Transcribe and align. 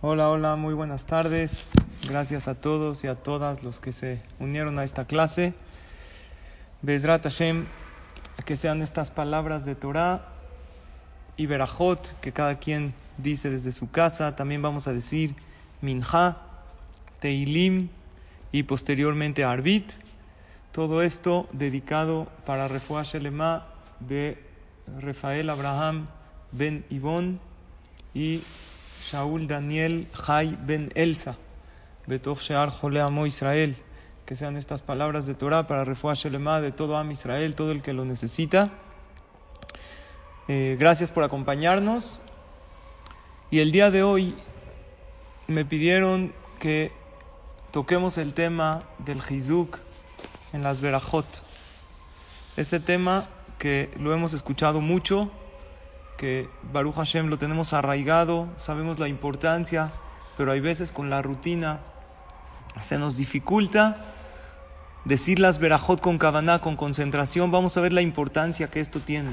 Hola, 0.00 0.28
hola, 0.28 0.54
muy 0.54 0.74
buenas 0.74 1.06
tardes. 1.06 1.70
Gracias 2.08 2.46
a 2.46 2.54
todos 2.54 3.02
y 3.02 3.08
a 3.08 3.16
todas 3.16 3.64
los 3.64 3.80
que 3.80 3.92
se 3.92 4.22
unieron 4.38 4.78
a 4.78 4.84
esta 4.84 5.06
clase. 5.06 5.54
Bezrat 6.82 7.24
Hashem, 7.24 7.66
que 8.44 8.56
sean 8.56 8.80
estas 8.80 9.10
palabras 9.10 9.64
de 9.64 9.74
Torah 9.74 10.28
y 11.36 11.46
Berajot, 11.46 12.14
que 12.20 12.32
cada 12.32 12.60
quien 12.60 12.94
dice 13.16 13.50
desde 13.50 13.72
su 13.72 13.90
casa. 13.90 14.36
También 14.36 14.62
vamos 14.62 14.86
a 14.86 14.92
decir 14.92 15.34
Minha, 15.80 16.36
Teilim 17.18 17.88
y 18.52 18.62
posteriormente 18.62 19.42
Arbit. 19.42 19.90
Todo 20.70 21.02
esto 21.02 21.48
dedicado 21.50 22.28
para 22.46 22.68
Refuah 22.68 23.02
Shelema 23.02 23.66
de 23.98 24.40
Rafael 25.00 25.50
Abraham 25.50 26.04
Ben 26.52 26.84
Ibon 26.88 27.40
y 28.14 28.42
Shaul 29.02 29.46
Daniel 29.46 30.08
Jai 30.12 30.56
Ben 30.60 30.90
Elsa, 30.94 31.36
Betov 32.06 32.40
Shear 32.40 32.70
Jole 32.70 33.00
Amo 33.00 33.26
Israel. 33.26 33.76
Que 34.26 34.36
sean 34.36 34.56
estas 34.56 34.82
palabras 34.82 35.24
de 35.24 35.34
Torah 35.34 35.66
para 35.66 35.84
Refuah 35.84 36.14
Shelema 36.14 36.60
de 36.60 36.70
todo 36.70 36.96
Am 36.96 37.10
Israel, 37.10 37.54
todo 37.54 37.72
el 37.72 37.82
que 37.82 37.94
lo 37.94 38.04
necesita. 38.04 38.70
Eh, 40.48 40.76
gracias 40.78 41.10
por 41.10 41.24
acompañarnos. 41.24 42.20
Y 43.50 43.60
el 43.60 43.72
día 43.72 43.90
de 43.90 44.02
hoy 44.02 44.34
me 45.46 45.64
pidieron 45.64 46.34
que 46.58 46.92
toquemos 47.70 48.18
el 48.18 48.34
tema 48.34 48.82
del 48.98 49.20
Hizuk 49.26 49.78
en 50.52 50.62
las 50.62 50.80
Berajot. 50.80 51.26
Ese 52.56 52.80
tema 52.80 53.28
que 53.58 53.90
lo 53.98 54.12
hemos 54.12 54.34
escuchado 54.34 54.80
mucho 54.80 55.30
que 56.18 56.50
Baruch 56.72 56.96
Hashem 56.96 57.28
lo 57.28 57.38
tenemos 57.38 57.72
arraigado, 57.72 58.48
sabemos 58.56 58.98
la 58.98 59.08
importancia, 59.08 59.90
pero 60.36 60.52
hay 60.52 60.60
veces 60.60 60.92
con 60.92 61.08
la 61.08 61.22
rutina 61.22 61.80
se 62.82 62.98
nos 62.98 63.16
dificulta 63.16 63.96
decir 65.04 65.38
las 65.38 65.58
verajot 65.58 66.00
con 66.00 66.18
kavaná, 66.18 66.60
con 66.60 66.76
concentración. 66.76 67.50
Vamos 67.50 67.76
a 67.76 67.80
ver 67.80 67.92
la 67.92 68.02
importancia 68.02 68.70
que 68.70 68.80
esto 68.80 69.00
tiene. 69.00 69.30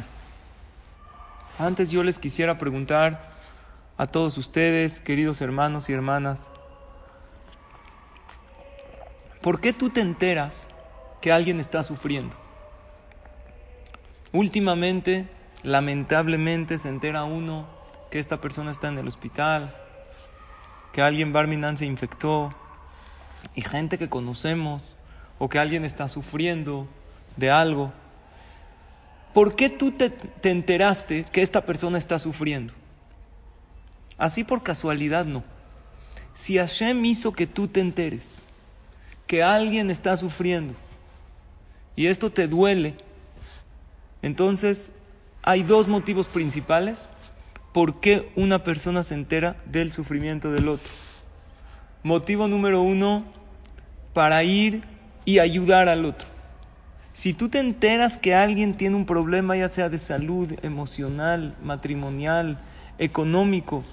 Antes 1.59 1.91
yo 1.91 2.03
les 2.03 2.19
quisiera 2.19 2.57
preguntar 2.57 3.33
a 3.97 4.07
todos 4.07 4.37
ustedes, 4.37 4.99
queridos 4.99 5.41
hermanos 5.41 5.89
y 5.89 5.93
hermanas, 5.93 6.49
¿por 9.41 9.59
qué 9.59 9.73
tú 9.73 9.89
te 9.89 10.01
enteras 10.01 10.67
que 11.21 11.31
alguien 11.31 11.59
está 11.59 11.81
sufriendo? 11.83 12.35
Últimamente 14.33 15.29
lamentablemente 15.65 16.77
se 16.77 16.89
entera 16.89 17.23
uno 17.23 17.67
que 18.11 18.19
esta 18.19 18.39
persona 18.39 18.71
está 18.71 18.87
en 18.87 18.99
el 18.99 19.07
hospital, 19.07 19.73
que 20.93 21.01
alguien 21.01 21.33
Barminan 21.33 21.77
se 21.77 21.85
infectó, 21.85 22.51
y 23.55 23.61
gente 23.61 23.97
que 23.97 24.09
conocemos, 24.09 24.95
o 25.39 25.49
que 25.49 25.59
alguien 25.59 25.83
está 25.83 26.07
sufriendo 26.07 26.87
de 27.35 27.51
algo. 27.51 27.91
¿Por 29.33 29.55
qué 29.55 29.69
tú 29.69 29.91
te, 29.91 30.09
te 30.09 30.51
enteraste 30.51 31.25
que 31.25 31.41
esta 31.41 31.65
persona 31.65 31.97
está 31.97 32.19
sufriendo? 32.19 32.73
Así 34.17 34.43
por 34.43 34.63
casualidad 34.63 35.25
no. 35.25 35.43
Si 36.33 36.57
Hashem 36.57 37.03
hizo 37.05 37.33
que 37.33 37.47
tú 37.47 37.67
te 37.67 37.81
enteres 37.81 38.43
que 39.27 39.43
alguien 39.43 39.89
está 39.89 40.15
sufriendo 40.15 40.73
y 41.95 42.07
esto 42.07 42.31
te 42.31 42.47
duele, 42.47 42.95
entonces 44.21 44.91
hay 45.45 45.61
dos 45.61 45.87
motivos 45.87 46.27
principales 46.27 47.09
por 47.71 47.99
qué 47.99 48.31
una 48.35 48.63
persona 48.63 49.03
se 49.03 49.13
entera 49.13 49.57
del 49.65 49.91
sufrimiento 49.91 50.51
del 50.51 50.67
otro. 50.67 50.91
Motivo 52.01 52.47
número 52.47 52.81
uno, 52.81 53.23
para 54.13 54.43
ir 54.43 54.83
y 55.23 55.39
ayudar 55.39 55.87
al 55.87 56.05
otro. 56.05 56.27
Si 57.13 57.33
tú 57.33 57.49
te 57.49 57.59
enteras 57.59 58.17
que 58.17 58.33
alguien 58.33 58.75
tiene 58.75 58.95
un 58.95 59.05
problema, 59.05 59.55
ya 59.55 59.71
sea 59.71 59.87
de 59.87 59.99
salud, 59.99 60.51
emocional, 60.63 61.55
matrimonial, 61.61 62.57
económico, 62.97 63.83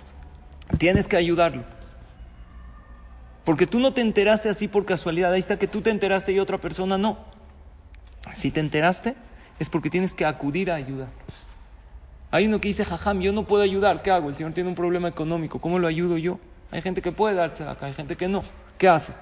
tienes 0.79 1.07
que 1.07 1.17
ayudarlo. 1.17 1.65
Porque 3.45 3.67
tú 3.67 3.79
no 3.79 3.93
te 3.93 4.01
enteraste 4.01 4.49
así 4.49 4.69
por 4.69 4.87
casualidad. 4.87 5.33
Ahí 5.33 5.41
está 5.41 5.59
que 5.59 5.67
tú 5.67 5.83
te 5.83 5.91
enteraste 5.91 6.33
y 6.33 6.39
otra 6.39 6.59
persona 6.59 6.97
no. 6.97 7.19
Si 8.33 8.51
te 8.51 8.61
enteraste, 8.61 9.17
es 9.59 9.69
porque 9.69 9.91
tienes 9.91 10.15
que 10.15 10.25
acudir 10.25 10.71
a 10.71 10.77
ayudar. 10.77 11.09
Hay 12.33 12.47
uno 12.47 12.63
que 12.63 12.69
dice, 12.69 12.87
jajam, 12.87 13.21
yo 13.21 13.31
no 13.31 13.45
puedo 13.45 13.63
ayudar, 13.63 14.01
¿qué 14.01 14.11
hago? 14.11 14.31
El 14.31 14.35
señor 14.35 14.55
tiene 14.55 14.71
un 14.71 14.75
problema 14.75 15.07
económico, 15.07 15.61
¿cómo 15.61 15.79
lo 15.79 15.87
ayudo 15.87 16.17
yo? 16.17 16.41
Hay 16.71 16.81
gente 16.81 17.03
que 17.03 17.13
puede 17.13 17.35
darse 17.35 17.63
acá, 17.63 17.85
hay 17.85 17.93
gente 17.93 18.17
que 18.17 18.27
no. 18.27 18.43
¿Qué 18.79 18.89
hace? 18.89 19.13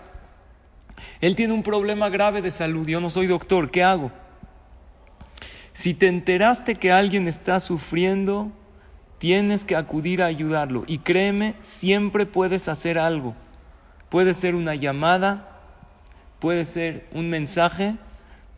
Él 1.20 1.34
tiene 1.34 1.52
un 1.52 1.64
problema 1.64 2.08
grave 2.08 2.40
de 2.40 2.52
salud, 2.52 2.86
yo 2.86 3.00
no 3.00 3.10
soy 3.10 3.26
doctor, 3.26 3.72
¿qué 3.72 3.82
hago? 3.82 4.12
Si 5.72 5.92
te 5.92 6.06
enteraste 6.06 6.76
que 6.76 6.92
alguien 6.92 7.26
está 7.26 7.58
sufriendo, 7.58 8.52
tienes 9.18 9.64
que 9.64 9.74
acudir 9.74 10.22
a 10.22 10.26
ayudarlo. 10.26 10.84
Y 10.86 10.98
créeme, 10.98 11.56
siempre 11.62 12.26
puedes 12.26 12.68
hacer 12.68 12.96
algo. 12.96 13.34
Puede 14.08 14.34
ser 14.34 14.54
una 14.54 14.76
llamada, 14.76 15.58
puede 16.38 16.64
ser 16.64 17.08
un 17.12 17.28
mensaje, 17.28 17.96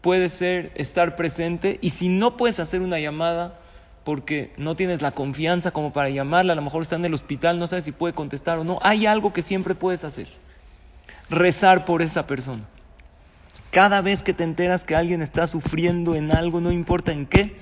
puede 0.02 0.28
ser 0.28 0.72
estar 0.74 1.16
presente. 1.16 1.78
Y 1.80 1.90
si 1.90 2.10
no 2.10 2.36
puedes 2.36 2.60
hacer 2.60 2.82
una 2.82 3.00
llamada, 3.00 3.58
porque 4.04 4.52
no 4.56 4.74
tienes 4.74 5.02
la 5.02 5.12
confianza 5.12 5.70
como 5.70 5.92
para 5.92 6.08
llamarla, 6.08 6.54
a 6.54 6.56
lo 6.56 6.62
mejor 6.62 6.82
está 6.82 6.96
en 6.96 7.04
el 7.04 7.14
hospital, 7.14 7.58
no 7.58 7.66
sabes 7.66 7.84
si 7.84 7.92
puede 7.92 8.14
contestar 8.14 8.58
o 8.58 8.64
no. 8.64 8.78
Hay 8.82 9.06
algo 9.06 9.32
que 9.32 9.42
siempre 9.42 9.74
puedes 9.74 10.04
hacer. 10.04 10.26
Rezar 11.30 11.84
por 11.84 12.02
esa 12.02 12.26
persona. 12.26 12.64
Cada 13.70 14.02
vez 14.02 14.22
que 14.22 14.34
te 14.34 14.44
enteras 14.44 14.84
que 14.84 14.96
alguien 14.96 15.22
está 15.22 15.46
sufriendo 15.46 16.14
en 16.14 16.32
algo, 16.32 16.60
no 16.60 16.72
importa 16.72 17.12
en 17.12 17.26
qué, 17.26 17.56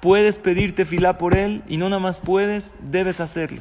puedes 0.00 0.38
pedirte 0.38 0.84
fila 0.84 1.18
por 1.18 1.36
él 1.36 1.62
y 1.68 1.76
no 1.76 1.88
nada 1.88 2.00
más 2.00 2.18
puedes, 2.18 2.74
debes 2.80 3.20
hacerlo. 3.20 3.60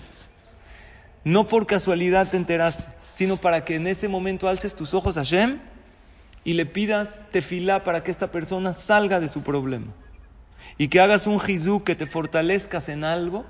No 1.23 1.45
por 1.45 1.65
casualidad 1.65 2.29
te 2.29 2.37
enteraste, 2.37 2.83
sino 3.11 3.37
para 3.37 3.65
que 3.65 3.75
en 3.75 3.87
ese 3.87 4.07
momento 4.07 4.47
alces 4.47 4.75
tus 4.75 4.93
ojos 4.93 5.17
a 5.17 5.23
Shem 5.23 5.59
y 6.43 6.53
le 6.53 6.65
pidas 6.65 7.21
tefilá 7.31 7.83
para 7.83 8.03
que 8.03 8.11
esta 8.11 8.31
persona 8.31 8.73
salga 8.73 9.19
de 9.19 9.29
su 9.29 9.41
problema 9.41 9.93
y 10.77 10.87
que 10.87 11.01
hagas 11.01 11.27
un 11.27 11.39
jizú, 11.39 11.83
que 11.83 11.95
te 11.95 12.07
fortalezcas 12.07 12.89
en 12.89 13.03
algo, 13.03 13.45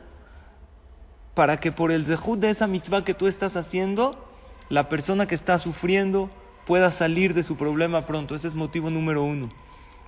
para 1.34 1.58
que 1.58 1.72
por 1.72 1.92
el 1.92 2.06
zehut 2.06 2.40
de 2.40 2.50
esa 2.50 2.68
mitzvah 2.68 3.04
que 3.04 3.14
tú 3.14 3.28
estás 3.28 3.56
haciendo, 3.56 4.30
la 4.70 4.90
persona 4.90 5.26
que 5.26 5.36
está 5.36 5.58
sufriendo 5.58 6.30
pueda 6.66 6.92
salir 6.92 7.34
de 7.34 7.44
su 7.44 7.58
problema 7.58 8.06
pronto. 8.06 8.36
Ese 8.36 8.48
es 8.48 8.56
motivo 8.56 8.90
número 8.90 9.24
uno. 9.24 9.50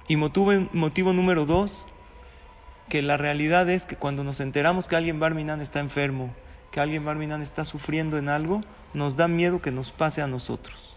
Y 0.08 0.18
motivo, 0.18 0.52
motivo 0.74 1.14
número 1.14 1.46
dos, 1.46 1.88
que 2.90 3.02
la 3.02 3.18
realidad 3.18 3.70
es 3.70 3.86
que 3.86 3.96
cuando 3.96 4.24
nos 4.24 4.40
enteramos 4.40 4.88
que 4.88 4.96
alguien 4.96 5.20
Barminan 5.20 5.62
está 5.62 5.80
enfermo, 5.80 6.34
que 6.72 6.80
alguien 6.80 7.06
Barminan 7.06 7.42
está 7.42 7.66
sufriendo 7.66 8.18
en 8.18 8.30
algo, 8.30 8.62
nos 8.94 9.16
da 9.16 9.28
miedo 9.28 9.62
que 9.62 9.72
nos 9.72 9.92
pase 9.92 10.22
a 10.22 10.28
nosotros. 10.28 10.96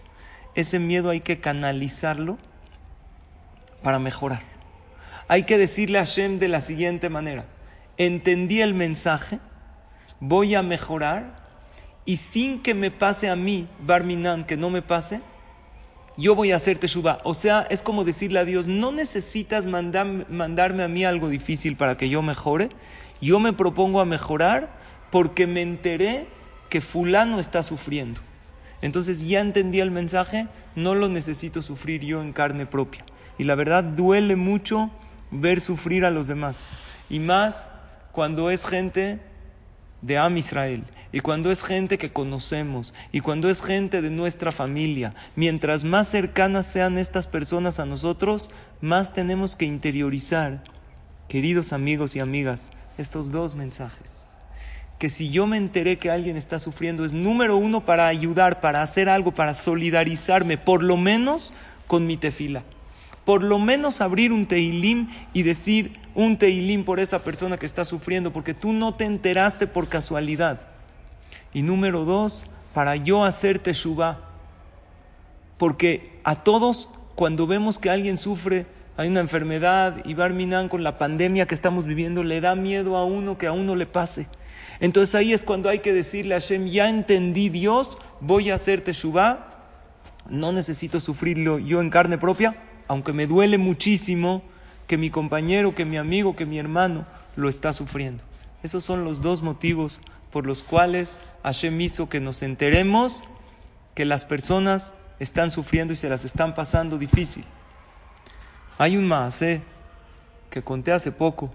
Ese 0.54 0.78
miedo 0.78 1.08
hay 1.08 1.20
que 1.20 1.40
canalizarlo 1.40 2.36
para 3.82 3.98
mejorar 3.98 4.57
hay 5.28 5.44
que 5.44 5.58
decirle 5.58 5.98
a 5.98 6.06
Hashem 6.06 6.38
de 6.38 6.48
la 6.48 6.60
siguiente 6.60 7.10
manera, 7.10 7.44
entendí 7.98 8.62
el 8.62 8.74
mensaje, 8.74 9.38
voy 10.20 10.54
a 10.54 10.62
mejorar 10.62 11.36
y 12.04 12.16
sin 12.16 12.62
que 12.62 12.74
me 12.74 12.90
pase 12.90 13.28
a 13.28 13.36
mí, 13.36 13.68
Barminan, 13.80 14.44
que 14.44 14.56
no 14.56 14.70
me 14.70 14.80
pase, 14.80 15.20
yo 16.16 16.34
voy 16.34 16.50
a 16.50 16.56
hacer 16.56 16.78
teshuva. 16.78 17.20
O 17.22 17.34
sea, 17.34 17.66
es 17.70 17.82
como 17.82 18.04
decirle 18.04 18.40
a 18.40 18.44
Dios, 18.44 18.66
no 18.66 18.90
necesitas 18.90 19.66
mandarme 19.66 20.82
a 20.82 20.88
mí 20.88 21.04
algo 21.04 21.28
difícil 21.28 21.76
para 21.76 21.96
que 21.96 22.08
yo 22.08 22.22
mejore, 22.22 22.70
yo 23.20 23.38
me 23.38 23.52
propongo 23.52 24.00
a 24.00 24.06
mejorar 24.06 24.70
porque 25.10 25.46
me 25.46 25.60
enteré 25.62 26.26
que 26.70 26.80
fulano 26.80 27.38
está 27.38 27.62
sufriendo. 27.62 28.20
Entonces 28.80 29.26
ya 29.26 29.40
entendí 29.40 29.80
el 29.80 29.90
mensaje, 29.90 30.48
no 30.74 30.94
lo 30.94 31.08
necesito 31.08 31.62
sufrir 31.62 32.04
yo 32.04 32.22
en 32.22 32.32
carne 32.32 32.64
propia. 32.64 33.04
Y 33.36 33.44
la 33.44 33.54
verdad 33.54 33.84
duele 33.84 34.34
mucho 34.34 34.90
ver 35.30 35.60
sufrir 35.60 36.04
a 36.04 36.10
los 36.10 36.26
demás. 36.26 36.66
Y 37.10 37.20
más 37.20 37.70
cuando 38.12 38.50
es 38.50 38.66
gente 38.66 39.20
de 40.02 40.18
Am 40.18 40.36
Israel. 40.36 40.84
Y 41.12 41.20
cuando 41.20 41.50
es 41.50 41.62
gente 41.62 41.98
que 41.98 42.12
conocemos. 42.12 42.94
Y 43.12 43.20
cuando 43.20 43.48
es 43.48 43.62
gente 43.62 44.02
de 44.02 44.10
nuestra 44.10 44.52
familia. 44.52 45.14
Mientras 45.36 45.84
más 45.84 46.08
cercanas 46.08 46.66
sean 46.66 46.98
estas 46.98 47.26
personas 47.26 47.80
a 47.80 47.86
nosotros, 47.86 48.50
más 48.80 49.12
tenemos 49.12 49.56
que 49.56 49.64
interiorizar, 49.64 50.62
queridos 51.28 51.72
amigos 51.72 52.14
y 52.16 52.20
amigas, 52.20 52.70
estos 52.98 53.30
dos 53.30 53.54
mensajes. 53.54 54.36
Que 54.98 55.10
si 55.10 55.30
yo 55.30 55.46
me 55.46 55.56
enteré 55.56 55.96
que 55.96 56.10
alguien 56.10 56.36
está 56.36 56.58
sufriendo 56.58 57.04
es 57.04 57.12
número 57.12 57.56
uno 57.56 57.84
para 57.84 58.08
ayudar, 58.08 58.60
para 58.60 58.82
hacer 58.82 59.08
algo, 59.08 59.32
para 59.32 59.54
solidarizarme, 59.54 60.58
por 60.58 60.82
lo 60.82 60.96
menos 60.96 61.52
con 61.86 62.06
mi 62.06 62.16
tefila 62.16 62.64
por 63.28 63.42
lo 63.42 63.58
menos 63.58 64.00
abrir 64.00 64.32
un 64.32 64.46
teilim 64.46 65.10
y 65.34 65.42
decir 65.42 66.00
un 66.14 66.38
teilim 66.38 66.82
por 66.82 66.98
esa 66.98 67.22
persona 67.24 67.58
que 67.58 67.66
está 67.66 67.84
sufriendo, 67.84 68.32
porque 68.32 68.54
tú 68.54 68.72
no 68.72 68.94
te 68.94 69.04
enteraste 69.04 69.66
por 69.66 69.86
casualidad. 69.86 70.62
Y 71.52 71.60
número 71.60 72.06
dos, 72.06 72.46
para 72.72 72.96
yo 72.96 73.26
hacer 73.26 73.58
teshuva. 73.58 74.20
Porque 75.58 76.18
a 76.24 76.36
todos, 76.36 76.88
cuando 77.16 77.46
vemos 77.46 77.78
que 77.78 77.90
alguien 77.90 78.16
sufre, 78.16 78.64
hay 78.96 79.08
una 79.08 79.20
enfermedad, 79.20 79.96
y 80.06 80.14
Barminan 80.14 80.70
con 80.70 80.82
la 80.82 80.96
pandemia 80.96 81.46
que 81.46 81.54
estamos 81.54 81.84
viviendo, 81.84 82.22
le 82.22 82.40
da 82.40 82.54
miedo 82.54 82.96
a 82.96 83.04
uno 83.04 83.36
que 83.36 83.46
a 83.46 83.52
uno 83.52 83.76
le 83.76 83.84
pase. 83.84 84.26
Entonces 84.80 85.14
ahí 85.14 85.34
es 85.34 85.44
cuando 85.44 85.68
hay 85.68 85.80
que 85.80 85.92
decirle 85.92 86.34
a 86.34 86.40
Hashem, 86.40 86.64
ya 86.64 86.88
entendí 86.88 87.50
Dios, 87.50 87.98
voy 88.20 88.48
a 88.48 88.54
hacer 88.54 88.80
teshuva, 88.80 89.50
no 90.30 90.50
necesito 90.50 90.98
sufrirlo 90.98 91.58
yo 91.58 91.82
en 91.82 91.90
carne 91.90 92.16
propia, 92.16 92.56
aunque 92.88 93.12
me 93.12 93.26
duele 93.26 93.58
muchísimo 93.58 94.42
que 94.86 94.96
mi 94.96 95.10
compañero, 95.10 95.74
que 95.74 95.84
mi 95.84 95.98
amigo, 95.98 96.34
que 96.34 96.46
mi 96.46 96.58
hermano 96.58 97.06
lo 97.36 97.48
está 97.48 97.72
sufriendo. 97.72 98.24
Esos 98.62 98.82
son 98.82 99.04
los 99.04 99.20
dos 99.20 99.42
motivos 99.42 100.00
por 100.32 100.46
los 100.46 100.62
cuales 100.62 101.20
Hashem 101.44 101.80
hizo 101.80 102.08
que 102.08 102.20
nos 102.20 102.42
enteremos 102.42 103.22
que 103.94 104.04
las 104.04 104.24
personas 104.24 104.94
están 105.20 105.50
sufriendo 105.50 105.92
y 105.92 105.96
se 105.96 106.08
las 106.08 106.24
están 106.24 106.54
pasando 106.54 106.98
difícil. 106.98 107.44
Hay 108.78 108.96
un 108.96 109.06
maasé 109.06 109.62
que 110.50 110.62
conté 110.62 110.92
hace 110.92 111.12
poco, 111.12 111.52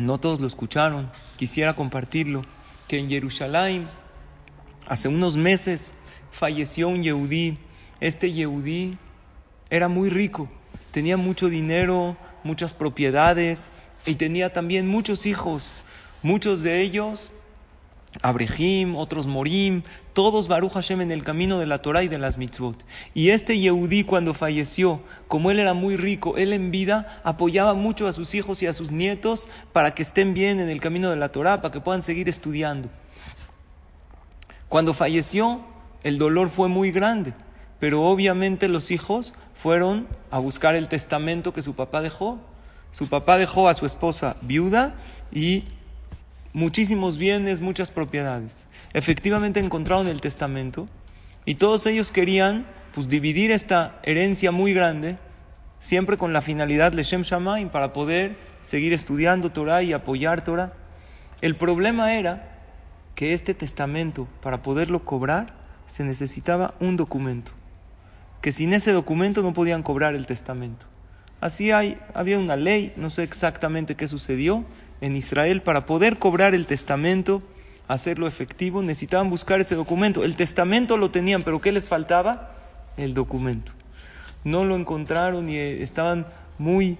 no 0.00 0.18
todos 0.18 0.40
lo 0.40 0.46
escucharon, 0.46 1.10
quisiera 1.36 1.74
compartirlo, 1.74 2.42
que 2.88 2.98
en 2.98 3.08
Jerusalén 3.08 3.86
hace 4.88 5.08
unos 5.08 5.36
meses 5.36 5.94
falleció 6.30 6.88
un 6.88 7.02
yehudí. 7.02 7.58
Este 8.00 8.32
yehudí 8.32 8.98
era 9.70 9.88
muy 9.88 10.10
rico, 10.10 10.48
tenía 10.90 11.16
mucho 11.16 11.48
dinero, 11.48 12.16
muchas 12.44 12.74
propiedades 12.74 13.68
y 14.06 14.16
tenía 14.16 14.52
también 14.52 14.86
muchos 14.88 15.26
hijos. 15.26 15.72
Muchos 16.22 16.62
de 16.62 16.82
ellos, 16.82 17.30
Abrehim, 18.20 18.94
otros 18.96 19.26
Morim, 19.26 19.82
todos 20.12 20.48
Baruch 20.48 20.72
Hashem 20.72 21.00
en 21.00 21.12
el 21.12 21.22
camino 21.22 21.58
de 21.58 21.66
la 21.66 21.80
Torah 21.80 22.02
y 22.02 22.08
de 22.08 22.18
las 22.18 22.36
mitzvot. 22.36 22.76
Y 23.14 23.30
este 23.30 23.58
Yehudí 23.58 24.04
cuando 24.04 24.34
falleció, 24.34 25.00
como 25.28 25.50
él 25.50 25.60
era 25.60 25.72
muy 25.72 25.96
rico, 25.96 26.36
él 26.36 26.52
en 26.52 26.70
vida 26.70 27.20
apoyaba 27.24 27.72
mucho 27.74 28.06
a 28.06 28.12
sus 28.12 28.34
hijos 28.34 28.62
y 28.62 28.66
a 28.66 28.74
sus 28.74 28.90
nietos 28.90 29.48
para 29.72 29.94
que 29.94 30.02
estén 30.02 30.34
bien 30.34 30.60
en 30.60 30.68
el 30.68 30.80
camino 30.80 31.08
de 31.08 31.16
la 31.16 31.30
Torah, 31.30 31.60
para 31.60 31.72
que 31.72 31.80
puedan 31.80 32.02
seguir 32.02 32.28
estudiando. 32.28 32.90
Cuando 34.68 34.92
falleció, 34.92 35.62
el 36.02 36.18
dolor 36.18 36.50
fue 36.50 36.68
muy 36.68 36.90
grande, 36.90 37.32
pero 37.78 38.02
obviamente 38.02 38.68
los 38.68 38.90
hijos 38.90 39.34
fueron 39.62 40.06
a 40.30 40.38
buscar 40.38 40.74
el 40.74 40.88
testamento 40.88 41.52
que 41.52 41.60
su 41.60 41.74
papá 41.74 42.00
dejó. 42.00 42.38
Su 42.92 43.08
papá 43.08 43.36
dejó 43.36 43.68
a 43.68 43.74
su 43.74 43.84
esposa 43.84 44.36
viuda 44.40 44.94
y 45.30 45.64
muchísimos 46.52 47.18
bienes, 47.18 47.60
muchas 47.60 47.90
propiedades. 47.90 48.66
Efectivamente 48.94 49.60
encontraron 49.60 50.08
el 50.08 50.20
testamento 50.20 50.88
y 51.44 51.56
todos 51.56 51.86
ellos 51.86 52.10
querían 52.10 52.66
pues 52.94 53.08
dividir 53.08 53.50
esta 53.50 54.00
herencia 54.02 54.50
muy 54.50 54.72
grande, 54.72 55.18
siempre 55.78 56.16
con 56.16 56.32
la 56.32 56.40
finalidad 56.40 56.92
Leshem 56.92 57.22
Shamaim 57.22 57.68
para 57.68 57.92
poder 57.92 58.36
seguir 58.62 58.92
estudiando 58.92 59.50
Torah 59.50 59.82
y 59.82 59.92
apoyar 59.92 60.42
Torah. 60.42 60.72
El 61.42 61.54
problema 61.54 62.14
era 62.14 62.58
que 63.14 63.34
este 63.34 63.54
testamento, 63.54 64.26
para 64.42 64.62
poderlo 64.62 65.04
cobrar, 65.04 65.54
se 65.86 66.02
necesitaba 66.02 66.74
un 66.80 66.96
documento, 66.96 67.52
que 68.40 68.52
sin 68.52 68.72
ese 68.72 68.92
documento 68.92 69.42
no 69.42 69.52
podían 69.52 69.82
cobrar 69.82 70.14
el 70.14 70.26
testamento. 70.26 70.86
Así 71.40 71.70
hay, 71.70 71.98
había 72.14 72.38
una 72.38 72.56
ley, 72.56 72.92
no 72.96 73.10
sé 73.10 73.22
exactamente 73.22 73.94
qué 73.94 74.08
sucedió, 74.08 74.64
en 75.00 75.16
Israel 75.16 75.62
para 75.62 75.86
poder 75.86 76.18
cobrar 76.18 76.54
el 76.54 76.66
testamento, 76.66 77.42
hacerlo 77.88 78.26
efectivo, 78.26 78.82
necesitaban 78.82 79.30
buscar 79.30 79.60
ese 79.60 79.74
documento. 79.74 80.24
El 80.24 80.36
testamento 80.36 80.96
lo 80.96 81.10
tenían, 81.10 81.42
pero 81.42 81.60
¿qué 81.60 81.72
les 81.72 81.88
faltaba? 81.88 82.54
El 82.96 83.14
documento. 83.14 83.72
No 84.44 84.64
lo 84.64 84.76
encontraron 84.76 85.48
y 85.48 85.56
eh, 85.56 85.82
estaban 85.82 86.26
muy 86.58 86.98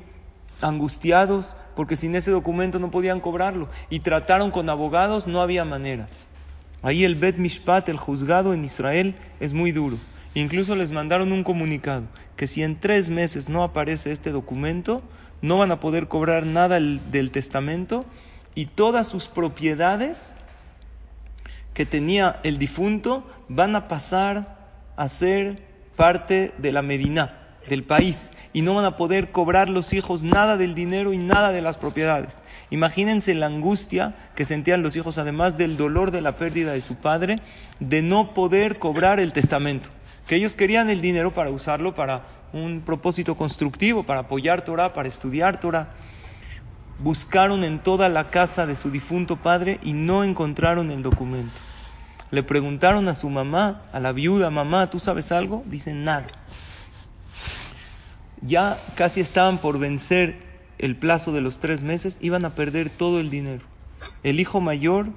angustiados 0.63 1.57
porque 1.75 1.97
sin 1.97 2.15
ese 2.15 2.31
documento 2.31 2.79
no 2.79 2.91
podían 2.91 3.21
cobrarlo. 3.21 3.69
Y 3.89 4.01
trataron 4.01 4.51
con 4.51 4.69
abogados, 4.69 5.27
no 5.27 5.41
había 5.41 5.65
manera. 5.65 6.09
Ahí 6.83 7.05
el 7.05 7.15
Bet 7.15 7.37
Mishpat, 7.37 7.89
el 7.89 7.99
juzgado 7.99 8.55
en 8.55 8.65
Israel, 8.65 9.15
es 9.39 9.53
muy 9.53 9.73
duro. 9.73 9.99
Incluso 10.35 10.77
les 10.77 10.93
mandaron 10.93 11.33
un 11.33 11.43
comunicado 11.43 12.05
que 12.37 12.47
si 12.47 12.63
en 12.63 12.79
tres 12.79 13.11
meses 13.11 13.49
no 13.49 13.63
aparece 13.63 14.13
este 14.13 14.31
documento, 14.31 15.03
no 15.43 15.59
van 15.59 15.73
a 15.73 15.81
poder 15.81 16.09
cobrar 16.09 16.47
nada 16.47 16.79
del 16.79 17.31
testamento 17.31 18.05
y 18.55 18.67
todas 18.67 19.09
sus 19.09 19.29
propiedades 19.29 20.35
que 21.75 21.87
tenía 21.87 22.41
el 22.43 22.59
difunto 22.59 23.27
van 23.49 23.77
a 23.77 23.89
pasar 23.89 24.59
a 24.97 25.09
ser 25.09 25.63
parte 25.97 26.53
de 26.59 26.73
la 26.73 26.83
Medina, 26.83 27.37
del 27.69 27.85
país, 27.85 28.31
y 28.53 28.63
no 28.63 28.75
van 28.75 28.85
a 28.85 28.97
poder 28.97 29.31
cobrar 29.31 29.69
los 29.69 29.93
hijos 29.93 30.23
nada 30.23 30.57
del 30.57 30.75
dinero 30.75 31.13
y 31.13 31.19
nada 31.19 31.53
de 31.53 31.63
las 31.63 31.77
propiedades. 31.77 32.41
Imagínense 32.71 33.35
la 33.35 33.47
angustia 33.47 34.17
que 34.35 34.45
sentían 34.45 34.83
los 34.83 34.97
hijos, 34.97 35.19
además 35.19 35.57
del 35.57 35.77
dolor 35.77 36.11
de 36.11 36.21
la 36.21 36.33
pérdida 36.33 36.73
de 36.73 36.81
su 36.81 36.97
padre, 36.97 37.41
de 37.79 38.03
no 38.03 38.35
poder 38.35 38.79
cobrar 38.79 39.21
el 39.21 39.33
testamento, 39.33 39.91
que 40.31 40.37
ellos 40.37 40.55
querían 40.55 40.91
el 40.91 41.01
dinero 41.01 41.35
para 41.35 41.51
usarlo 41.51 41.93
para 41.93 42.23
un 42.53 42.83
propósito 42.83 43.37
constructivo 43.37 44.05
para 44.05 44.21
apoyar 44.21 44.63
Torah, 44.65 44.93
para 44.93 45.09
estudiar 45.09 45.59
Torah. 45.59 45.89
Buscaron 47.01 47.65
en 47.65 47.81
toda 47.81 48.09
la 48.09 48.31
casa 48.31 48.65
de 48.65 48.77
su 48.77 48.93
difunto 48.93 49.39
padre 49.39 49.81
y 49.83 49.93
no 49.93 50.23
encontraron 50.23 50.93
el 50.93 51.03
documento. 51.03 51.51
Le 52.31 52.45
preguntaron 52.45 53.09
a 53.09 53.17
su 53.17 53.29
mamá, 53.29 53.83
a 53.93 53.99
la 53.99 54.13
viuda, 54.13 54.51
mamá, 54.51 54.89
¿tú 54.89 55.01
sabes 55.01 55.33
algo? 55.33 55.65
Dicen 55.67 56.05
nada. 56.05 56.29
Ya 58.41 58.79
casi 58.95 59.21
estaban 59.21 59.59
por 59.59 59.81
vencer 59.81 60.37
el 60.79 60.95
plazo 60.95 61.33
de 61.33 61.41
los 61.41 61.59
tres 61.59 61.83
meses, 61.83 62.19
iban 62.21 62.45
a 62.45 62.55
perder 62.55 62.89
todo 62.89 63.19
el 63.19 63.31
dinero. 63.31 63.65
El 64.23 64.39
hijo 64.39 64.61
mayor 64.61 65.09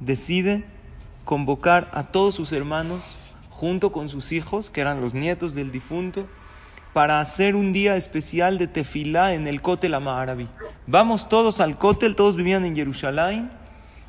decide 0.00 0.64
convocar 1.24 1.90
a 1.94 2.08
todos 2.08 2.34
sus 2.34 2.52
hermanos 2.52 3.23
junto 3.64 3.92
con 3.92 4.10
sus 4.10 4.30
hijos, 4.32 4.68
que 4.68 4.82
eran 4.82 5.00
los 5.00 5.14
nietos 5.14 5.54
del 5.54 5.72
difunto, 5.72 6.26
para 6.92 7.20
hacer 7.20 7.56
un 7.56 7.72
día 7.72 7.96
especial 7.96 8.58
de 8.58 8.66
tefilá 8.66 9.32
en 9.32 9.46
el 9.46 9.62
Kotel 9.62 9.94
Amarabi. 9.94 10.48
Vamos 10.86 11.30
todos 11.30 11.60
al 11.60 11.78
Kotel, 11.78 12.14
todos 12.14 12.36
vivían 12.36 12.66
en 12.66 12.76
Jerusalén, 12.76 13.50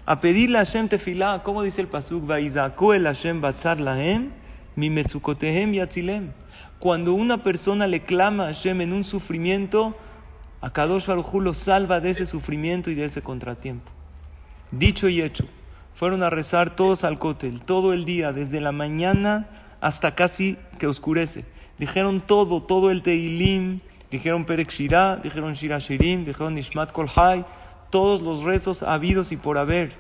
a 0.06 0.20
pedirle 0.20 0.58
a 0.58 0.66
Hashem 0.66 0.90
tefilá, 0.90 1.42
como 1.42 1.64
dice 1.64 1.80
el 1.80 1.88
pasuk, 1.88 2.30
el 2.30 3.06
Hashem 3.06 3.40
batzar 3.40 3.80
lahem, 3.80 4.32
mi 4.76 4.90
metzukotehem 4.90 5.72
yatzilem. 5.72 6.34
Cuando 6.78 7.14
una 7.14 7.42
persona 7.42 7.88
le 7.88 8.02
clama 8.04 8.44
a 8.44 8.48
Hashem 8.48 8.82
en 8.82 8.92
un 8.92 9.06
sufrimiento, 9.06 9.96
a 10.60 10.70
Kadosh 10.74 11.06
Baruj 11.06 11.34
lo 11.36 11.54
salva 11.54 12.02
de 12.02 12.10
ese 12.10 12.26
sufrimiento 12.26 12.92
y 12.92 12.96
de 12.96 13.06
ese 13.06 13.22
contratiempo. 13.22 13.90
Dicho 14.70 15.08
y 15.08 15.22
hecho, 15.22 15.46
fueron 15.96 16.22
a 16.22 16.30
rezar 16.30 16.76
todos 16.76 17.04
al 17.04 17.18
Kotel, 17.18 17.62
todo 17.62 17.94
el 17.94 18.06
día, 18.06 18.34
desde 18.34 18.62
la 18.62 18.72
mañana 18.72 19.48
hasta 19.82 20.14
casi 20.14 20.58
que 20.78 20.86
oscurece 20.86 21.46
dijeron 21.78 22.22
todo, 22.22 22.62
todo 22.62 22.92
el 22.92 23.02
Teilim, 23.02 23.80
dijeron 24.12 24.46
Perek 24.46 24.72
dijeron 25.24 25.54
Shira 25.54 25.80
Shirim, 25.80 26.26
dijeron 26.26 26.56
Nishmat 26.56 26.92
Kol 26.92 27.10
todos 27.90 28.22
los 28.22 28.44
rezos 28.44 28.84
habidos 28.84 29.32
y 29.32 29.38
por 29.38 29.58
haber. 29.58 29.94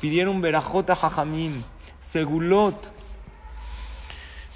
Pidieron 0.00 0.40
Berajot 0.40 0.90
a 0.90 0.96
Jajamim, 0.96 1.62
Segulot. 2.00 2.92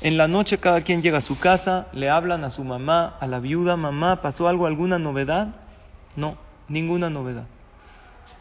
En 0.02 0.16
la 0.18 0.28
noche 0.28 0.58
cada 0.58 0.82
quien 0.82 1.02
llega 1.02 1.18
a 1.18 1.22
su 1.22 1.38
casa, 1.38 1.86
le 1.92 2.10
hablan 2.10 2.44
a 2.44 2.50
su 2.50 2.64
mamá, 2.64 3.16
a 3.20 3.26
la 3.26 3.38
viuda, 3.38 3.76
mamá, 3.76 4.20
¿pasó 4.20 4.48
algo, 4.48 4.66
alguna 4.66 4.98
novedad? 4.98 5.54
No, 6.16 6.36
ninguna 6.68 7.08
novedad. 7.08 7.46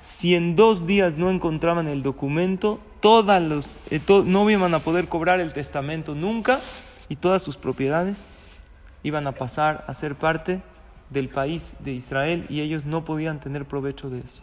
Si 0.06 0.36
en 0.36 0.56
dos 0.56 0.86
días 0.86 1.18
no 1.18 1.32
encontraban 1.32 1.88
el 1.88 2.04
documento, 2.04 2.80
todas 3.00 3.42
los, 3.42 3.80
eh, 3.90 4.00
no 4.26 4.48
iban 4.52 4.76
a 4.76 4.80
poder 4.80 5.08
cobrar 5.08 5.40
el 5.40 5.52
testamento 5.52 6.14
nunca 6.14 6.60
y 7.10 7.16
todas 7.16 7.42
sus 7.42 7.58
propiedades 7.58 8.28
iban 9.02 9.26
a 9.26 9.32
pasar 9.32 9.84
a 9.88 9.96
ser 9.96 10.14
parte 10.14 10.62
del 11.10 11.28
país 11.28 11.74
de 11.80 11.94
Israel 11.94 12.46
y 12.50 12.62
ellos 12.62 12.86
no 12.86 13.04
podían 13.04 13.40
tener 13.40 13.66
provecho 13.66 14.12
de 14.12 14.20
eso. 14.20 14.42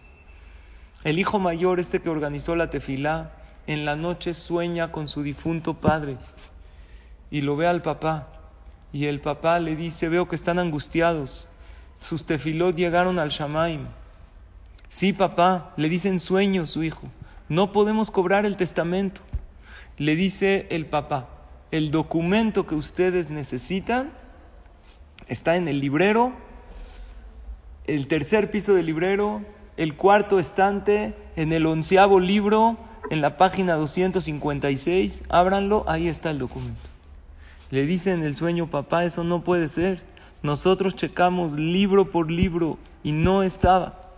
El 1.05 1.21
hijo 1.21 1.39
mayor, 1.39 1.79
este 1.79 2.01
que 2.01 2.11
organizó 2.11 2.57
la 2.57 2.69
tefilá, 2.69 3.31
en 3.69 3.85
la 3.85 3.95
noche 3.95 4.35
sueña 4.35 4.91
con 4.91 5.07
su 5.07 5.23
difunto 5.23 5.75
padre 5.75 6.17
y 7.31 7.43
lo 7.43 7.55
ve 7.55 7.69
al 7.69 7.83
papá 7.83 8.27
y 8.93 9.07
el 9.07 9.21
papá 9.21 9.61
le 9.61 9.77
dice, 9.77 10.09
veo 10.09 10.27
que 10.27 10.35
están 10.35 10.59
angustiados, 10.59 11.47
sus 12.01 12.25
tefilot 12.25 12.75
llegaron 12.75 13.21
al 13.21 13.29
Shamaim. 13.29 14.02
Sí, 14.93 15.15
papá, 15.15 15.73
le 15.79 15.89
dice 15.89 16.11
en 16.11 16.21
sueño 16.21 16.67
su 16.67 16.83
hijo, 16.83 17.09
no 17.49 17.73
podemos 17.73 18.11
cobrar 18.11 18.45
el 18.45 18.59
testamento. 18.59 19.23
Le 19.97 20.17
dice 20.17 20.67
el 20.69 20.85
papá, 20.85 21.31
el 21.71 21.91
documento 21.91 22.67
que 22.67 22.75
ustedes 22.75 23.31
necesitan 23.31 24.13
está 25.29 25.57
en 25.57 25.67
el 25.67 25.81
librero, 25.81 26.35
el 27.87 28.07
tercer 28.07 28.51
piso 28.51 28.75
del 28.75 28.85
librero, 28.85 29.41
el 29.79 29.97
cuarto 29.97 30.39
estante, 30.39 31.15
en 31.37 31.55
el 31.55 31.65
onceavo 31.65 32.21
libro, 32.21 32.77
en 33.09 33.23
la 33.23 33.39
página 33.39 33.77
256, 33.77 35.25
ábranlo, 35.31 35.87
ahí 35.89 36.07
está 36.07 36.31
el 36.31 36.39
documento. 36.39 36.91
Le 37.71 37.87
dice 37.87 38.13
en 38.13 38.25
el 38.25 38.37
sueño, 38.37 38.67
papá, 38.67 39.07
eso 39.07 39.25
no 39.25 39.43
puede 39.43 39.69
ser. 39.69 40.03
Nosotros 40.43 40.97
checamos 40.97 41.53
libro 41.53 42.11
por 42.11 42.31
libro 42.31 42.77
y 43.03 43.13
no 43.13 43.43
estaba. 43.43 44.12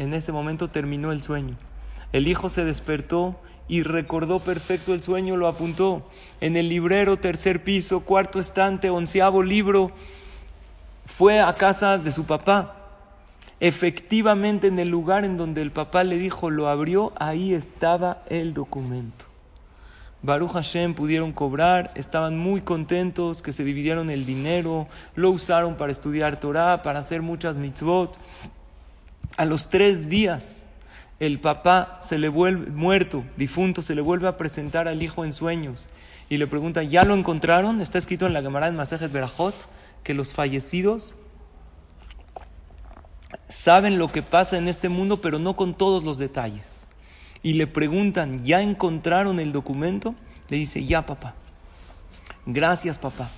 En 0.00 0.14
ese 0.14 0.32
momento 0.32 0.70
terminó 0.70 1.12
el 1.12 1.22
sueño. 1.22 1.58
El 2.14 2.26
hijo 2.26 2.48
se 2.48 2.64
despertó 2.64 3.38
y 3.68 3.82
recordó 3.82 4.38
perfecto 4.38 4.94
el 4.94 5.02
sueño, 5.02 5.36
lo 5.36 5.46
apuntó. 5.46 6.08
En 6.40 6.56
el 6.56 6.70
librero, 6.70 7.18
tercer 7.18 7.62
piso, 7.64 8.00
cuarto 8.00 8.40
estante, 8.40 8.88
onceavo 8.88 9.42
libro, 9.42 9.90
fue 11.04 11.42
a 11.42 11.52
casa 11.52 11.98
de 11.98 12.12
su 12.12 12.24
papá. 12.24 12.76
Efectivamente, 13.60 14.68
en 14.68 14.78
el 14.78 14.88
lugar 14.88 15.26
en 15.26 15.36
donde 15.36 15.60
el 15.60 15.70
papá 15.70 16.02
le 16.02 16.16
dijo, 16.16 16.48
lo 16.48 16.68
abrió, 16.68 17.12
ahí 17.16 17.52
estaba 17.52 18.22
el 18.30 18.54
documento. 18.54 19.26
Baruch 20.22 20.52
Hashem 20.52 20.94
pudieron 20.94 21.32
cobrar, 21.32 21.90
estaban 21.94 22.38
muy 22.38 22.62
contentos 22.62 23.42
que 23.42 23.52
se 23.52 23.64
dividieron 23.64 24.08
el 24.08 24.24
dinero, 24.24 24.88
lo 25.14 25.28
usaron 25.28 25.74
para 25.74 25.92
estudiar 25.92 26.40
Torah, 26.40 26.80
para 26.82 27.00
hacer 27.00 27.20
muchas 27.20 27.56
mitzvot. 27.56 28.16
A 29.36 29.44
los 29.44 29.68
tres 29.70 30.08
días, 30.08 30.64
el 31.18 31.40
papá 31.40 32.00
se 32.02 32.18
le 32.18 32.28
vuelve 32.28 32.70
muerto, 32.70 33.24
difunto, 33.36 33.82
se 33.82 33.94
le 33.94 34.00
vuelve 34.00 34.28
a 34.28 34.36
presentar 34.36 34.88
al 34.88 35.02
hijo 35.02 35.24
en 35.24 35.32
sueños 35.32 35.88
y 36.28 36.36
le 36.36 36.46
pregunta, 36.46 36.82
¿ya 36.82 37.04
lo 37.04 37.14
encontraron? 37.14 37.80
Está 37.80 37.98
escrito 37.98 38.26
en 38.26 38.32
la 38.32 38.42
Gemara 38.42 38.68
en 38.68 38.76
Masejet 38.76 39.12
Berajot 39.12 39.54
que 40.02 40.14
los 40.14 40.32
fallecidos 40.32 41.14
saben 43.48 43.98
lo 43.98 44.10
que 44.10 44.22
pasa 44.22 44.58
en 44.58 44.68
este 44.68 44.88
mundo, 44.88 45.20
pero 45.20 45.38
no 45.38 45.56
con 45.56 45.74
todos 45.74 46.04
los 46.04 46.18
detalles 46.18 46.80
y 47.42 47.54
le 47.54 47.66
preguntan, 47.66 48.44
¿ya 48.44 48.60
encontraron 48.60 49.40
el 49.40 49.52
documento? 49.52 50.14
Le 50.48 50.58
dice, 50.58 50.84
ya 50.84 51.06
papá. 51.06 51.34
Gracias 52.46 52.98
papá. 52.98 53.30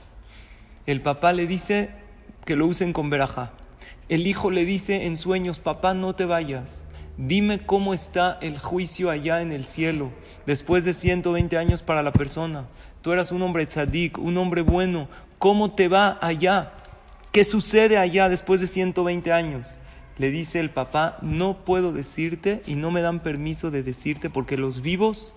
El 0.87 1.01
papá 1.01 1.33
le 1.33 1.47
dice 1.47 1.91
que 2.45 2.57
lo 2.57 2.67
usen 2.67 2.93
con 2.93 3.11
verajá. 3.11 3.53
El 4.13 4.27
hijo 4.27 4.51
le 4.51 4.67
dice 4.67 5.07
en 5.07 5.17
sueños, 5.17 5.59
papá, 5.59 5.95
no 5.95 6.15
te 6.15 6.27
vayas. 6.27 6.85
Dime 7.17 7.65
cómo 7.65 7.95
está 7.95 8.39
el 8.43 8.59
juicio 8.59 9.09
allá 9.09 9.41
en 9.41 9.53
el 9.53 9.65
cielo, 9.65 10.11
después 10.45 10.85
de 10.85 10.93
120 10.93 11.57
años 11.57 11.83
para 11.83 12.03
la 12.03 12.13
persona. 12.13 12.67
Tú 13.01 13.13
eras 13.13 13.33
un 13.33 13.41
hombre 13.41 13.65
tzadik, 13.65 14.19
un 14.19 14.37
hombre 14.37 14.61
bueno. 14.61 15.09
¿Cómo 15.39 15.73
te 15.73 15.89
va 15.89 16.19
allá? 16.21 16.75
¿Qué 17.33 17.43
sucede 17.43 17.97
allá 17.97 18.29
después 18.29 18.61
de 18.61 18.67
120 18.67 19.33
años? 19.33 19.79
le 20.19 20.31
dice 20.31 20.61
el 20.61 20.69
papá, 20.69 21.17
no 21.23 21.65
puedo 21.65 21.91
decirte 21.95 22.61
y 22.67 22.75
no 22.75 22.91
me 22.91 23.01
dan 23.01 23.21
permiso 23.21 23.71
de 23.71 23.83
decirte 23.83 24.29
porque 24.29 24.59
los 24.59 24.83
vivos 24.83 25.35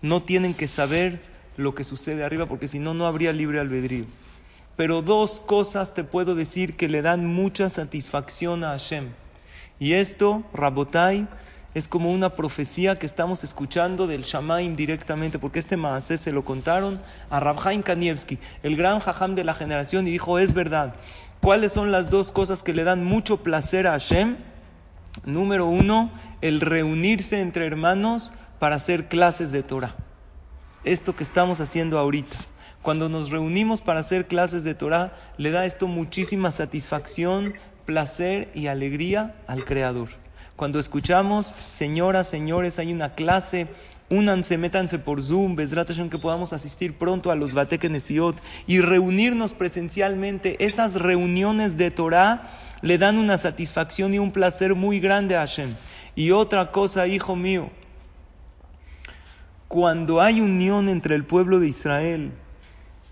no 0.00 0.22
tienen 0.22 0.54
que 0.54 0.66
saber 0.66 1.20
lo 1.58 1.74
que 1.74 1.84
sucede 1.84 2.24
arriba 2.24 2.46
porque 2.46 2.68
si 2.68 2.78
no, 2.78 2.94
no 2.94 3.06
habría 3.06 3.34
libre 3.34 3.60
albedrío. 3.60 4.06
Pero 4.76 5.02
dos 5.02 5.40
cosas 5.40 5.94
te 5.94 6.04
puedo 6.04 6.34
decir 6.34 6.76
que 6.76 6.88
le 6.88 7.02
dan 7.02 7.26
mucha 7.26 7.70
satisfacción 7.70 8.64
a 8.64 8.70
Hashem. 8.70 9.10
Y 9.78 9.92
esto, 9.92 10.42
Rabotai, 10.52 11.28
es 11.74 11.88
como 11.88 12.12
una 12.12 12.30
profecía 12.30 12.96
que 12.96 13.06
estamos 13.06 13.42
escuchando 13.42 14.06
del 14.06 14.22
Shamaim 14.22 14.76
directamente, 14.76 15.38
porque 15.38 15.58
este 15.58 15.76
Maasé 15.76 16.18
se 16.18 16.30
lo 16.30 16.44
contaron 16.44 17.00
a 17.30 17.40
Rabhaim 17.40 17.82
Kanievski, 17.82 18.38
el 18.62 18.76
gran 18.76 19.00
jajam 19.00 19.34
de 19.34 19.42
la 19.42 19.54
generación, 19.54 20.06
y 20.06 20.12
dijo, 20.12 20.38
es 20.38 20.54
verdad, 20.54 20.94
¿Cuáles 21.44 21.72
son 21.72 21.92
las 21.92 22.08
dos 22.08 22.30
cosas 22.30 22.62
que 22.62 22.72
le 22.72 22.84
dan 22.84 23.04
mucho 23.04 23.42
placer 23.42 23.86
a 23.86 23.90
Hashem? 23.90 24.38
Número 25.26 25.66
uno, 25.66 26.10
el 26.40 26.62
reunirse 26.62 27.42
entre 27.42 27.66
hermanos 27.66 28.32
para 28.58 28.76
hacer 28.76 29.08
clases 29.08 29.52
de 29.52 29.62
Torah. 29.62 29.94
Esto 30.84 31.14
que 31.14 31.22
estamos 31.22 31.60
haciendo 31.60 31.98
ahorita. 31.98 32.34
Cuando 32.84 33.08
nos 33.08 33.30
reunimos 33.30 33.80
para 33.80 34.00
hacer 34.00 34.26
clases 34.26 34.62
de 34.62 34.74
Torah, 34.74 35.14
le 35.38 35.50
da 35.50 35.64
esto 35.64 35.88
muchísima 35.88 36.50
satisfacción, 36.50 37.54
placer 37.86 38.50
y 38.54 38.66
alegría 38.66 39.36
al 39.46 39.64
Creador. 39.64 40.10
Cuando 40.54 40.78
escuchamos, 40.78 41.46
señoras, 41.46 42.28
señores, 42.28 42.78
hay 42.78 42.92
una 42.92 43.14
clase 43.14 43.68
Únanse, 44.10 44.58
métanse 44.58 44.98
por 44.98 45.22
Zoom, 45.22 45.56
Besrat 45.56 45.90
que 46.10 46.18
podamos 46.18 46.52
asistir 46.52 46.92
pronto 46.92 47.30
a 47.30 47.36
los 47.36 47.54
Batekenesiot 47.54 48.36
y 48.66 48.82
reunirnos 48.82 49.54
presencialmente. 49.54 50.62
Esas 50.62 50.96
reuniones 50.96 51.78
de 51.78 51.90
Torah 51.90 52.42
le 52.82 52.98
dan 52.98 53.16
una 53.16 53.38
satisfacción 53.38 54.12
y 54.12 54.18
un 54.18 54.30
placer 54.30 54.74
muy 54.74 55.00
grande 55.00 55.36
a 55.36 55.40
Hashem. 55.40 55.74
Y 56.14 56.32
otra 56.32 56.70
cosa, 56.70 57.06
hijo 57.06 57.34
mío, 57.34 57.70
cuando 59.68 60.20
hay 60.20 60.42
unión 60.42 60.90
entre 60.90 61.14
el 61.14 61.24
pueblo 61.24 61.60
de 61.60 61.68
Israel, 61.68 62.32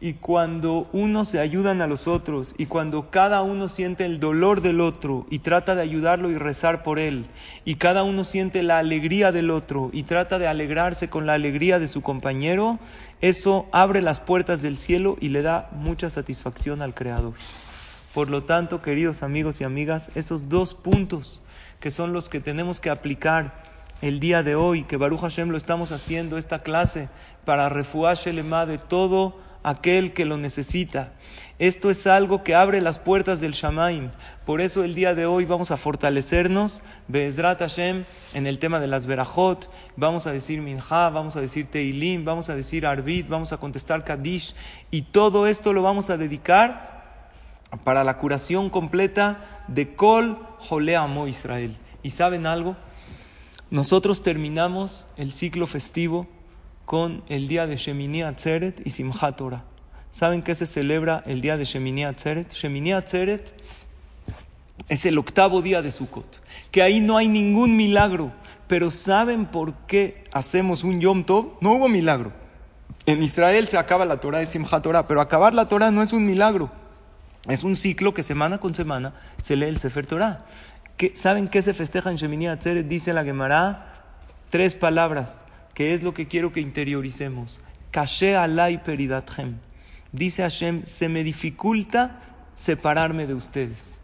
y 0.02 0.14
cuando 0.14 0.88
uno 0.92 1.24
se 1.24 1.38
ayudan 1.38 1.80
a 1.80 1.86
los 1.86 2.08
otros 2.08 2.56
y 2.58 2.66
cuando 2.66 3.08
cada 3.12 3.42
uno 3.42 3.68
siente 3.68 4.04
el 4.04 4.18
dolor 4.18 4.60
del 4.60 4.80
otro 4.80 5.28
y 5.30 5.38
trata 5.38 5.76
de 5.76 5.82
ayudarlo 5.82 6.28
y 6.28 6.36
rezar 6.36 6.82
por 6.82 6.98
él 6.98 7.26
y 7.64 7.76
cada 7.76 8.02
uno 8.02 8.24
siente 8.24 8.64
la 8.64 8.78
alegría 8.78 9.30
del 9.30 9.48
otro 9.48 9.90
y 9.92 10.02
trata 10.02 10.40
de 10.40 10.48
alegrarse 10.48 11.08
con 11.08 11.24
la 11.24 11.34
alegría 11.34 11.78
de 11.78 11.86
su 11.86 12.02
compañero, 12.02 12.80
eso 13.20 13.66
abre 13.70 14.02
las 14.02 14.18
puertas 14.18 14.60
del 14.60 14.76
cielo 14.76 15.16
y 15.20 15.28
le 15.28 15.42
da 15.42 15.70
mucha 15.70 16.10
satisfacción 16.10 16.82
al 16.82 16.94
Creador. 16.94 17.34
Por 18.12 18.28
lo 18.28 18.42
tanto, 18.42 18.82
queridos 18.82 19.22
amigos 19.22 19.60
y 19.60 19.64
amigas, 19.64 20.10
esos 20.16 20.48
dos 20.48 20.74
puntos 20.74 21.42
que 21.78 21.92
son 21.92 22.12
los 22.12 22.28
que 22.28 22.40
tenemos 22.40 22.80
que 22.80 22.90
aplicar 22.90 23.62
el 24.00 24.18
día 24.18 24.42
de 24.42 24.56
hoy, 24.56 24.82
que 24.82 24.96
Baruch 24.96 25.20
Hashem 25.20 25.50
lo 25.50 25.56
estamos 25.56 25.92
haciendo, 25.92 26.38
esta 26.38 26.64
clase, 26.64 27.08
para 27.44 27.68
refugiar 27.68 28.16
de 28.66 28.78
todo 28.78 29.51
aquel 29.62 30.12
que 30.12 30.24
lo 30.24 30.36
necesita. 30.36 31.12
Esto 31.58 31.90
es 31.90 32.06
algo 32.06 32.42
que 32.42 32.54
abre 32.54 32.80
las 32.80 32.98
puertas 32.98 33.40
del 33.40 33.52
Shamaim. 33.52 34.10
Por 34.44 34.60
eso 34.60 34.82
el 34.82 34.94
día 34.94 35.14
de 35.14 35.26
hoy 35.26 35.44
vamos 35.44 35.70
a 35.70 35.76
fortalecernos, 35.76 36.82
Be'ezrat 37.06 37.60
Hashem, 37.60 38.04
en 38.34 38.46
el 38.46 38.58
tema 38.58 38.80
de 38.80 38.88
las 38.88 39.06
Berajot. 39.06 39.70
Vamos 39.96 40.26
a 40.26 40.32
decir 40.32 40.60
Minha, 40.60 41.10
vamos 41.10 41.36
a 41.36 41.40
decir 41.40 41.68
Teilim, 41.68 42.24
vamos 42.24 42.48
a 42.48 42.56
decir 42.56 42.84
Arbit, 42.84 43.28
vamos 43.28 43.52
a 43.52 43.58
contestar 43.58 44.04
Kadish. 44.04 44.54
Y 44.90 45.02
todo 45.02 45.46
esto 45.46 45.72
lo 45.72 45.82
vamos 45.82 46.10
a 46.10 46.16
dedicar 46.16 46.92
para 47.84 48.02
la 48.02 48.18
curación 48.18 48.68
completa 48.68 49.64
de 49.68 49.94
Kol 49.94 50.38
Joleamo 50.58 51.28
Israel. 51.28 51.76
¿Y 52.02 52.10
saben 52.10 52.46
algo? 52.46 52.76
Nosotros 53.70 54.22
terminamos 54.22 55.06
el 55.16 55.32
ciclo 55.32 55.66
festivo 55.66 56.26
con 56.92 57.22
el 57.30 57.48
día 57.48 57.66
de 57.66 57.76
Shemini 57.76 58.22
Atzeret 58.22 58.86
y 58.86 58.90
Simchat 58.90 59.36
Torah. 59.36 59.64
¿Saben 60.10 60.42
qué 60.42 60.54
se 60.54 60.66
celebra 60.66 61.22
el 61.24 61.40
día 61.40 61.56
de 61.56 61.64
Shemini 61.64 62.04
Atzeret? 62.04 62.52
Shemini 62.52 62.92
Atzeret 62.92 63.50
es 64.90 65.06
el 65.06 65.16
octavo 65.16 65.62
día 65.62 65.80
de 65.80 65.90
Sukkot, 65.90 66.42
que 66.70 66.82
ahí 66.82 67.00
no 67.00 67.16
hay 67.16 67.28
ningún 67.28 67.78
milagro. 67.78 68.30
Pero 68.66 68.90
¿saben 68.90 69.46
por 69.46 69.72
qué 69.86 70.24
hacemos 70.32 70.84
un 70.84 71.00
Yom 71.00 71.24
Tov? 71.24 71.54
No 71.62 71.72
hubo 71.72 71.88
milagro. 71.88 72.30
En 73.06 73.22
Israel 73.22 73.68
se 73.68 73.78
acaba 73.78 74.04
la 74.04 74.20
Torah 74.20 74.40
de 74.40 74.44
Simchat 74.44 74.82
Torah, 74.82 75.06
pero 75.06 75.22
acabar 75.22 75.54
la 75.54 75.68
Torah 75.68 75.90
no 75.90 76.02
es 76.02 76.12
un 76.12 76.26
milagro. 76.26 76.70
Es 77.48 77.64
un 77.64 77.74
ciclo 77.74 78.12
que 78.12 78.22
semana 78.22 78.58
con 78.58 78.74
semana 78.74 79.14
se 79.40 79.56
lee 79.56 79.64
el 79.64 79.78
Sefer 79.78 80.06
Torah. 80.06 80.44
¿Saben 81.14 81.48
qué 81.48 81.62
se 81.62 81.72
festeja 81.72 82.10
en 82.10 82.16
Shemini 82.16 82.48
Atzeret? 82.48 82.86
Dice 82.86 83.14
la 83.14 83.24
Gemara 83.24 84.04
tres 84.50 84.74
palabras 84.74 85.40
que 85.82 85.94
es 85.94 86.04
lo 86.04 86.14
que 86.14 86.28
quiero 86.28 86.52
que 86.52 86.60
interioricemos. 86.60 87.60
Kashe 87.90 88.36
alay 88.36 88.78
peridathem. 88.78 89.56
Dice 90.12 90.42
Hashem, 90.42 90.84
se 90.84 91.08
me 91.08 91.24
dificulta 91.24 92.20
separarme 92.54 93.26
de 93.26 93.34
ustedes. 93.34 93.98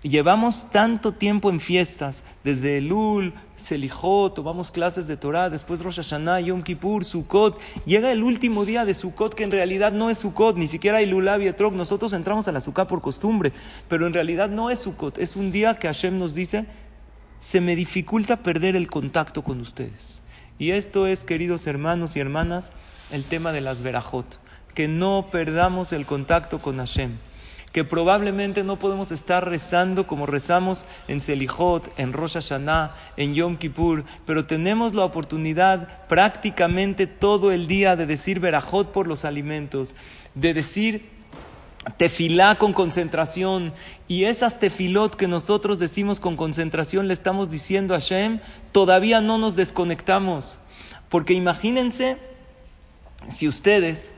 Llevamos 0.00 0.70
tanto 0.70 1.12
tiempo 1.12 1.50
en 1.50 1.60
fiestas, 1.60 2.24
desde 2.44 2.78
Elul, 2.78 3.34
Selijot, 3.56 4.32
tomamos 4.32 4.70
clases 4.70 5.06
de 5.06 5.18
Torah, 5.18 5.50
después 5.50 5.84
Rosh 5.84 5.96
Hashanah, 5.96 6.40
Yom 6.40 6.62
Kippur, 6.62 7.04
Sukkot. 7.04 7.60
Llega 7.84 8.10
el 8.10 8.22
último 8.22 8.64
día 8.64 8.86
de 8.86 8.94
Sukkot, 8.94 9.34
que 9.34 9.44
en 9.44 9.50
realidad 9.50 9.92
no 9.92 10.08
es 10.08 10.16
Sukkot, 10.16 10.56
ni 10.56 10.66
siquiera 10.66 11.02
Elul, 11.02 11.28
Etrog. 11.28 11.74
Nosotros 11.74 12.14
entramos 12.14 12.48
a 12.48 12.52
la 12.52 12.62
Sukkot 12.62 12.88
por 12.88 13.02
costumbre, 13.02 13.52
pero 13.86 14.06
en 14.06 14.14
realidad 14.14 14.48
no 14.48 14.70
es 14.70 14.78
Sukkot. 14.78 15.18
Es 15.18 15.36
un 15.36 15.52
día 15.52 15.78
que 15.78 15.88
Hashem 15.88 16.18
nos 16.18 16.34
dice, 16.34 16.64
se 17.38 17.60
me 17.60 17.76
dificulta 17.76 18.42
perder 18.42 18.76
el 18.76 18.88
contacto 18.88 19.44
con 19.44 19.60
ustedes. 19.60 20.17
Y 20.58 20.72
esto 20.72 21.06
es, 21.06 21.22
queridos 21.22 21.66
hermanos 21.68 22.16
y 22.16 22.20
hermanas, 22.20 22.72
el 23.12 23.24
tema 23.24 23.52
de 23.52 23.60
las 23.60 23.82
verajot. 23.82 24.26
Que 24.74 24.88
no 24.88 25.28
perdamos 25.30 25.92
el 25.92 26.04
contacto 26.04 26.58
con 26.58 26.78
Hashem. 26.78 27.16
Que 27.72 27.84
probablemente 27.84 28.64
no 28.64 28.76
podemos 28.76 29.12
estar 29.12 29.48
rezando 29.48 30.06
como 30.06 30.26
rezamos 30.26 30.86
en 31.06 31.20
Selijot, 31.20 31.88
en 31.96 32.12
Rosh 32.12 32.34
Hashanah, 32.34 32.92
en 33.16 33.34
Yom 33.34 33.56
Kippur, 33.56 34.04
pero 34.26 34.46
tenemos 34.46 34.94
la 34.94 35.04
oportunidad 35.04 36.06
prácticamente 36.08 37.06
todo 37.06 37.52
el 37.52 37.66
día 37.66 37.94
de 37.94 38.06
decir 38.06 38.40
verajot 38.40 38.90
por 38.90 39.06
los 39.06 39.24
alimentos, 39.24 39.96
de 40.34 40.54
decir 40.54 41.17
tefilá 41.96 42.56
con 42.56 42.72
concentración 42.72 43.72
y 44.08 44.24
esas 44.24 44.58
tefilot 44.58 45.14
que 45.14 45.28
nosotros 45.28 45.78
decimos 45.78 46.20
con 46.20 46.36
concentración 46.36 47.08
le 47.08 47.14
estamos 47.14 47.48
diciendo 47.48 47.94
a 47.94 48.00
Hashem, 48.00 48.38
todavía 48.72 49.20
no 49.20 49.38
nos 49.38 49.54
desconectamos. 49.54 50.58
Porque 51.08 51.32
imagínense 51.32 52.18
si 53.28 53.48
ustedes, 53.48 54.14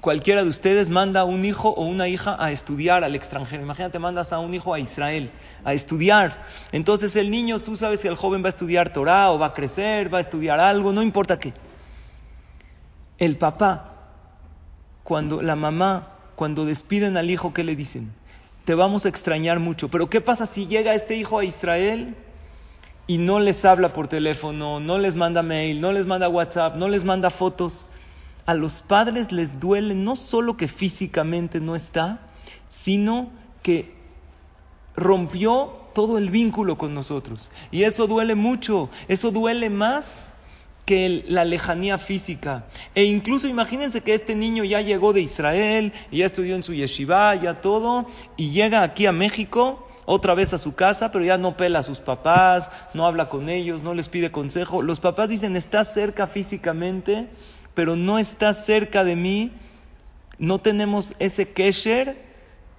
cualquiera 0.00 0.42
de 0.42 0.48
ustedes 0.48 0.88
manda 0.88 1.20
a 1.20 1.24
un 1.24 1.44
hijo 1.44 1.70
o 1.70 1.84
una 1.84 2.08
hija 2.08 2.36
a 2.38 2.50
estudiar 2.52 3.04
al 3.04 3.14
extranjero. 3.14 3.62
Imagínate, 3.62 3.98
mandas 3.98 4.32
a 4.32 4.38
un 4.38 4.54
hijo 4.54 4.72
a 4.72 4.78
Israel 4.78 5.30
a 5.64 5.74
estudiar. 5.74 6.44
Entonces 6.72 7.16
el 7.16 7.30
niño, 7.30 7.58
tú 7.58 7.76
sabes 7.76 8.02
que 8.02 8.08
el 8.08 8.16
joven 8.16 8.42
va 8.42 8.46
a 8.46 8.50
estudiar 8.50 8.92
Torah 8.92 9.30
o 9.30 9.38
va 9.38 9.46
a 9.46 9.54
crecer, 9.54 10.12
va 10.12 10.18
a 10.18 10.20
estudiar 10.22 10.60
algo, 10.60 10.92
no 10.92 11.02
importa 11.02 11.38
qué. 11.38 11.52
El 13.18 13.36
papá, 13.36 13.94
cuando 15.02 15.42
la 15.42 15.56
mamá, 15.56 16.17
cuando 16.38 16.64
despiden 16.64 17.16
al 17.16 17.32
hijo, 17.32 17.52
¿qué 17.52 17.64
le 17.64 17.74
dicen? 17.74 18.12
Te 18.64 18.76
vamos 18.76 19.04
a 19.04 19.08
extrañar 19.08 19.58
mucho. 19.58 19.88
Pero 19.88 20.08
¿qué 20.08 20.20
pasa 20.20 20.46
si 20.46 20.68
llega 20.68 20.94
este 20.94 21.16
hijo 21.16 21.40
a 21.40 21.44
Israel 21.44 22.14
y 23.08 23.18
no 23.18 23.40
les 23.40 23.64
habla 23.64 23.88
por 23.88 24.06
teléfono, 24.06 24.78
no 24.78 24.98
les 24.98 25.16
manda 25.16 25.42
mail, 25.42 25.80
no 25.80 25.90
les 25.90 26.06
manda 26.06 26.28
WhatsApp, 26.28 26.76
no 26.76 26.88
les 26.88 27.02
manda 27.02 27.30
fotos? 27.30 27.86
A 28.46 28.54
los 28.54 28.82
padres 28.82 29.32
les 29.32 29.58
duele 29.58 29.96
no 29.96 30.14
solo 30.14 30.56
que 30.56 30.68
físicamente 30.68 31.58
no 31.58 31.74
está, 31.74 32.20
sino 32.68 33.30
que 33.64 33.92
rompió 34.94 35.72
todo 35.92 36.18
el 36.18 36.30
vínculo 36.30 36.78
con 36.78 36.94
nosotros. 36.94 37.50
Y 37.72 37.82
eso 37.82 38.06
duele 38.06 38.36
mucho, 38.36 38.90
eso 39.08 39.32
duele 39.32 39.70
más 39.70 40.34
que 40.88 41.22
la 41.28 41.44
lejanía 41.44 41.98
física. 41.98 42.64
E 42.94 43.04
incluso 43.04 43.46
imagínense 43.46 44.00
que 44.00 44.14
este 44.14 44.34
niño 44.34 44.64
ya 44.64 44.80
llegó 44.80 45.12
de 45.12 45.20
Israel, 45.20 45.92
ya 46.10 46.24
estudió 46.24 46.54
en 46.56 46.62
su 46.62 46.72
yeshiva, 46.72 47.34
ya 47.34 47.60
todo, 47.60 48.06
y 48.38 48.52
llega 48.52 48.82
aquí 48.82 49.04
a 49.04 49.12
México, 49.12 49.86
otra 50.06 50.34
vez 50.34 50.54
a 50.54 50.58
su 50.58 50.74
casa, 50.74 51.12
pero 51.12 51.26
ya 51.26 51.36
no 51.36 51.58
pela 51.58 51.80
a 51.80 51.82
sus 51.82 51.98
papás, 51.98 52.70
no 52.94 53.06
habla 53.06 53.28
con 53.28 53.50
ellos, 53.50 53.82
no 53.82 53.92
les 53.92 54.08
pide 54.08 54.32
consejo. 54.32 54.80
Los 54.80 54.98
papás 54.98 55.28
dicen, 55.28 55.56
estás 55.56 55.92
cerca 55.92 56.26
físicamente, 56.26 57.28
pero 57.74 57.94
no 57.94 58.18
estás 58.18 58.64
cerca 58.64 59.04
de 59.04 59.14
mí, 59.14 59.52
no 60.38 60.58
tenemos 60.58 61.16
ese 61.18 61.50
kesher 61.50 62.27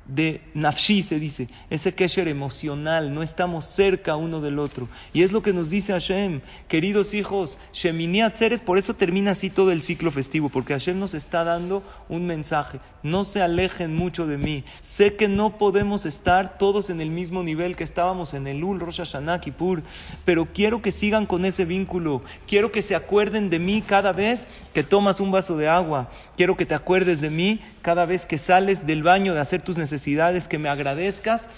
de 0.10 0.42
nafshi, 0.56 1.04
se 1.04 1.20
dice, 1.20 1.50
ese 1.70 1.94
kesher 1.94 2.28
emocional, 2.28 3.14
no 3.14 3.22
estamos 3.22 3.66
cerca 3.66 4.16
uno 4.16 4.42
del 4.42 4.58
otro. 4.58 4.88
Y 5.14 5.22
es 5.22 5.32
lo 5.32 5.44
que 5.44 5.54
nos 5.54 5.70
dice 5.70 5.94
Hashem, 5.94 6.42
queridos 6.68 7.14
hijos, 7.14 7.60
Shemini 7.74 8.22
Atzeret, 8.22 8.64
por 8.64 8.78
eso 8.78 8.96
termina 8.96 9.32
así 9.32 9.50
todo 9.50 9.72
el 9.72 9.84
ciclo 9.84 10.10
festivo, 10.10 10.50
porque 10.50 10.74
Hashem 10.74 11.00
nos 11.00 11.14
está 11.14 11.44
dando 11.44 11.84
un 12.10 12.26
mensaje, 12.26 12.80
no 13.04 13.24
se 13.24 13.42
alejen 13.42 13.96
mucho 13.96 14.26
de 14.26 14.38
mí, 14.38 14.64
sé 14.82 15.16
que 15.16 15.28
no 15.28 15.58
podemos 15.58 16.06
estar 16.06 16.58
todos 16.58 16.90
en 16.90 17.02
el 17.02 17.12
mismo 17.12 17.44
nivel 17.44 17.76
que 17.76 17.84
estábamos 17.84 18.34
en 18.34 18.48
el 18.48 18.64
Ul, 18.64 18.80
Rosh 18.80 18.98
Hashanah, 18.98 19.42
Kippur, 19.42 19.84
pero 20.26 20.46
quiero 20.46 20.82
que 20.82 20.92
sigan 20.92 21.28
con 21.28 21.46
ese 21.46 21.66
vínculo, 21.66 22.24
quiero 22.48 22.72
que 22.72 22.82
se 22.82 22.96
acuerden 22.96 23.52
de 23.52 23.60
mí 23.60 23.84
cada 23.86 24.12
vez 24.12 24.48
que 24.74 24.84
tomas 24.84 25.20
un 25.20 25.32
vaso 25.32 25.56
de 25.56 25.68
agua, 25.68 26.10
quiero 26.36 26.58
que 26.58 26.66
te 26.66 26.74
acuerdes 26.74 27.22
de 27.22 27.30
mí 27.30 27.60
cada 27.82 28.06
vez 28.06 28.26
que 28.26 28.38
sales 28.38 28.86
del 28.86 29.04
baño 29.04 29.34
de 29.34 29.40
hacer 29.40 29.62
tus 29.62 29.78
necesidades, 29.78 29.99
que 30.48 30.60
me 30.60 30.70
agradezcas 30.70 31.50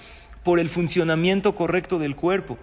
por 0.44 0.60
el 0.60 0.70
funcionamiento 0.70 1.56
correcto 1.56 2.00
del 2.00 2.16
cuerpo. 2.16 2.58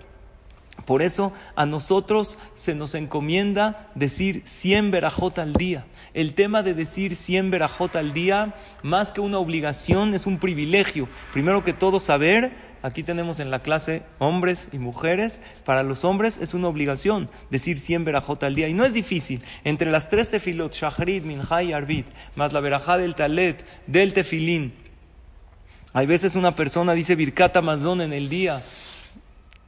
Por 0.89 1.03
eso 1.03 1.33
a 1.55 1.67
nosotros 1.67 2.39
se 2.55 2.75
nos 2.75 2.95
encomienda 2.95 3.91
decir 3.95 4.43
100 4.47 4.91
verajot 4.91 5.39
al 5.39 5.53
día. 5.53 5.85
El 6.15 6.33
tema 6.33 6.63
de 6.63 6.73
decir 6.73 7.15
100 7.15 7.51
verajot 7.51 7.95
al 7.97 8.15
día, 8.15 8.55
más 8.83 9.13
que 9.13 9.21
una 9.21 9.39
obligación, 9.39 10.15
es 10.15 10.25
un 10.25 10.39
privilegio. 10.39 11.09
Primero 11.33 11.63
que 11.63 11.75
todo, 11.75 12.01
saber, 12.01 12.53
aquí 12.81 13.03
tenemos 13.03 13.39
en 13.39 13.51
la 13.51 13.61
clase 13.61 14.03
hombres 14.19 14.71
y 14.73 14.79
mujeres, 14.79 15.43
para 15.67 15.83
los 15.83 16.05
hombres 16.05 16.39
es 16.41 16.55
una 16.55 16.69
obligación 16.69 17.29
decir 17.51 17.77
100 17.77 18.07
verajot 18.07 18.43
al 18.43 18.55
día. 18.55 18.69
Y 18.69 18.75
no 18.75 18.87
es 18.87 18.95
difícil. 18.95 19.43
Entre 19.65 19.91
las 19.91 20.09
tres 20.09 20.31
tefilot, 20.31 20.73
shahrid, 20.73 21.23
minjay 21.23 21.69
y 21.69 21.73
arbit, 21.75 22.07
más 22.35 22.55
la 22.55 22.61
verajá 22.61 22.97
del 22.97 23.15
talet, 23.15 23.67
del 23.87 24.15
tefilín, 24.15 24.73
hay 25.93 26.07
veces 26.07 26.37
una 26.37 26.55
persona 26.55 26.93
dice 26.93 27.15
Birkata 27.15 27.63
Mazón 27.63 28.01
en 28.01 28.13
el 28.13 28.29
día 28.29 28.63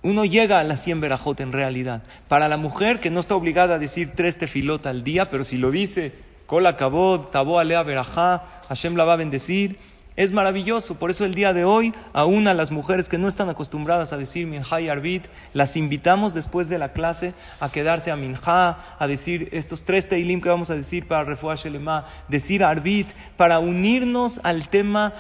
uno 0.03 0.25
llega 0.25 0.61
a 0.61 0.65
las 0.65 0.83
100 0.83 1.01
verajot 1.01 1.41
en 1.41 1.53
realidad. 1.53 2.03
Para 2.29 2.49
la 2.49 2.57
mujer 2.57 3.01
que 3.01 3.11
no 3.11 3.21
está 3.21 3.35
obligada 3.35 3.75
a 3.75 3.79
decir 3.79 4.13
tres 4.15 4.39
tefilot 4.39 4.87
al 4.87 5.05
día, 5.05 5.31
pero 5.31 5.45
si 5.45 5.59
lo 5.59 5.71
dice, 5.71 6.15
Kola 6.47 6.77
Kabod, 6.77 7.27
Tabo 7.27 7.59
Alea 7.59 7.83
Berajá, 7.83 8.45
Hashem 8.69 8.97
la 8.97 9.05
va 9.05 9.13
a 9.13 9.17
bendecir, 9.17 9.79
es 10.17 10.33
maravilloso. 10.33 10.95
Por 10.95 11.11
eso 11.11 11.25
el 11.25 11.35
día 11.35 11.53
de 11.53 11.65
hoy, 11.65 11.95
aún 12.13 12.49
a 12.49 12.55
las 12.55 12.71
mujeres 12.71 13.09
que 13.09 13.19
no 13.19 13.29
están 13.29 13.51
acostumbradas 13.51 14.13
a 14.13 14.17
decir 14.17 14.47
Minjá 14.47 14.81
y 14.81 14.89
Arbit, 14.89 15.27
las 15.53 15.77
invitamos 15.77 16.33
después 16.33 16.69
de 16.69 16.79
la 16.79 16.93
clase 16.93 17.35
a 17.61 17.71
quedarse 17.71 18.11
a 18.11 18.17
Minjá, 18.17 18.79
a 18.99 19.07
decir 19.07 19.51
estos 19.53 19.85
tres 19.85 20.09
teilim 20.09 20.41
que 20.41 20.49
vamos 20.49 20.71
a 20.71 20.75
decir 20.75 21.07
para 21.07 21.25
Refuah 21.25 21.57
Shelema, 21.57 22.07
decir 22.29 22.65
Arbit, 22.65 23.09
para 23.37 23.59
unirnos 23.59 24.41
al 24.45 24.69
tema 24.69 25.13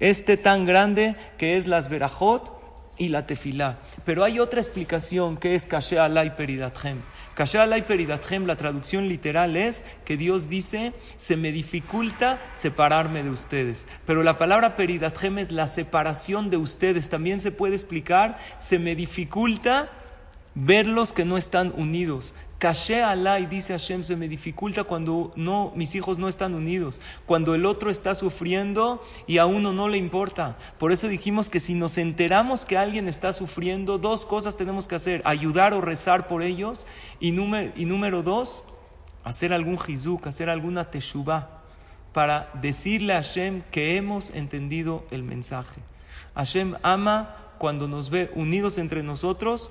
este 0.00 0.36
tan 0.36 0.66
grande 0.66 1.16
que 1.38 1.56
es 1.56 1.66
las 1.66 1.88
verajot 1.88 2.54
y 2.96 3.08
la 3.08 3.26
tefilá. 3.26 3.78
Pero 4.04 4.24
hay 4.24 4.38
otra 4.38 4.60
explicación 4.60 5.36
que 5.36 5.54
es 5.54 5.66
Kashe 5.66 5.98
alay 5.98 6.30
peridathem. 6.30 7.00
Kashe 7.34 7.58
alay 7.58 7.82
peridathem, 7.82 8.46
la 8.46 8.56
traducción 8.56 9.08
literal 9.08 9.56
es 9.56 9.84
que 10.04 10.16
Dios 10.16 10.48
dice, 10.48 10.92
se 11.16 11.36
me 11.36 11.50
dificulta 11.50 12.40
separarme 12.52 13.22
de 13.22 13.30
ustedes. 13.30 13.86
Pero 14.06 14.22
la 14.22 14.38
palabra 14.38 14.76
peridathem 14.76 15.38
es 15.38 15.50
la 15.50 15.66
separación 15.66 16.50
de 16.50 16.56
ustedes. 16.56 17.08
También 17.08 17.40
se 17.40 17.50
puede 17.50 17.74
explicar, 17.74 18.38
se 18.60 18.78
me 18.78 18.94
dificulta 18.94 19.90
verlos 20.54 21.12
que 21.12 21.24
no 21.24 21.36
están 21.36 21.72
unidos. 21.76 22.34
Caché 22.64 23.02
Alá 23.02 23.40
y 23.40 23.44
dice 23.44 23.74
Hashem, 23.74 24.04
se 24.04 24.16
me 24.16 24.26
dificulta 24.26 24.84
cuando 24.84 25.34
no, 25.36 25.70
mis 25.76 25.94
hijos 25.96 26.16
no 26.16 26.28
están 26.28 26.54
unidos, 26.54 26.98
cuando 27.26 27.54
el 27.54 27.66
otro 27.66 27.90
está 27.90 28.14
sufriendo 28.14 29.02
y 29.26 29.36
a 29.36 29.44
uno 29.44 29.74
no 29.74 29.86
le 29.90 29.98
importa. 29.98 30.56
Por 30.78 30.90
eso 30.90 31.08
dijimos 31.08 31.50
que 31.50 31.60
si 31.60 31.74
nos 31.74 31.98
enteramos 31.98 32.64
que 32.64 32.78
alguien 32.78 33.06
está 33.06 33.34
sufriendo, 33.34 33.98
dos 33.98 34.24
cosas 34.24 34.56
tenemos 34.56 34.88
que 34.88 34.94
hacer, 34.94 35.20
ayudar 35.26 35.74
o 35.74 35.82
rezar 35.82 36.26
por 36.26 36.42
ellos 36.42 36.86
y 37.20 37.32
número, 37.32 37.70
y 37.76 37.84
número 37.84 38.22
dos, 38.22 38.64
hacer 39.24 39.52
algún 39.52 39.78
jizuk, 39.78 40.26
hacer 40.26 40.48
alguna 40.48 40.90
teshuvah 40.90 41.60
para 42.14 42.50
decirle 42.62 43.12
a 43.12 43.16
Hashem 43.16 43.60
que 43.70 43.98
hemos 43.98 44.30
entendido 44.30 45.04
el 45.10 45.22
mensaje. 45.22 45.82
Hashem 46.34 46.76
ama 46.82 47.36
cuando 47.58 47.88
nos 47.88 48.08
ve 48.08 48.30
unidos 48.34 48.78
entre 48.78 49.02
nosotros 49.02 49.68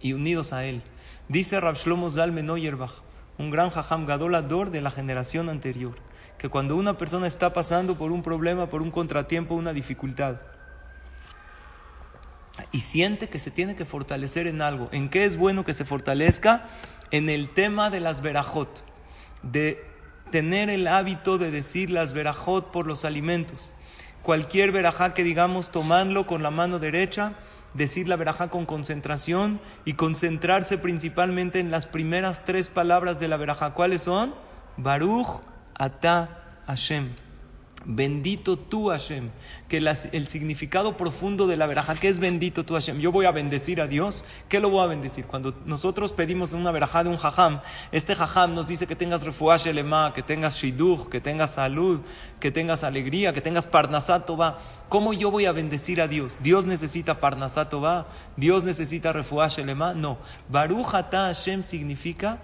y 0.00 0.12
unidos 0.12 0.52
a 0.52 0.66
Él. 0.66 0.82
Dice 1.28 1.58
Rav 1.58 1.76
Shlomo 1.76 2.10
Zalmen 2.10 2.50
un 2.50 3.50
gran 3.50 3.70
jajam 3.70 4.06
gadolador 4.06 4.70
de 4.70 4.80
la 4.80 4.90
generación 4.90 5.48
anterior, 5.48 5.96
que 6.38 6.48
cuando 6.48 6.76
una 6.76 6.98
persona 6.98 7.26
está 7.26 7.52
pasando 7.52 7.96
por 7.96 8.12
un 8.12 8.22
problema, 8.22 8.68
por 8.68 8.82
un 8.82 8.90
contratiempo, 8.90 9.54
una 9.54 9.72
dificultad, 9.72 10.36
y 12.70 12.80
siente 12.80 13.28
que 13.28 13.38
se 13.38 13.50
tiene 13.50 13.74
que 13.74 13.84
fortalecer 13.84 14.46
en 14.46 14.62
algo, 14.62 14.88
¿en 14.92 15.08
qué 15.08 15.24
es 15.24 15.36
bueno 15.36 15.64
que 15.64 15.72
se 15.72 15.84
fortalezca? 15.84 16.68
En 17.10 17.28
el 17.28 17.48
tema 17.48 17.90
de 17.90 18.00
las 18.00 18.20
verajot, 18.20 18.84
de 19.42 19.84
tener 20.30 20.70
el 20.70 20.86
hábito 20.86 21.38
de 21.38 21.50
decir 21.50 21.90
las 21.90 22.12
verajot 22.12 22.70
por 22.70 22.86
los 22.86 23.04
alimentos. 23.04 23.72
Cualquier 24.22 24.72
verajá 24.72 25.14
que 25.14 25.24
digamos, 25.24 25.70
tomarlo 25.70 26.26
con 26.26 26.42
la 26.42 26.50
mano 26.50 26.78
derecha, 26.78 27.34
decir 27.74 28.08
la 28.08 28.16
verajá 28.16 28.48
con 28.48 28.66
concentración 28.66 29.60
y 29.84 29.94
concentrarse 29.94 30.78
principalmente 30.78 31.58
en 31.58 31.70
las 31.70 31.86
primeras 31.86 32.44
tres 32.44 32.70
palabras 32.70 33.18
de 33.18 33.28
la 33.28 33.36
verajá. 33.36 33.74
¿Cuáles 33.74 34.02
son? 34.02 34.34
Baruch 34.76 35.42
Ata 35.74 36.62
Hashem. 36.66 37.23
Bendito 37.84 38.58
tú 38.58 38.90
Hashem. 38.90 39.30
Que 39.68 39.78
el 39.78 40.28
significado 40.28 40.96
profundo 40.96 41.46
de 41.46 41.56
la 41.56 41.66
veraja, 41.66 41.94
que 41.94 42.08
es 42.08 42.18
bendito 42.18 42.64
tú 42.64 42.74
Hashem? 42.74 42.98
Yo 42.98 43.12
voy 43.12 43.26
a 43.26 43.32
bendecir 43.32 43.80
a 43.80 43.86
Dios. 43.86 44.24
¿Qué 44.48 44.60
lo 44.60 44.70
voy 44.70 44.84
a 44.84 44.86
bendecir? 44.86 45.26
Cuando 45.26 45.54
nosotros 45.66 46.12
pedimos 46.12 46.52
una 46.52 46.70
verajá 46.70 47.04
de 47.04 47.10
un 47.10 47.16
jajam, 47.16 47.60
este 47.92 48.14
jajam 48.14 48.54
nos 48.54 48.66
dice 48.66 48.86
que 48.86 48.96
tengas 48.96 49.22
refuash 49.22 49.66
elema, 49.66 50.12
que 50.14 50.22
tengas 50.22 50.56
shiduch, 50.56 51.08
que 51.08 51.20
tengas 51.20 51.54
salud, 51.54 52.00
que 52.40 52.50
tengas 52.50 52.84
alegría, 52.84 53.32
que 53.32 53.40
tengas 53.40 53.66
parnasatova. 53.66 54.58
¿Cómo 54.88 55.12
yo 55.12 55.30
voy 55.30 55.46
a 55.46 55.52
bendecir 55.52 56.00
a 56.00 56.08
Dios? 56.08 56.38
¿Dios 56.40 56.64
necesita 56.64 57.20
parnasatova? 57.20 58.06
¿Dios 58.36 58.64
necesita 58.64 59.12
refuash 59.12 59.58
elema? 59.58 59.94
No. 59.94 60.18
Baruch 60.48 60.86
Hashem 60.86 61.62
significa 61.62 62.40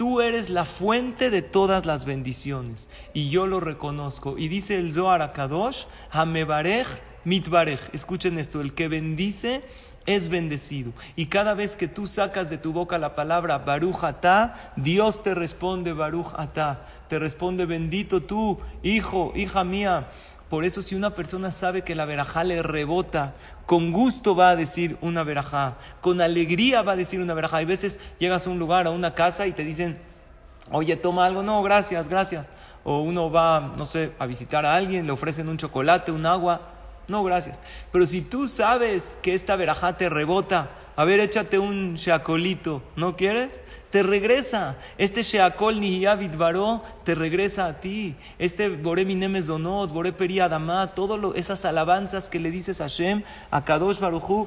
Tú 0.00 0.22
eres 0.22 0.48
la 0.48 0.64
fuente 0.64 1.28
de 1.28 1.42
todas 1.42 1.84
las 1.84 2.06
bendiciones 2.06 2.88
y 3.12 3.28
yo 3.28 3.46
lo 3.46 3.60
reconozco. 3.60 4.38
Y 4.38 4.48
dice 4.48 4.78
el 4.78 4.94
Zohar 4.94 5.20
a 5.20 5.34
Kadosh, 5.34 5.84
Hamebarej 6.10 6.86
mitbarej. 7.24 7.80
Escuchen 7.92 8.38
esto, 8.38 8.62
el 8.62 8.72
que 8.72 8.88
bendice 8.88 9.62
es 10.06 10.30
bendecido. 10.30 10.94
Y 11.16 11.26
cada 11.26 11.52
vez 11.52 11.76
que 11.76 11.86
tú 11.86 12.06
sacas 12.06 12.48
de 12.48 12.56
tu 12.56 12.72
boca 12.72 12.96
la 12.96 13.14
palabra 13.14 13.58
Baruch 13.58 14.02
Atá, 14.02 14.72
Dios 14.74 15.22
te 15.22 15.34
responde 15.34 15.92
Baruch 15.92 16.32
Atá. 16.34 16.86
Te 17.08 17.18
responde 17.18 17.66
bendito 17.66 18.22
tú, 18.22 18.58
hijo, 18.82 19.34
hija 19.36 19.64
mía. 19.64 20.08
Por 20.50 20.64
eso 20.64 20.82
si 20.82 20.96
una 20.96 21.14
persona 21.14 21.52
sabe 21.52 21.82
que 21.82 21.94
la 21.94 22.06
verajá 22.06 22.42
le 22.42 22.60
rebota, 22.60 23.34
con 23.66 23.92
gusto 23.92 24.34
va 24.34 24.50
a 24.50 24.56
decir 24.56 24.98
una 25.00 25.22
verajá, 25.22 25.76
con 26.00 26.20
alegría 26.20 26.82
va 26.82 26.92
a 26.92 26.96
decir 26.96 27.20
una 27.20 27.34
verajá. 27.34 27.58
Hay 27.58 27.66
veces 27.66 28.00
llegas 28.18 28.48
a 28.48 28.50
un 28.50 28.58
lugar, 28.58 28.88
a 28.88 28.90
una 28.90 29.14
casa 29.14 29.46
y 29.46 29.52
te 29.52 29.62
dicen, 29.62 29.96
oye, 30.72 30.96
toma 30.96 31.26
algo, 31.26 31.44
no, 31.44 31.62
gracias, 31.62 32.08
gracias. 32.08 32.48
O 32.82 33.00
uno 33.00 33.30
va, 33.30 33.74
no 33.76 33.84
sé, 33.84 34.10
a 34.18 34.26
visitar 34.26 34.66
a 34.66 34.74
alguien, 34.74 35.06
le 35.06 35.12
ofrecen 35.12 35.48
un 35.48 35.56
chocolate, 35.56 36.10
un 36.10 36.26
agua, 36.26 36.60
no, 37.06 37.22
gracias. 37.22 37.60
Pero 37.92 38.04
si 38.04 38.20
tú 38.20 38.48
sabes 38.48 39.18
que 39.22 39.34
esta 39.34 39.54
verajá 39.54 39.96
te 39.96 40.08
rebota, 40.08 40.70
a 41.00 41.04
ver, 41.06 41.18
échate 41.18 41.58
un 41.58 41.94
shakolito, 41.94 42.82
¿no 42.94 43.16
quieres? 43.16 43.62
Te 43.88 44.02
regresa. 44.02 44.76
Este 44.98 45.22
sheakol 45.22 45.80
nihiyavit 45.80 46.36
varó 46.36 46.82
te 47.04 47.14
regresa 47.14 47.64
a 47.64 47.80
ti. 47.80 48.16
Este 48.38 48.68
bore 48.68 49.06
minemes 49.06 49.46
donot, 49.46 49.90
bore 49.90 50.12
peri 50.12 50.40
adamá, 50.40 50.88
todas 50.94 51.18
esas 51.36 51.64
alabanzas 51.64 52.28
que 52.28 52.38
le 52.38 52.50
dices 52.50 52.82
a 52.82 52.84
Hashem, 52.84 53.22
a 53.50 53.64
Kadosh 53.64 53.98
Baruchu, 53.98 54.46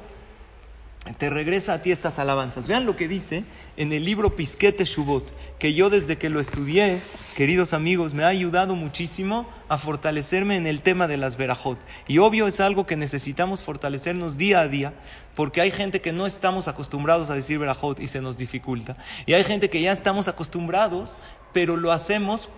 te 1.12 1.28
regresa 1.28 1.74
a 1.74 1.82
ti 1.82 1.90
estas 1.90 2.18
alabanzas. 2.18 2.66
Vean 2.66 2.86
lo 2.86 2.96
que 2.96 3.08
dice 3.08 3.44
en 3.76 3.92
el 3.92 4.06
libro 4.06 4.34
Pisquete 4.36 4.86
Shubot, 4.86 5.30
que 5.58 5.74
yo 5.74 5.90
desde 5.90 6.16
que 6.16 6.30
lo 6.30 6.40
estudié, 6.40 7.00
queridos 7.36 7.74
amigos, 7.74 8.14
me 8.14 8.24
ha 8.24 8.28
ayudado 8.28 8.74
muchísimo 8.74 9.46
a 9.68 9.76
fortalecerme 9.76 10.56
en 10.56 10.66
el 10.66 10.80
tema 10.80 11.06
de 11.06 11.18
las 11.18 11.36
verajot. 11.36 11.78
Y 12.08 12.18
obvio 12.18 12.46
es 12.46 12.58
algo 12.58 12.86
que 12.86 12.96
necesitamos 12.96 13.62
fortalecernos 13.62 14.38
día 14.38 14.60
a 14.60 14.68
día, 14.68 14.94
porque 15.34 15.60
hay 15.60 15.70
gente 15.70 16.00
que 16.00 16.12
no 16.12 16.24
estamos 16.24 16.68
acostumbrados 16.68 17.28
a 17.28 17.34
decir 17.34 17.58
verajot 17.58 18.00
y 18.00 18.06
se 18.06 18.22
nos 18.22 18.38
dificulta. 18.38 18.96
Y 19.26 19.34
hay 19.34 19.44
gente 19.44 19.68
que 19.68 19.82
ya 19.82 19.92
estamos 19.92 20.26
acostumbrados, 20.26 21.18
pero 21.52 21.76
lo 21.76 21.92
hacemos 21.92 22.48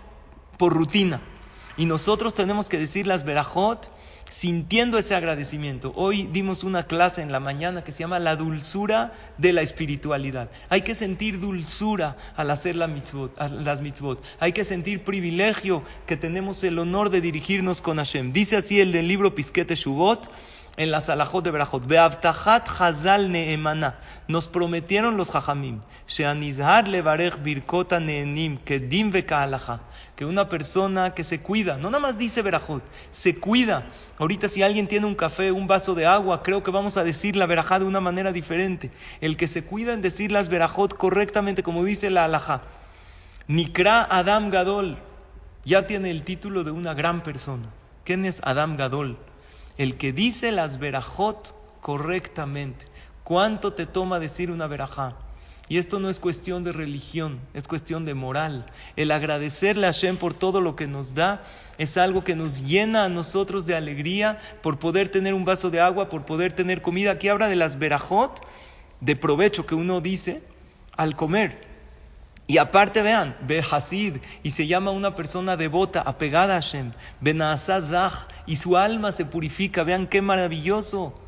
por 0.56 0.72
rutina. 0.72 1.20
Y 1.76 1.86
nosotros 1.86 2.32
tenemos 2.32 2.68
que 2.68 2.78
decir 2.78 3.08
las 3.08 3.24
verajot 3.24 3.90
sintiendo 4.28 4.98
ese 4.98 5.14
agradecimiento. 5.14 5.92
Hoy 5.96 6.28
dimos 6.32 6.64
una 6.64 6.86
clase 6.86 7.22
en 7.22 7.32
la 7.32 7.40
mañana 7.40 7.84
que 7.84 7.92
se 7.92 8.00
llama 8.00 8.18
la 8.18 8.36
dulzura 8.36 9.12
de 9.38 9.52
la 9.52 9.62
espiritualidad. 9.62 10.50
Hay 10.68 10.82
que 10.82 10.94
sentir 10.94 11.40
dulzura 11.40 12.16
al 12.34 12.50
hacer 12.50 12.76
las 12.76 12.90
mitzvot. 13.80 14.22
Hay 14.40 14.52
que 14.52 14.64
sentir 14.64 15.04
privilegio 15.04 15.82
que 16.06 16.16
tenemos 16.16 16.62
el 16.64 16.78
honor 16.78 17.10
de 17.10 17.20
dirigirnos 17.20 17.80
con 17.80 17.98
Hashem. 17.98 18.32
Dice 18.32 18.56
así 18.56 18.80
el 18.80 18.92
del 18.92 19.08
libro 19.08 19.34
Pisquete 19.34 19.74
Shubot 19.74 20.28
en 20.76 20.90
las 20.90 21.08
alajot 21.08 21.44
de 21.44 21.50
Berajot. 21.50 21.86
Beavtachat 21.86 22.68
Hazal 22.68 23.30
Neemana. 23.32 23.96
Nos 24.28 24.48
prometieron 24.48 25.16
los 25.16 25.30
Jajamim. 25.30 25.80
Sheanizhar 26.06 26.88
levarech 26.88 27.42
birkota 27.42 28.00
neenim. 28.00 28.58
Kedim 28.58 29.10
vekaalaja. 29.10 29.80
Que 30.14 30.24
una 30.24 30.48
persona 30.48 31.14
que 31.14 31.24
se 31.24 31.40
cuida, 31.40 31.76
no 31.76 31.90
nada 31.90 32.00
más 32.00 32.18
dice 32.18 32.42
Berajot, 32.42 32.82
se 33.10 33.34
cuida. 33.34 33.86
Ahorita 34.18 34.48
si 34.48 34.62
alguien 34.62 34.88
tiene 34.88 35.06
un 35.06 35.14
café, 35.14 35.52
un 35.52 35.66
vaso 35.66 35.94
de 35.94 36.06
agua, 36.06 36.42
creo 36.42 36.62
que 36.62 36.70
vamos 36.70 36.96
a 36.96 37.04
decir 37.04 37.36
la 37.36 37.46
Berajá 37.46 37.78
de 37.78 37.84
una 37.84 38.00
manera 38.00 38.32
diferente. 38.32 38.90
El 39.20 39.36
que 39.36 39.46
se 39.46 39.64
cuida 39.64 39.92
en 39.92 40.00
decir 40.00 40.32
las 40.32 40.48
Berajot 40.48 40.96
correctamente, 40.96 41.62
como 41.62 41.84
dice 41.84 42.08
la 42.08 42.24
alajá. 42.24 42.62
Nikra 43.46 44.02
Adam 44.10 44.50
Gadol. 44.50 44.98
Ya 45.64 45.86
tiene 45.86 46.10
el 46.10 46.22
título 46.22 46.64
de 46.64 46.70
una 46.70 46.94
gran 46.94 47.22
persona. 47.22 47.64
¿Quién 48.04 48.24
es 48.24 48.40
Adam 48.44 48.76
Gadol? 48.76 49.18
El 49.78 49.96
que 49.96 50.12
dice 50.12 50.52
las 50.52 50.78
verajot 50.78 51.54
correctamente. 51.80 52.86
¿Cuánto 53.24 53.72
te 53.72 53.86
toma 53.86 54.18
decir 54.18 54.50
una 54.50 54.66
verajá? 54.66 55.16
Y 55.68 55.78
esto 55.78 55.98
no 55.98 56.08
es 56.08 56.20
cuestión 56.20 56.62
de 56.62 56.70
religión, 56.70 57.40
es 57.52 57.66
cuestión 57.66 58.04
de 58.04 58.14
moral. 58.14 58.66
El 58.94 59.10
agradecerle 59.10 59.86
a 59.86 59.92
Hashem 59.92 60.16
por 60.16 60.32
todo 60.32 60.60
lo 60.60 60.76
que 60.76 60.86
nos 60.86 61.14
da 61.14 61.42
es 61.76 61.96
algo 61.96 62.22
que 62.22 62.36
nos 62.36 62.64
llena 62.64 63.04
a 63.04 63.08
nosotros 63.08 63.66
de 63.66 63.74
alegría 63.74 64.38
por 64.62 64.78
poder 64.78 65.08
tener 65.08 65.34
un 65.34 65.44
vaso 65.44 65.70
de 65.70 65.80
agua, 65.80 66.08
por 66.08 66.24
poder 66.24 66.52
tener 66.52 66.82
comida. 66.82 67.12
Aquí 67.12 67.28
habla 67.28 67.48
de 67.48 67.56
las 67.56 67.80
verajot, 67.80 68.40
de 69.00 69.16
provecho 69.16 69.66
que 69.66 69.74
uno 69.74 70.00
dice 70.00 70.42
al 70.96 71.16
comer. 71.16 71.75
Y 72.48 72.58
aparte 72.58 73.02
vean, 73.02 73.36
ve 73.40 73.60
Hasid, 73.60 74.18
y 74.44 74.52
se 74.52 74.68
llama 74.68 74.92
una 74.92 75.16
persona 75.16 75.56
devota, 75.56 76.02
apegada 76.02 76.54
a 76.54 76.62
Hashem, 76.62 76.92
Benazazach, 77.20 78.28
y 78.46 78.56
su 78.56 78.76
alma 78.76 79.10
se 79.10 79.24
purifica. 79.24 79.82
Vean 79.82 80.06
qué 80.06 80.22
maravilloso, 80.22 81.18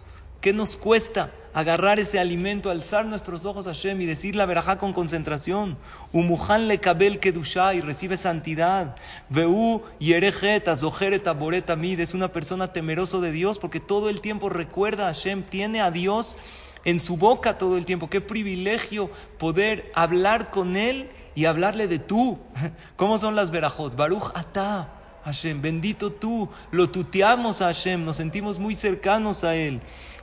qué 0.40 0.52
nos 0.52 0.76
cuesta 0.76 1.32
agarrar 1.52 1.98
ese 1.98 2.20
alimento, 2.20 2.70
alzar 2.70 3.04
nuestros 3.06 3.44
ojos 3.44 3.66
a 3.66 3.70
Hashem 3.70 4.00
y 4.00 4.06
decir 4.06 4.36
la 4.36 4.46
verajá 4.46 4.78
con 4.78 4.92
concentración. 4.92 5.76
Umuhan 6.12 6.68
le 6.68 6.78
kabel 6.78 7.18
kedusha 7.18 7.74
y 7.74 7.80
recibe 7.80 8.16
santidad. 8.16 8.94
Veu 9.28 9.82
yerejet 9.98 10.68
azoheret 10.68 11.26
aboret 11.26 11.68
amid, 11.70 11.98
es 11.98 12.14
una 12.14 12.28
persona 12.28 12.72
temeroso 12.72 13.20
de 13.20 13.32
Dios 13.32 13.58
porque 13.58 13.80
todo 13.80 14.08
el 14.08 14.20
tiempo 14.20 14.50
recuerda 14.50 15.08
a 15.08 15.12
Hashem, 15.12 15.42
tiene 15.42 15.80
a 15.80 15.90
Dios 15.90 16.36
en 16.84 16.98
su 16.98 17.16
boca 17.16 17.58
todo 17.58 17.76
el 17.76 17.84
tiempo. 17.84 18.10
Qué 18.10 18.20
privilegio 18.20 19.10
poder 19.38 19.90
hablar 19.94 20.50
con 20.50 20.76
Él 20.76 21.10
y 21.34 21.44
hablarle 21.44 21.88
de 21.88 21.98
tú. 21.98 22.38
¿Cómo 22.96 23.18
son 23.18 23.36
las 23.36 23.50
verajot? 23.50 23.96
Baruch 23.96 24.30
atah. 24.34 24.94
Hashem, 25.24 25.60
bendito 25.60 26.10
tú, 26.10 26.48
lo 26.70 26.88
tuteamos 26.88 27.60
a 27.60 27.66
Hashem, 27.66 28.02
nos 28.02 28.16
sentimos 28.16 28.58
muy 28.58 28.74
cercanos 28.74 29.44
a 29.44 29.54
Él. 29.56 29.80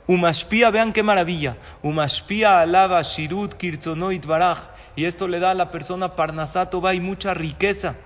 Umashpia, 0.08 0.70
vean 0.70 0.92
qué 0.92 1.02
maravilla. 1.02 1.56
Umashpia 1.82 2.60
alaba 2.60 3.02
shirut 3.02 3.54
kirzonoit 3.54 4.26
baraj. 4.26 4.68
Y 4.96 5.04
esto 5.04 5.28
le 5.28 5.38
da 5.38 5.50
a 5.50 5.54
la 5.54 5.70
persona 5.70 6.16
parnasato 6.16 6.80
va 6.80 6.94
y 6.94 7.00
mucha 7.00 7.34
riqueza. 7.34 7.96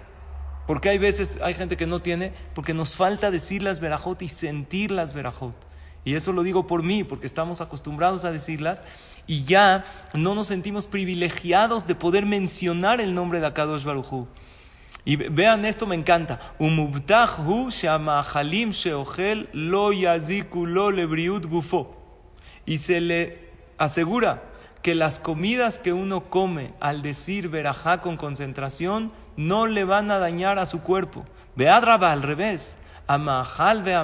Porque 0.67 0.89
hay 0.89 0.99
veces, 0.99 1.39
hay 1.43 1.55
gente 1.55 1.77
que 1.77 1.87
no 1.87 2.01
tiene, 2.01 2.33
porque 2.55 2.75
nos 2.75 2.97
falta 2.97 3.31
decir 3.31 3.63
las 3.63 3.81
verajot 3.81 4.21
y 4.23 4.29
sentir 4.29 4.91
las 4.91 5.15
verajot. 5.15 5.55
Y 6.05 6.15
eso 6.15 6.33
lo 6.33 6.43
digo 6.43 6.67
por 6.67 6.83
mí, 6.83 7.05
porque 7.05 7.27
estamos 7.27 7.61
acostumbrados 7.61 8.25
a 8.25 8.33
decirlas 8.33 8.85
y 9.27 9.45
ya 9.45 9.85
no 10.15 10.35
nos 10.35 10.47
sentimos 10.47 10.87
privilegiados 10.87 11.87
de 11.87 11.95
poder 11.95 12.27
mencionar 12.27 13.01
el 13.01 13.15
nombre 13.15 13.41
de 13.41 13.47
Akadosh 13.47 13.85
Baruchu. 13.85 14.27
Y 15.05 15.17
vean 15.17 15.65
esto, 15.65 15.87
me 15.87 15.95
encanta. 15.95 16.55
Y 22.67 22.79
se 22.79 23.01
le 23.01 23.51
asegura 23.79 24.43
que 24.83 24.95
las 24.95 25.19
comidas 25.19 25.79
que 25.79 25.93
uno 25.93 26.31
come 26.31 26.73
al 26.81 27.03
decir 27.03 27.49
verajá 27.49 28.01
con 28.01 28.17
concentración 28.17 29.13
no 29.37 29.67
le 29.67 29.85
van 29.85 30.11
a 30.11 30.19
dañar 30.19 30.59
a 30.59 30.67
su 30.67 30.81
cuerpo. 30.81 31.25
Veadraba 31.57 32.13
al 32.13 32.23
revés. 32.23 32.77
Amahal 33.07 33.83
ve 33.83 33.95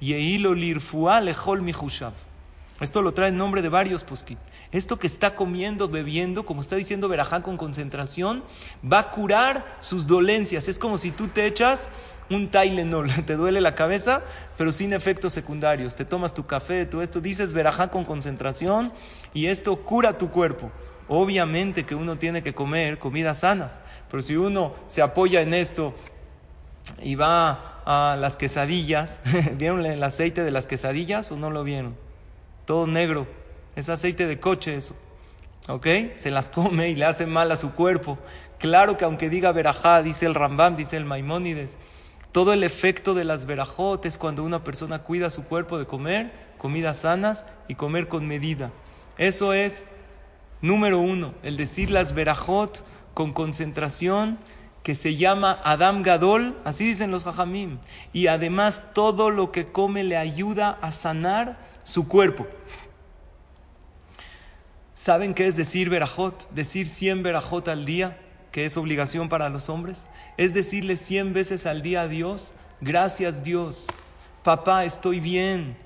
amashke 0.00 2.12
esto 2.80 3.00
lo 3.00 3.14
trae 3.14 3.30
en 3.30 3.38
nombre 3.38 3.62
de 3.62 3.70
varios 3.70 4.04
posquí. 4.04 4.36
Esto 4.70 4.98
que 4.98 5.06
está 5.06 5.34
comiendo, 5.34 5.88
bebiendo, 5.88 6.44
como 6.44 6.60
está 6.60 6.76
diciendo 6.76 7.08
Berajá 7.08 7.42
con 7.42 7.56
concentración, 7.56 8.44
va 8.84 8.98
a 8.98 9.10
curar 9.10 9.64
sus 9.80 10.06
dolencias. 10.06 10.68
Es 10.68 10.78
como 10.78 10.98
si 10.98 11.10
tú 11.10 11.28
te 11.28 11.46
echas 11.46 11.88
un 12.28 12.50
Tylenol, 12.50 13.10
te 13.26 13.36
duele 13.36 13.62
la 13.62 13.74
cabeza, 13.74 14.22
pero 14.58 14.72
sin 14.72 14.92
efectos 14.92 15.32
secundarios. 15.32 15.94
Te 15.94 16.04
tomas 16.04 16.34
tu 16.34 16.46
café, 16.46 16.84
todo 16.84 17.00
esto, 17.00 17.22
dices 17.22 17.54
Berajá 17.54 17.88
con 17.88 18.04
concentración 18.04 18.92
y 19.32 19.46
esto 19.46 19.76
cura 19.76 20.18
tu 20.18 20.30
cuerpo. 20.30 20.70
Obviamente 21.08 21.86
que 21.86 21.94
uno 21.94 22.18
tiene 22.18 22.42
que 22.42 22.52
comer 22.52 22.98
comidas 22.98 23.38
sanas, 23.38 23.80
pero 24.10 24.22
si 24.22 24.36
uno 24.36 24.74
se 24.88 25.00
apoya 25.00 25.40
en 25.40 25.54
esto 25.54 25.94
y 27.00 27.14
va 27.14 27.75
las 27.86 28.36
quesadillas. 28.36 29.20
¿Vieron 29.56 29.84
el 29.86 30.02
aceite 30.02 30.42
de 30.44 30.50
las 30.50 30.66
quesadillas 30.66 31.30
o 31.32 31.36
no 31.36 31.50
lo 31.50 31.64
vieron? 31.64 31.96
Todo 32.64 32.86
negro. 32.86 33.26
Es 33.76 33.88
aceite 33.88 34.26
de 34.26 34.40
coche 34.40 34.76
eso. 34.76 34.94
¿Ok? 35.68 35.86
Se 36.16 36.30
las 36.30 36.48
come 36.48 36.90
y 36.90 36.96
le 36.96 37.04
hace 37.04 37.26
mal 37.26 37.50
a 37.50 37.56
su 37.56 37.72
cuerpo. 37.72 38.18
Claro 38.58 38.96
que 38.96 39.04
aunque 39.04 39.28
diga 39.30 39.52
verajá, 39.52 40.02
dice 40.02 40.26
el 40.26 40.34
Rambam, 40.34 40.76
dice 40.76 40.96
el 40.96 41.04
Maimónides, 41.04 41.78
todo 42.32 42.52
el 42.52 42.64
efecto 42.64 43.14
de 43.14 43.24
las 43.24 43.46
verajot 43.46 44.04
es 44.06 44.18
cuando 44.18 44.44
una 44.44 44.62
persona 44.62 45.02
cuida 45.02 45.30
su 45.30 45.44
cuerpo 45.44 45.78
de 45.78 45.86
comer 45.86 46.46
comidas 46.56 46.98
sanas 46.98 47.44
y 47.68 47.74
comer 47.74 48.08
con 48.08 48.26
medida. 48.26 48.72
Eso 49.18 49.52
es 49.52 49.84
número 50.60 50.98
uno, 50.98 51.34
el 51.42 51.56
decir 51.56 51.90
las 51.90 52.12
verajot 52.12 52.84
con 53.14 53.32
concentración 53.32 54.38
que 54.86 54.94
se 54.94 55.16
llama 55.16 55.60
Adam 55.64 56.04
Gadol, 56.04 56.56
así 56.64 56.84
dicen 56.84 57.10
los 57.10 57.24
Jajamim, 57.24 57.78
y 58.12 58.28
además 58.28 58.84
todo 58.94 59.30
lo 59.30 59.50
que 59.50 59.66
come 59.66 60.04
le 60.04 60.16
ayuda 60.16 60.78
a 60.80 60.92
sanar 60.92 61.58
su 61.82 62.06
cuerpo. 62.06 62.46
¿Saben 64.94 65.34
qué 65.34 65.48
es 65.48 65.56
decir 65.56 65.90
verajot? 65.90 66.48
Decir 66.52 66.86
100 66.86 67.24
verajot 67.24 67.66
al 67.66 67.84
día, 67.84 68.16
que 68.52 68.64
es 68.64 68.76
obligación 68.76 69.28
para 69.28 69.48
los 69.48 69.68
hombres. 69.70 70.06
Es 70.36 70.54
decirle 70.54 70.96
100 70.96 71.32
veces 71.32 71.66
al 71.66 71.82
día 71.82 72.02
a 72.02 72.06
Dios, 72.06 72.54
gracias 72.80 73.42
Dios, 73.42 73.88
papá, 74.44 74.84
estoy 74.84 75.18
bien. 75.18 75.76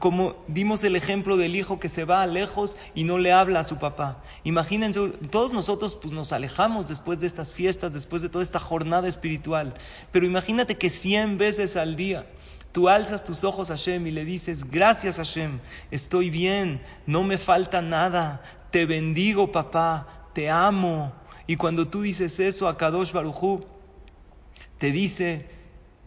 Como 0.00 0.44
dimos 0.48 0.82
el 0.82 0.96
ejemplo 0.96 1.36
del 1.36 1.54
hijo 1.54 1.78
que 1.78 1.88
se 1.88 2.04
va 2.04 2.26
lejos 2.26 2.76
y 2.94 3.04
no 3.04 3.18
le 3.18 3.32
habla 3.32 3.60
a 3.60 3.64
su 3.64 3.78
papá. 3.78 4.22
Imagínense, 4.42 5.00
todos 5.30 5.52
nosotros 5.52 5.96
pues, 6.00 6.12
nos 6.12 6.32
alejamos 6.32 6.88
después 6.88 7.20
de 7.20 7.28
estas 7.28 7.52
fiestas, 7.52 7.92
después 7.92 8.20
de 8.20 8.28
toda 8.28 8.42
esta 8.42 8.58
jornada 8.58 9.06
espiritual. 9.06 9.74
Pero 10.10 10.26
imagínate 10.26 10.76
que 10.76 10.90
cien 10.90 11.38
veces 11.38 11.76
al 11.76 11.94
día 11.94 12.26
tú 12.72 12.90
alzas 12.90 13.24
tus 13.24 13.42
ojos 13.44 13.70
a 13.70 13.74
Hashem 13.74 14.06
y 14.06 14.10
le 14.10 14.26
dices, 14.26 14.70
gracias 14.70 15.16
Hashem, 15.16 15.60
estoy 15.90 16.28
bien, 16.28 16.82
no 17.06 17.22
me 17.22 17.38
falta 17.38 17.80
nada, 17.80 18.42
te 18.70 18.84
bendigo 18.84 19.50
papá, 19.50 20.28
te 20.34 20.50
amo. 20.50 21.12
Y 21.46 21.56
cuando 21.56 21.88
tú 21.88 22.02
dices 22.02 22.38
eso 22.38 22.68
a 22.68 22.76
Kadosh 22.76 23.12
Barujú, 23.12 23.64
te 24.76 24.92
dice, 24.92 25.48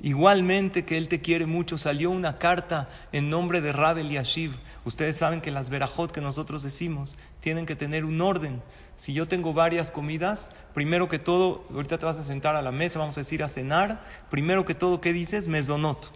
Igualmente 0.01 0.85
que 0.85 0.97
Él 0.97 1.09
te 1.09 1.19
quiere 1.19 1.45
mucho, 1.45 1.77
salió 1.77 2.09
una 2.09 2.37
carta 2.37 2.87
en 3.11 3.29
nombre 3.29 3.59
de 3.59 3.73
Rabel 3.73 4.11
y 4.11 4.17
Ashiv. 4.17 4.55
Ustedes 4.85 5.17
saben 5.17 5.41
que 5.41 5.51
las 5.51 5.69
verajot 5.69 6.11
que 6.11 6.21
nosotros 6.21 6.63
decimos 6.63 7.17
tienen 7.41 7.65
que 7.65 7.75
tener 7.75 8.05
un 8.05 8.21
orden. 8.21 8.61
Si 8.95 9.13
yo 9.13 9.27
tengo 9.27 9.53
varias 9.53 9.91
comidas, 9.91 10.51
primero 10.73 11.09
que 11.09 11.19
todo, 11.19 11.65
ahorita 11.73 11.97
te 11.97 12.05
vas 12.05 12.17
a 12.17 12.23
sentar 12.23 12.55
a 12.55 12.61
la 12.61 12.71
mesa, 12.71 12.99
vamos 12.99 13.17
a 13.17 13.21
decir 13.21 13.43
a 13.43 13.49
cenar, 13.49 14.05
primero 14.29 14.63
que 14.63 14.73
todo, 14.73 15.01
¿qué 15.01 15.11
dices? 15.11 15.49
Mesonot. 15.49 16.11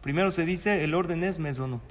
Primero 0.00 0.30
se 0.30 0.46
dice, 0.46 0.82
el 0.84 0.94
orden 0.94 1.22
es 1.24 1.38
mesonot. 1.38 1.82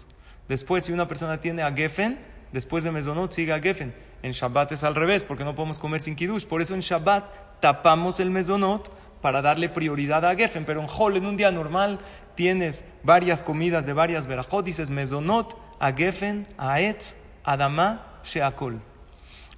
Después, 0.47 0.85
si 0.85 0.93
una 0.93 1.07
persona 1.07 1.39
tiene 1.41 1.61
a 1.61 1.71
Geffen, 1.73 2.17
después 2.51 2.83
de 2.83 2.91
mesonot 2.91 3.31
sigue 3.31 3.53
a 3.53 3.59
Geffen. 3.59 3.93
En 4.23 4.31
Shabbat 4.31 4.71
es 4.71 4.83
al 4.83 4.95
revés, 4.95 5.23
porque 5.23 5.43
no 5.43 5.53
podemos 5.53 5.77
comer 5.77 6.01
sin 6.01 6.15
kiddush. 6.15 6.45
Por 6.45 6.61
eso 6.61 6.73
en 6.73 6.79
Shabbat 6.79 7.59
tapamos 7.59 8.19
el 8.19 8.31
mesonot 8.31 8.91
para 9.21 9.41
darle 9.41 9.69
prioridad 9.69 10.25
a 10.25 10.35
Geffen. 10.35 10.65
Pero 10.65 10.81
en 10.81 10.87
Hol, 10.89 11.17
en 11.17 11.25
un 11.25 11.37
día 11.37 11.51
normal, 11.51 11.99
tienes 12.35 12.83
varias 13.03 13.43
comidas 13.43 13.85
de 13.85 13.93
varias 13.93 14.27
verajot, 14.27 14.65
dices 14.65 14.89
Mezonot, 14.89 15.57
a 15.79 15.91
Geffen, 15.91 16.47
a 16.57 16.79
Etz, 16.79 17.15
Adama, 17.43 18.19
Sheakol. 18.23 18.81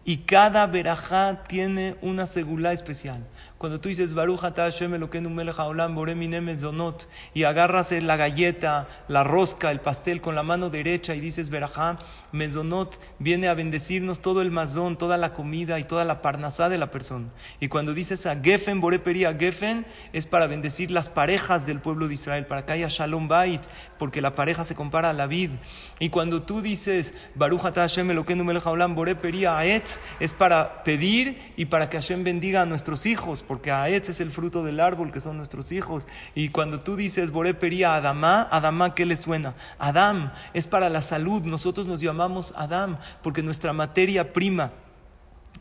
Y 0.05 0.19
cada 0.19 0.65
verajá 0.65 1.43
tiene 1.47 1.95
una 2.01 2.25
segula 2.25 2.71
especial. 2.71 3.25
Cuando 3.59 3.81
tú 3.81 3.89
dices 3.89 4.13
Baruch 4.13 4.39
Hashem 4.39 4.93
Elokeinu 4.93 5.29
Melech 5.29 5.59
Haolam 5.59 5.93
Zonot 6.55 7.09
y 7.33 7.43
agarras 7.43 7.91
la 7.91 8.15
galleta, 8.15 8.87
la 9.09 9.25
rosca, 9.25 9.69
el 9.69 9.81
pastel 9.81 10.21
con 10.21 10.33
la 10.33 10.43
mano 10.43 10.69
derecha 10.69 11.13
y 11.13 11.19
dices 11.19 11.49
Berajá, 11.49 11.99
Mezonot 12.31 12.97
viene 13.19 13.49
a 13.49 13.55
bendecirnos 13.55 14.21
todo 14.21 14.41
el 14.41 14.49
mazón, 14.49 14.97
toda 14.97 15.17
la 15.17 15.33
comida 15.33 15.77
y 15.77 15.83
toda 15.83 16.05
la 16.05 16.21
parnasá 16.21 16.69
de 16.69 16.77
la 16.77 16.89
persona. 16.89 17.27
Y 17.59 17.67
cuando 17.67 17.93
dices 17.93 18.25
a 18.27 18.39
Gefen 18.41 18.79
Boreperi 18.79 19.25
a 19.25 19.33
Gefen 19.33 19.85
es 20.13 20.25
para 20.25 20.47
bendecir 20.47 20.89
las 20.89 21.09
parejas 21.09 21.65
del 21.65 21.81
pueblo 21.81 22.07
de 22.07 22.13
Israel, 22.13 22.45
para 22.45 22.65
que 22.65 22.71
haya 22.71 22.87
Shalom 22.87 23.27
Bait, 23.27 23.63
porque 23.97 24.21
la 24.21 24.35
pareja 24.35 24.63
se 24.63 24.73
compara 24.73 25.09
a 25.09 25.13
la 25.13 25.27
vid. 25.27 25.51
Y 25.99 26.11
cuando 26.11 26.43
tú 26.43 26.61
dices 26.61 27.13
Baruch 27.35 27.63
Hashem 27.63 28.09
Elokeinu 28.09 28.45
Melech 28.45 28.65
Haolam 28.65 28.95
Boreperi 28.95 29.43
a 29.43 29.65
Etz 29.65 29.99
es 30.21 30.33
para 30.33 30.85
pedir 30.85 31.53
y 31.57 31.65
para 31.65 31.89
que 31.89 31.97
Hashem 31.97 32.23
bendiga 32.23 32.61
a 32.61 32.65
nuestros 32.65 33.05
hijos 33.05 33.43
porque 33.49 33.71
Aetz 33.71 34.09
es 34.09 34.21
el 34.21 34.29
fruto 34.29 34.63
del 34.63 34.79
árbol 34.79 35.11
que 35.11 35.21
son 35.21 35.35
nuestros 35.37 35.71
hijos. 35.71 36.05
Y 36.35 36.49
cuando 36.49 36.81
tú 36.81 36.95
dices 36.95 37.31
Boré 37.31 37.55
Pería 37.55 37.95
Adamá, 37.95 38.47
Adamá, 38.51 38.93
¿qué 38.93 39.07
le 39.07 39.17
suena? 39.17 39.55
Adam 39.79 40.31
es 40.53 40.67
para 40.67 40.87
la 40.87 41.01
salud. 41.01 41.41
Nosotros 41.41 41.87
nos 41.87 41.99
llamamos 41.99 42.53
Adam 42.55 42.99
porque 43.23 43.41
nuestra 43.41 43.73
materia 43.73 44.33
prima. 44.33 44.71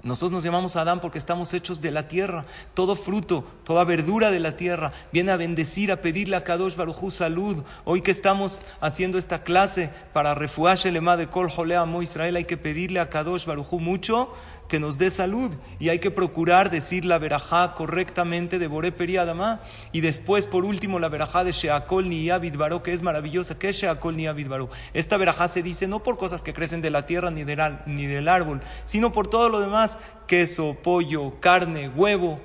Nosotros 0.02 0.32
nos 0.32 0.44
llamamos 0.44 0.76
Adán 0.76 1.00
porque 1.00 1.16
estamos 1.16 1.54
hechos 1.54 1.80
de 1.80 1.90
la 1.90 2.08
tierra. 2.08 2.44
Todo 2.74 2.94
fruto, 2.94 3.42
toda 3.64 3.84
verdura 3.84 4.30
de 4.30 4.38
la 4.38 4.54
tierra 4.54 4.92
viene 5.10 5.32
a 5.32 5.36
bendecir, 5.36 5.90
a 5.90 6.02
pedirle 6.02 6.36
a 6.36 6.44
Kadosh 6.44 6.76
Barujú 6.76 7.10
salud. 7.10 7.64
Hoy 7.86 8.02
que 8.02 8.10
estamos 8.10 8.64
haciendo 8.82 9.16
esta 9.16 9.42
clase 9.42 9.88
para 10.12 10.34
refugiarse 10.34 10.90
el 10.90 11.02
de 11.02 11.28
Kol 11.28 11.50
Jolea 11.50 11.86
Israel, 12.02 12.36
hay 12.36 12.44
que 12.44 12.58
pedirle 12.58 13.00
a 13.00 13.08
Kadosh 13.08 13.46
Barujú 13.46 13.80
mucho 13.80 14.30
que 14.68 14.78
nos 14.78 14.98
dé 14.98 15.10
salud 15.10 15.50
y 15.80 15.88
hay 15.88 15.98
que 15.98 16.10
procurar 16.10 16.70
decir 16.70 17.04
la 17.04 17.18
verajá 17.18 17.72
correctamente 17.72 18.58
de 18.58 18.66
Boré 18.66 18.92
Periadama 18.92 19.60
y 19.92 20.02
después 20.02 20.46
por 20.46 20.64
último 20.64 20.98
la 20.98 21.08
verajá 21.08 21.42
de 21.42 21.52
Sheakol 21.52 22.08
ni 22.08 22.28
Baró 22.28 22.82
que 22.82 22.92
es 22.92 23.02
maravillosa. 23.02 23.58
¿Qué 23.58 23.70
es 23.70 23.76
Sheakol 23.76 24.16
ni 24.16 24.26
Baró? 24.26 24.68
Esta 24.92 25.16
verajá 25.16 25.48
se 25.48 25.62
dice 25.62 25.88
no 25.88 26.02
por 26.02 26.18
cosas 26.18 26.42
que 26.42 26.52
crecen 26.52 26.82
de 26.82 26.90
la 26.90 27.06
tierra 27.06 27.30
ni 27.30 27.44
del, 27.44 27.78
ni 27.86 28.06
del 28.06 28.28
árbol, 28.28 28.60
sino 28.84 29.10
por 29.10 29.26
todo 29.28 29.48
lo 29.48 29.60
demás, 29.60 29.98
queso, 30.26 30.76
pollo, 30.82 31.40
carne, 31.40 31.88
huevo, 31.88 32.38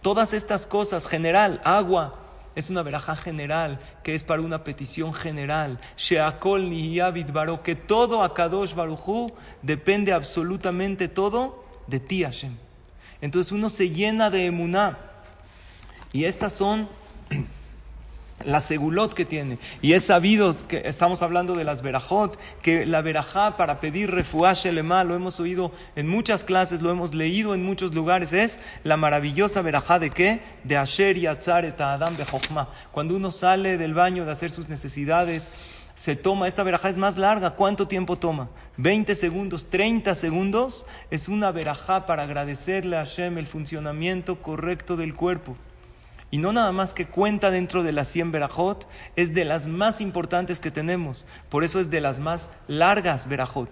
todas 0.00 0.32
estas 0.32 0.66
cosas, 0.66 1.06
general, 1.06 1.60
agua. 1.62 2.22
Es 2.54 2.70
una 2.70 2.82
verajá 2.82 3.16
general, 3.16 3.78
que 4.02 4.14
es 4.14 4.24
para 4.24 4.40
una 4.40 4.64
petición 4.64 5.12
general. 5.12 5.78
Sheakol 5.98 6.70
ni 6.70 6.98
que 7.62 7.74
todo 7.74 8.22
a 8.22 8.32
Kadosh 8.32 8.72
depende 9.60 10.14
absolutamente 10.14 11.08
todo 11.08 11.65
de 11.86 12.00
ti, 12.00 12.22
Hashem. 12.22 12.56
Entonces 13.20 13.52
uno 13.52 13.70
se 13.70 13.90
llena 13.90 14.30
de 14.30 14.46
emuná. 14.46 14.98
Y 16.12 16.24
estas 16.24 16.52
son 16.52 16.88
las 18.44 18.64
segulot 18.64 19.14
que 19.14 19.24
tiene. 19.24 19.58
Y 19.82 19.92
es 19.94 20.04
sabido 20.04 20.54
que 20.68 20.82
estamos 20.84 21.22
hablando 21.22 21.54
de 21.54 21.64
las 21.64 21.82
verajot, 21.82 22.38
que 22.62 22.86
la 22.86 23.02
verajá 23.02 23.56
para 23.56 23.80
pedir 23.80 24.10
refuash 24.10 24.66
lema, 24.66 25.04
lo 25.04 25.14
hemos 25.14 25.40
oído 25.40 25.72
en 25.94 26.08
muchas 26.08 26.44
clases, 26.44 26.82
lo 26.82 26.90
hemos 26.90 27.14
leído 27.14 27.54
en 27.54 27.64
muchos 27.64 27.94
lugares, 27.94 28.32
es 28.32 28.58
la 28.84 28.96
maravillosa 28.96 29.62
verajá 29.62 29.98
de 29.98 30.10
qué? 30.10 30.40
De 30.64 30.76
Asher 30.76 31.16
y 31.16 31.26
et 31.26 31.80
Adam 31.80 32.16
Bejochma. 32.16 32.68
Cuando 32.92 33.16
uno 33.16 33.30
sale 33.30 33.78
del 33.78 33.94
baño 33.94 34.24
de 34.24 34.32
hacer 34.32 34.50
sus 34.50 34.68
necesidades, 34.68 35.50
se 35.96 36.14
toma, 36.14 36.46
esta 36.46 36.62
verajá 36.62 36.90
es 36.90 36.98
más 36.98 37.16
larga, 37.16 37.52
¿cuánto 37.52 37.88
tiempo 37.88 38.18
toma? 38.18 38.50
20 38.76 39.14
segundos, 39.14 39.70
30 39.70 40.14
segundos, 40.14 40.84
es 41.10 41.26
una 41.26 41.50
verajá 41.52 42.04
para 42.04 42.24
agradecerle 42.24 42.96
a 42.96 43.00
Hashem 43.00 43.38
el 43.38 43.46
funcionamiento 43.46 44.42
correcto 44.42 44.98
del 44.98 45.14
cuerpo. 45.14 45.56
Y 46.30 46.36
no 46.36 46.52
nada 46.52 46.70
más 46.70 46.92
que 46.92 47.06
cuenta 47.06 47.50
dentro 47.50 47.82
de 47.82 47.92
las 47.92 48.08
100 48.08 48.30
verajot, 48.30 48.86
es 49.16 49.32
de 49.32 49.46
las 49.46 49.66
más 49.66 50.02
importantes 50.02 50.60
que 50.60 50.70
tenemos, 50.70 51.24
por 51.48 51.64
eso 51.64 51.80
es 51.80 51.88
de 51.88 52.02
las 52.02 52.20
más 52.20 52.50
largas 52.68 53.26
verajot. 53.26 53.70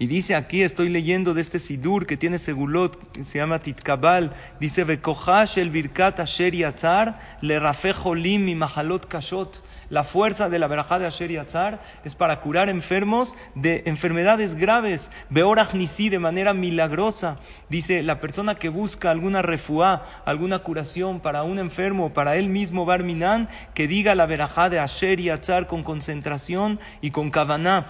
Y 0.00 0.06
dice 0.06 0.36
aquí, 0.36 0.62
estoy 0.62 0.90
leyendo 0.90 1.34
de 1.34 1.40
este 1.40 1.58
Sidur 1.58 2.06
que 2.06 2.16
tiene 2.16 2.38
Segulot, 2.38 3.10
que 3.10 3.24
se 3.24 3.38
llama 3.38 3.58
Titkabal, 3.58 4.32
dice, 4.60 4.84
Vekohash 4.84 5.58
el 5.58 5.70
Birkat 5.70 6.20
Asher 6.20 6.54
Yatzar, 6.54 7.18
le 7.40 7.58
Rafejolim 7.58 8.48
y 8.48 8.54
Mahalot 8.54 9.08
Kashot. 9.08 9.64
La 9.90 10.04
fuerza 10.04 10.48
de 10.48 10.60
la 10.60 10.68
verajá 10.68 11.00
de 11.00 11.06
Asher 11.06 11.32
Yatzar 11.32 11.80
es 12.04 12.14
para 12.14 12.40
curar 12.40 12.68
enfermos 12.68 13.34
de 13.56 13.82
enfermedades 13.86 14.54
graves, 14.54 15.10
Beorach 15.30 15.74
Nisi, 15.74 16.10
de 16.10 16.20
manera 16.20 16.54
milagrosa. 16.54 17.40
Dice, 17.68 18.04
la 18.04 18.20
persona 18.20 18.54
que 18.54 18.68
busca 18.68 19.10
alguna 19.10 19.42
refuá, 19.42 20.06
alguna 20.24 20.60
curación 20.60 21.18
para 21.18 21.42
un 21.42 21.58
enfermo, 21.58 22.12
para 22.12 22.36
él 22.36 22.50
mismo, 22.50 22.84
Barminan, 22.84 23.48
que 23.74 23.88
diga 23.88 24.14
la 24.14 24.26
verajá 24.26 24.68
de 24.68 24.78
Asher 24.78 25.20
Yatzar 25.20 25.66
con 25.66 25.82
concentración 25.82 26.78
y 27.00 27.10
con 27.10 27.32
kavaná. 27.32 27.86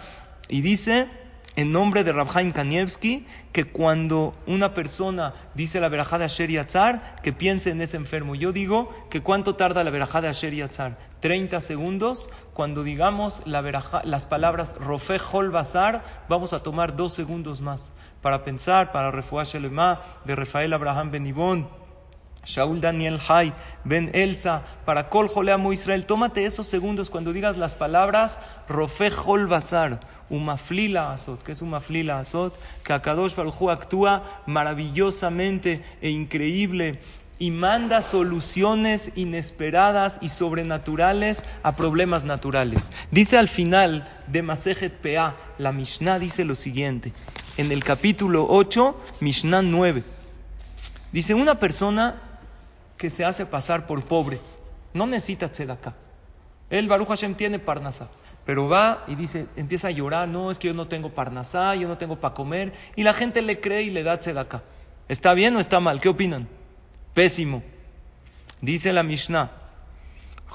Y 0.49 0.62
dice, 0.62 1.09
en 1.59 1.73
nombre 1.73 2.05
de 2.05 2.12
Rabhaim 2.12 2.53
Kanievski 2.53 3.27
que 3.51 3.64
cuando 3.64 4.33
una 4.47 4.75
persona 4.75 5.35
dice 5.57 5.81
la 5.81 5.88
verajá 5.88 6.16
de 6.16 6.27
Asher 6.27 6.49
Yatzar, 6.49 7.16
que 7.21 7.33
piense 7.33 7.71
en 7.71 7.81
ese 7.81 7.97
enfermo. 7.97 8.37
Yo 8.37 8.53
digo 8.53 8.94
que 9.11 9.23
cuánto 9.23 9.57
tarda 9.57 9.83
la 9.83 9.90
verajá 9.90 10.21
de 10.21 10.29
Asher 10.29 10.55
Yatzar. 10.55 10.97
30 11.18 11.61
segundos. 11.61 12.31
Cuando 12.55 12.85
digamos 12.85 13.42
la 13.44 13.61
las 14.05 14.27
palabras 14.27 14.77
Rofe 14.79 15.18
Hol 15.33 15.51
Bazar, 15.51 16.05
vamos 16.29 16.53
a 16.53 16.62
tomar 16.62 16.94
dos 16.94 17.12
segundos 17.12 17.61
más 17.61 17.90
para 18.23 18.44
pensar, 18.44 18.92
para 18.92 19.11
refuar 19.11 19.44
Shelema 19.44 20.01
de 20.25 20.37
Rafael 20.37 20.73
Abraham 20.73 21.11
Benibón 21.11 21.88
Shaul 22.44 22.81
Daniel 22.81 23.20
Hay, 23.29 23.53
Ben 23.85 24.11
Elsa, 24.14 24.62
para 24.85 25.09
Kol 25.09 25.29
Joleamo 25.29 25.72
Israel. 25.72 26.07
Tómate 26.07 26.46
esos 26.46 26.66
segundos 26.66 27.11
cuando 27.11 27.33
digas 27.33 27.57
las 27.57 27.74
palabras 27.74 28.40
Rofe 28.68 29.11
Hol 29.24 29.46
Bazar, 29.46 30.01
Umaflila 30.31 31.12
Azot, 31.12 31.42
que 31.42 31.53
es 31.53 31.62
Umaflila 31.62 32.18
Azot, 32.18 32.59
que 32.85 32.92
Akadosh 32.92 33.35
Baruj 33.35 33.70
actúa 33.70 34.42
maravillosamente 34.46 35.85
e 36.01 36.11
increíble 36.11 37.01
y 37.38 37.51
manda 37.51 38.03
soluciones 38.03 39.12
inesperadas 39.14 40.18
y 40.20 40.29
sobrenaturales 40.29 41.44
a 41.62 41.77
problemas 41.77 42.24
naturales. 42.24 42.90
Dice 43.11 43.38
al 43.38 43.48
final 43.48 44.09
de 44.27 44.42
Masejet 44.42 44.92
Pea, 44.92 45.37
la 45.59 45.72
Mishnah 45.72 46.18
dice 46.18 46.44
lo 46.44 46.55
siguiente, 46.55 47.12
en 47.57 47.70
el 47.70 47.85
capítulo 47.85 48.46
8, 48.48 49.01
Mishnah 49.20 49.62
9. 49.62 50.03
Dice, 51.12 51.35
una 51.35 51.59
persona 51.59 52.20
que 52.99 53.09
se 53.09 53.25
hace 53.25 53.47
pasar 53.47 53.87
por 53.87 54.05
pobre. 54.05 54.41
No 54.93 55.07
necesita 55.07 55.51
tzedakah. 55.51 55.95
Él, 56.69 56.89
Baruch 56.89 57.09
Hashem, 57.09 57.35
tiene 57.35 57.59
parnasá. 57.59 58.09
Pero 58.45 58.69
va 58.69 59.05
y 59.07 59.15
dice, 59.15 59.47
empieza 59.57 59.89
a 59.89 59.91
llorar, 59.91 60.29
no, 60.29 60.51
es 60.51 60.59
que 60.59 60.69
yo 60.69 60.75
no 60.75 60.89
tengo 60.89 61.11
parnasá, 61.11 61.75
yo 61.77 61.87
no 61.87 61.97
tengo 61.97 62.17
para 62.17 62.35
comer. 62.35 62.73
Y 62.97 63.03
la 63.03 63.15
gente 63.15 63.41
le 63.41 63.61
cree 63.61 63.83
y 63.83 63.91
le 63.91 64.03
da 64.03 64.19
tzedakah. 64.19 64.63
¿Está 65.09 65.33
bien 65.35 65.57
o 65.57 65.61
está 65.61 65.81
mal? 65.81 66.01
¿Qué 66.01 66.09
opinan? 66.09 66.49
Pésimo. 67.15 67.63
Dice 68.61 68.93
la 68.93 69.03
Mishnah, 69.03 69.53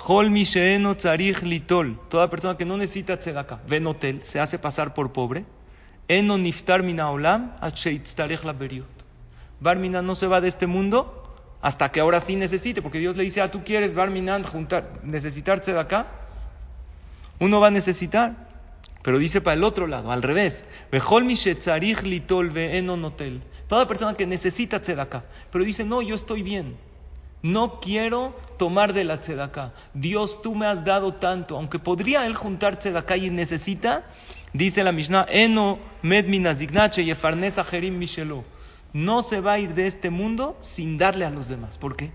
Hol 0.06 0.32
misheeno 0.32 0.96
tzarich 0.96 1.44
litol. 1.44 2.00
Toda 2.10 2.30
persona 2.30 2.58
que 2.58 2.66
no 2.66 2.78
necesita 2.78 3.18
tzedakah, 3.18 3.62
ven 3.68 3.88
hotel, 3.88 4.22
se 4.24 4.40
hace 4.40 4.60
pasar 4.60 4.94
por 4.94 5.14
pobre. 5.14 5.46
Eno 6.08 6.38
niftar 6.38 6.84
mina 6.84 7.10
olam, 7.10 7.54
la 7.62 8.54
beriot. 8.54 8.88
Barminan 9.60 10.06
no 10.06 10.16
se 10.16 10.28
va 10.28 10.42
de 10.42 10.50
este 10.50 10.68
mundo 10.68 11.23
hasta 11.64 11.94
que 11.94 12.02
ahora 12.02 12.20
sí 12.20 12.36
necesite, 12.36 12.82
porque 12.82 13.00
Dios 13.00 13.16
le 13.16 13.24
dice, 13.24 13.40
ah, 13.40 13.50
tú 13.50 13.64
quieres 13.64 13.94
Barminan 13.94 14.44
juntar, 14.44 15.00
necesitar 15.02 15.62
tzedakah. 15.62 16.08
Uno 17.40 17.62
va 17.62 17.68
a 17.68 17.72
necesitar. 17.72 18.36
Pero 19.02 19.18
dice 19.18 19.40
para 19.40 19.54
el 19.54 19.64
otro 19.64 19.88
lado, 19.88 20.12
al 20.12 20.22
revés. 20.22 20.66
Toda 23.70 23.88
persona 23.88 24.14
que 24.14 24.28
necesita 24.28 24.82
tzedakah, 24.82 25.24
pero 25.52 25.64
dice, 25.64 25.86
no, 25.86 26.02
yo 26.02 26.16
estoy 26.16 26.44
bien. 26.44 26.76
No 27.42 27.80
quiero 27.80 28.38
tomar 28.58 28.92
de 28.92 29.06
la 29.06 29.22
tzedakah. 29.22 29.72
Dios, 29.94 30.42
tú 30.42 30.56
me 30.56 30.66
has 30.66 30.84
dado 30.84 31.14
tanto. 31.14 31.56
Aunque 31.56 31.80
podría 31.80 32.26
él 32.26 32.36
juntar 32.36 32.78
tzedakah 32.78 33.16
y 33.16 33.30
necesita, 33.30 34.04
dice 34.52 34.84
la 34.84 34.92
Mishnah, 34.92 35.28
Eno 35.30 35.80
med 36.02 36.26
jerim 36.26 37.98
mishelo. 37.98 38.44
No 38.94 39.22
se 39.24 39.42
va 39.42 39.54
a 39.54 39.60
ir 39.60 39.74
de 39.74 39.88
este 39.88 40.10
mundo 40.10 40.58
sin 40.62 40.98
darle 40.98 41.26
a 41.26 41.32
los 41.32 41.48
demás. 41.48 41.78
¿Por 41.78 41.96
qué? 41.96 42.12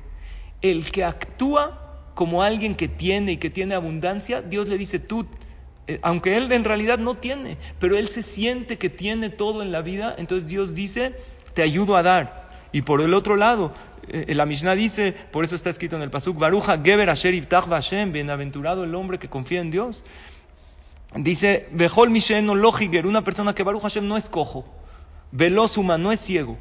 El 0.62 0.90
que 0.90 1.04
actúa 1.04 2.10
como 2.14 2.42
alguien 2.42 2.74
que 2.74 2.88
tiene 2.88 3.32
y 3.32 3.36
que 3.36 3.50
tiene 3.50 3.74
abundancia, 3.74 4.42
Dios 4.42 4.68
le 4.68 4.78
dice, 4.78 4.98
tú 4.98 5.26
eh, 5.88 5.98
aunque 6.02 6.36
él 6.36 6.52
en 6.52 6.64
realidad 6.64 6.98
no 6.98 7.14
tiene, 7.14 7.56
pero 7.78 7.96
él 7.96 8.08
se 8.08 8.22
siente 8.22 8.76
que 8.76 8.90
tiene 8.90 9.30
todo 9.30 9.62
en 9.62 9.72
la 9.72 9.80
vida, 9.80 10.14
entonces 10.18 10.46
Dios 10.46 10.74
dice, 10.74 11.14
te 11.54 11.62
ayudo 11.62 11.96
a 11.96 12.02
dar. 12.02 12.48
Y 12.72 12.82
por 12.82 13.00
el 13.00 13.14
otro 13.14 13.36
lado, 13.36 13.72
eh, 14.06 14.34
la 14.34 14.44
Mishnah 14.44 14.74
dice, 14.74 15.12
por 15.12 15.44
eso 15.44 15.54
está 15.54 15.70
escrito 15.70 15.96
en 15.96 16.02
el 16.02 16.10
Pasuk, 16.10 16.38
Baruja 16.38 16.78
Geber 16.78 17.08
Asher 17.08 17.48
Hashem, 17.48 18.12
bienaventurado 18.12 18.84
el 18.84 18.94
hombre 18.94 19.18
que 19.18 19.30
confía 19.30 19.62
en 19.62 19.70
Dios. 19.70 20.04
Dice, 21.14 21.68
Bejol 21.72 22.10
Misheno 22.10 22.54
Lohiger, 22.54 23.06
una 23.06 23.24
persona 23.24 23.54
que 23.54 23.62
Baruch 23.62 23.80
Hashem 23.80 24.06
no 24.06 24.18
es 24.18 24.28
cojo, 24.28 24.66
Velo 25.32 25.66
Suma 25.68 25.96
no 25.96 26.12
es 26.12 26.20
ciego, 26.20 26.58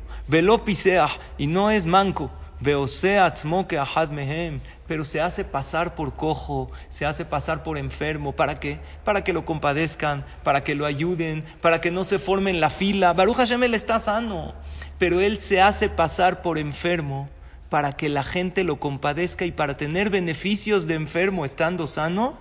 Y 1.38 1.48
no 1.48 1.72
es 1.72 1.86
manco, 1.86 2.30
Veosea 2.60 3.26
Atzmoke 3.26 3.78
Ahad 3.78 4.10
Mehem, 4.10 4.60
pero 4.88 5.06
se 5.06 5.22
hace 5.22 5.44
pasar 5.44 5.96
por 5.96 6.14
cojo, 6.14 6.72
se 6.90 7.06
hace 7.06 7.24
pasar 7.24 7.64
por 7.64 7.78
enfermo. 7.78 8.34
¿Para 8.34 8.60
qué? 8.60 8.80
Para 9.04 9.24
que 9.24 9.34
lo 9.34 9.46
compadezcan, 9.46 10.26
para 10.44 10.64
que 10.64 10.76
lo 10.76 10.86
ayuden, 10.86 11.44
para 11.62 11.82
que 11.82 11.92
no 11.92 12.04
se 12.04 12.20
forme 12.20 12.50
en 12.50 12.60
la 12.60 12.70
fila. 12.70 13.14
Baruch 13.14 13.38
Hashem 13.38 13.64
él 13.64 13.74
está 13.74 14.00
sano, 14.00 14.54
pero 14.98 15.22
él 15.22 15.40
se 15.40 15.62
hace 15.62 15.88
pasar 15.90 16.42
por 16.42 16.58
enfermo 16.58 17.30
para 17.70 17.92
que 17.94 18.10
la 18.10 18.24
gente 18.24 18.64
lo 18.64 18.80
compadezca 18.80 19.46
y 19.46 19.52
para 19.52 19.78
tener 19.78 20.10
beneficios 20.10 20.88
de 20.88 20.96
enfermo 20.96 21.46
estando 21.46 21.86
sano. 21.86 22.38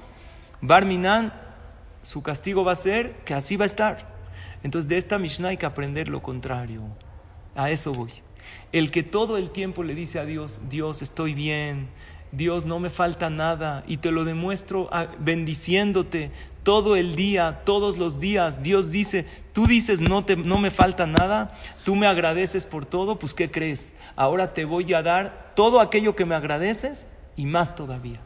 Barminan, 0.60 1.32
su 2.02 2.22
castigo 2.22 2.64
va 2.64 2.72
a 2.72 2.76
ser 2.76 3.16
que 3.24 3.34
así 3.34 3.56
va 3.56 3.64
a 3.64 3.66
estar. 3.66 4.16
Entonces 4.62 4.88
de 4.88 4.96
esta 4.96 5.18
Mishnah 5.18 5.48
hay 5.48 5.56
que 5.56 5.66
aprender 5.66 6.08
lo 6.08 6.22
contrario. 6.22 6.82
A 7.56 7.70
eso 7.70 7.92
voy. 7.92 8.12
El 8.72 8.90
que 8.90 9.02
todo 9.02 9.38
el 9.38 9.50
tiempo 9.50 9.82
le 9.82 9.94
dice 9.94 10.18
a 10.18 10.24
Dios, 10.24 10.60
Dios, 10.68 11.02
estoy 11.02 11.34
bien, 11.34 11.88
Dios, 12.32 12.66
no 12.66 12.78
me 12.78 12.90
falta 12.90 13.30
nada 13.30 13.82
y 13.86 13.96
te 13.96 14.10
lo 14.10 14.24
demuestro 14.24 14.90
bendiciéndote 15.18 16.30
todo 16.62 16.96
el 16.96 17.16
día, 17.16 17.62
todos 17.64 17.96
los 17.96 18.20
días. 18.20 18.62
Dios 18.62 18.90
dice, 18.90 19.24
tú 19.52 19.66
dices, 19.66 20.00
no, 20.00 20.24
te, 20.24 20.36
no 20.36 20.58
me 20.58 20.70
falta 20.70 21.06
nada, 21.06 21.52
tú 21.84 21.94
me 21.94 22.06
agradeces 22.06 22.66
por 22.66 22.84
todo, 22.84 23.18
pues 23.18 23.32
¿qué 23.32 23.50
crees? 23.50 23.92
Ahora 24.16 24.52
te 24.52 24.64
voy 24.64 24.92
a 24.92 25.02
dar 25.02 25.52
todo 25.54 25.80
aquello 25.80 26.16
que 26.16 26.26
me 26.26 26.34
agradeces 26.34 27.06
y 27.36 27.46
más 27.46 27.74
todavía. 27.74 28.20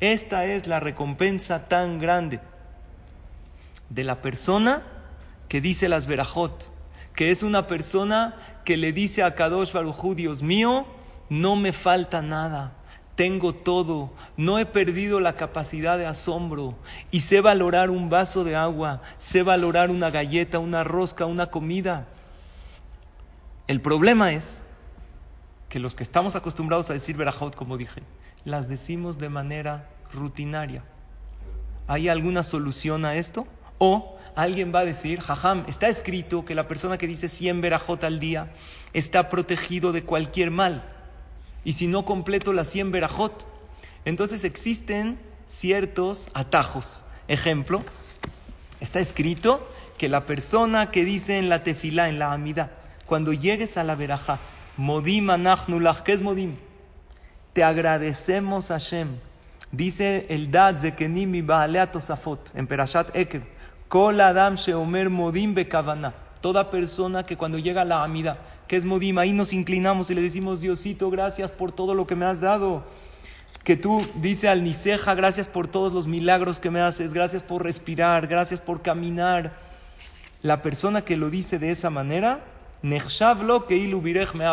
Esta 0.00 0.46
es 0.46 0.66
la 0.66 0.80
recompensa 0.80 1.68
tan 1.68 2.00
grande 2.00 2.40
de 3.90 4.02
la 4.02 4.20
persona 4.22 4.82
que 5.48 5.60
dice 5.60 5.88
las 5.88 6.06
verajot, 6.06 6.71
que 7.14 7.30
es 7.30 7.42
una 7.42 7.66
persona 7.66 8.36
que 8.64 8.76
le 8.76 8.92
dice 8.92 9.22
a 9.22 9.34
Kadosh 9.34 9.72
Baruj 9.72 10.14
Dios 10.14 10.42
mío, 10.42 10.86
no 11.28 11.56
me 11.56 11.72
falta 11.72 12.22
nada 12.22 12.74
tengo 13.14 13.54
todo, 13.54 14.10
no 14.36 14.58
he 14.58 14.66
perdido 14.66 15.20
la 15.20 15.36
capacidad 15.36 15.98
de 15.98 16.06
asombro 16.06 16.74
y 17.10 17.20
sé 17.20 17.40
valorar 17.40 17.90
un 17.90 18.08
vaso 18.08 18.42
de 18.42 18.56
agua, 18.56 19.00
sé 19.18 19.42
valorar 19.42 19.90
una 19.90 20.10
galleta, 20.10 20.58
una 20.58 20.82
rosca, 20.82 21.26
una 21.26 21.46
comida. 21.46 22.08
El 23.66 23.80
problema 23.80 24.32
es 24.32 24.60
que 25.68 25.78
los 25.78 25.94
que 25.94 26.02
estamos 26.02 26.36
acostumbrados 26.36 26.90
a 26.90 26.94
decir 26.94 27.16
verajot, 27.16 27.54
como 27.54 27.76
dije, 27.76 28.02
las 28.44 28.68
decimos 28.68 29.18
de 29.18 29.28
manera 29.28 29.88
rutinaria. 30.12 30.82
¿Hay 31.86 32.08
alguna 32.08 32.42
solución 32.42 33.04
a 33.04 33.14
esto? 33.14 33.46
O 33.78 34.18
alguien 34.34 34.72
va 34.74 34.80
a 34.80 34.84
decir, 34.84 35.20
jajam, 35.20 35.64
está 35.68 35.88
escrito 35.88 36.44
que 36.44 36.54
la 36.54 36.68
persona 36.68 36.98
que 36.98 37.06
dice 37.06 37.28
100 37.28 37.60
verajot 37.60 38.04
al 38.04 38.20
día 38.20 38.52
está 38.92 39.28
protegido 39.28 39.92
de 39.92 40.04
cualquier 40.04 40.50
mal 40.50 40.84
y 41.64 41.74
si 41.74 41.86
no 41.86 42.04
completo 42.04 42.52
las 42.52 42.68
100 42.68 42.92
verajot. 42.92 43.46
Entonces 44.04 44.44
existen 44.44 45.18
ciertos 45.46 46.28
atajos. 46.34 47.04
Ejemplo, 47.28 47.82
está 48.80 49.00
escrito 49.00 49.66
que 49.98 50.08
la 50.08 50.26
persona 50.26 50.90
que 50.90 51.04
dice 51.04 51.38
en 51.38 51.48
la 51.48 51.62
tefilá, 51.62 52.08
en 52.08 52.18
la 52.18 52.32
amida, 52.32 52.72
cuando 53.06 53.32
llegues 53.32 53.76
a 53.76 53.84
la 53.84 53.94
verajá, 53.94 54.40
modim 54.76 55.30
anachnulach, 55.30 56.00
¿qué 56.00 56.12
es 56.12 56.22
modim? 56.22 56.56
Te 57.52 57.62
agradecemos 57.62 58.70
a 58.70 58.74
Hashem. 58.74 59.08
Dice 59.70 60.26
el 60.28 60.50
dad 60.50 60.80
zekenimi 60.80 61.42
baalea 61.42 61.90
tosafot, 61.92 62.50
en 62.54 62.66
Perashat 62.66 63.14
Ekev, 63.16 63.42
kol 63.92 64.18
adam 64.22 64.56
sheomer 64.56 65.10
modim 65.10 65.52
bekavana. 65.54 66.14
Toda 66.40 66.70
persona 66.70 67.24
que 67.24 67.36
cuando 67.36 67.58
llega 67.58 67.82
a 67.82 67.84
la 67.84 68.02
amida 68.02 68.38
que 68.66 68.76
es 68.76 68.86
Modim, 68.86 69.18
ahí 69.18 69.34
nos 69.34 69.52
inclinamos 69.52 70.08
y 70.08 70.14
le 70.14 70.22
decimos, 70.22 70.62
Diosito, 70.62 71.10
gracias 71.10 71.52
por 71.52 71.72
todo 71.72 71.94
lo 71.94 72.06
que 72.06 72.16
me 72.16 72.24
has 72.24 72.40
dado. 72.40 72.84
Que 73.64 73.76
tú, 73.76 74.02
dice 74.14 74.48
al 74.48 74.64
Niceja, 74.64 75.14
gracias 75.14 75.46
por 75.46 75.68
todos 75.68 75.92
los 75.92 76.06
milagros 76.06 76.58
que 76.58 76.70
me 76.70 76.80
haces, 76.80 77.12
gracias 77.12 77.42
por 77.42 77.62
respirar, 77.62 78.28
gracias 78.28 78.62
por 78.62 78.80
caminar. 78.80 79.52
La 80.40 80.62
persona 80.62 81.02
que 81.02 81.18
lo 81.18 81.28
dice 81.28 81.58
de 81.58 81.70
esa 81.70 81.90
manera, 81.90 82.40
Nechshavlo 82.80 83.66
que 83.66 83.76
me 84.32 84.46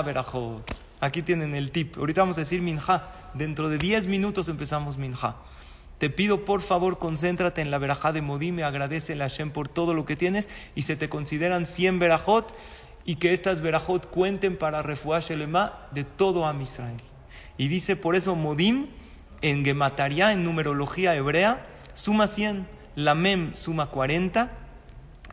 Aquí 1.00 1.22
tienen 1.22 1.56
el 1.56 1.72
tip. 1.72 1.98
Ahorita 1.98 2.24
vamos 2.24 2.38
a 2.38 2.42
decir 2.42 2.62
Minja. 2.62 3.08
Dentro 3.34 3.70
de 3.70 3.78
10 3.78 4.08
minutos 4.08 4.50
empezamos 4.50 4.98
Minja. 4.98 5.38
Te 6.00 6.10
pido 6.10 6.46
por 6.46 6.62
favor 6.62 6.98
concéntrate 6.98 7.62
en 7.62 7.72
la 7.72 7.78
verajá 7.78 8.14
de 8.14 8.22
Modim 8.22 8.58
y 8.60 8.62
agradece 8.62 9.14
a 9.14 9.18
Hashem 9.18 9.52
por 9.52 9.68
todo 9.68 9.94
lo 9.94 10.06
que 10.06 10.16
tienes 10.16 10.48
y 10.74 10.84
se 10.84 10.96
te 10.96 11.10
consideran 11.10 11.66
100 11.66 12.00
verajot 12.00 12.56
y 13.04 13.16
que 13.16 13.34
estas 13.34 13.62
verajot 13.62 14.10
cuenten 14.10 14.58
para 14.58 14.82
refuar 14.82 15.22
Shelema 15.22 15.88
de 15.92 16.06
todo 16.06 16.46
Am 16.46 16.62
Israel. 16.62 17.02
Y 17.58 17.68
dice 17.68 17.98
por 17.98 18.16
eso 18.16 18.36
Modim 18.36 18.88
en 19.42 19.66
Gemataria, 19.66 20.32
en 20.32 20.44
numerología 20.44 21.16
hebrea, 21.16 21.68
suma 21.94 22.28
100, 22.28 22.66
la 22.96 23.14
Mem 23.14 23.54
suma 23.54 23.88
40, 23.88 24.50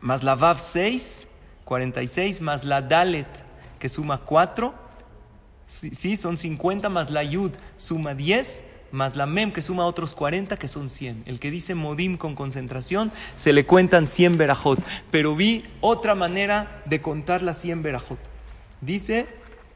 más 0.01 0.23
la 0.23 0.35
Vav 0.35 0.59
6, 0.59 1.27
46, 1.63 2.41
más 2.41 2.65
la 2.65 2.81
Dalet 2.81 3.27
que 3.79 3.87
suma 3.87 4.19
4, 4.19 4.73
sí, 5.65 6.17
son 6.17 6.37
50, 6.37 6.89
más 6.89 7.09
la 7.09 7.23
Yud 7.23 7.51
suma 7.77 8.13
10, 8.13 8.63
más 8.91 9.15
la 9.15 9.25
mem 9.25 9.51
que 9.51 9.61
suma 9.61 9.85
otros 9.85 10.13
40 10.13 10.57
que 10.57 10.67
son 10.67 10.89
100. 10.89 11.23
El 11.25 11.39
que 11.39 11.51
dice 11.51 11.75
modim 11.75 12.17
con 12.17 12.35
concentración 12.35 13.11
se 13.35 13.53
le 13.53 13.65
cuentan 13.65 14.07
100 14.07 14.37
verajot. 14.37 14.79
Pero 15.11 15.35
vi 15.35 15.63
otra 15.81 16.15
manera 16.15 16.81
de 16.85 17.01
contar 17.01 17.41
las 17.41 17.59
100 17.61 17.83
verajot. 17.83 18.19
Dice, 18.81 19.27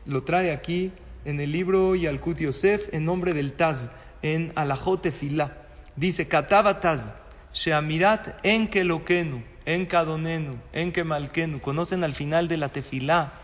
lo 0.05 0.23
trae 0.23 0.51
aquí 0.51 0.91
en 1.25 1.39
el 1.39 1.51
libro 1.51 1.95
Yalkut 1.95 2.39
Yosef 2.39 2.93
en 2.93 3.05
nombre 3.05 3.33
del 3.33 3.53
Taz, 3.53 3.89
en 4.21 4.51
Alajot 4.55 5.01
Tefilá. 5.01 5.57
Dice, 5.95 6.27
Kataba 6.27 6.79
Taz, 6.81 7.13
Sheamirat 7.53 8.39
en 8.43 8.67
Kelokenu, 8.67 9.43
en 9.65 9.85
Kadonenu, 9.85 10.57
en 10.73 10.91
Kemalkenu. 10.91 11.59
Conocen 11.59 12.03
al 12.03 12.13
final 12.13 12.47
de 12.47 12.57
la 12.57 12.69
Tefilá 12.69 13.40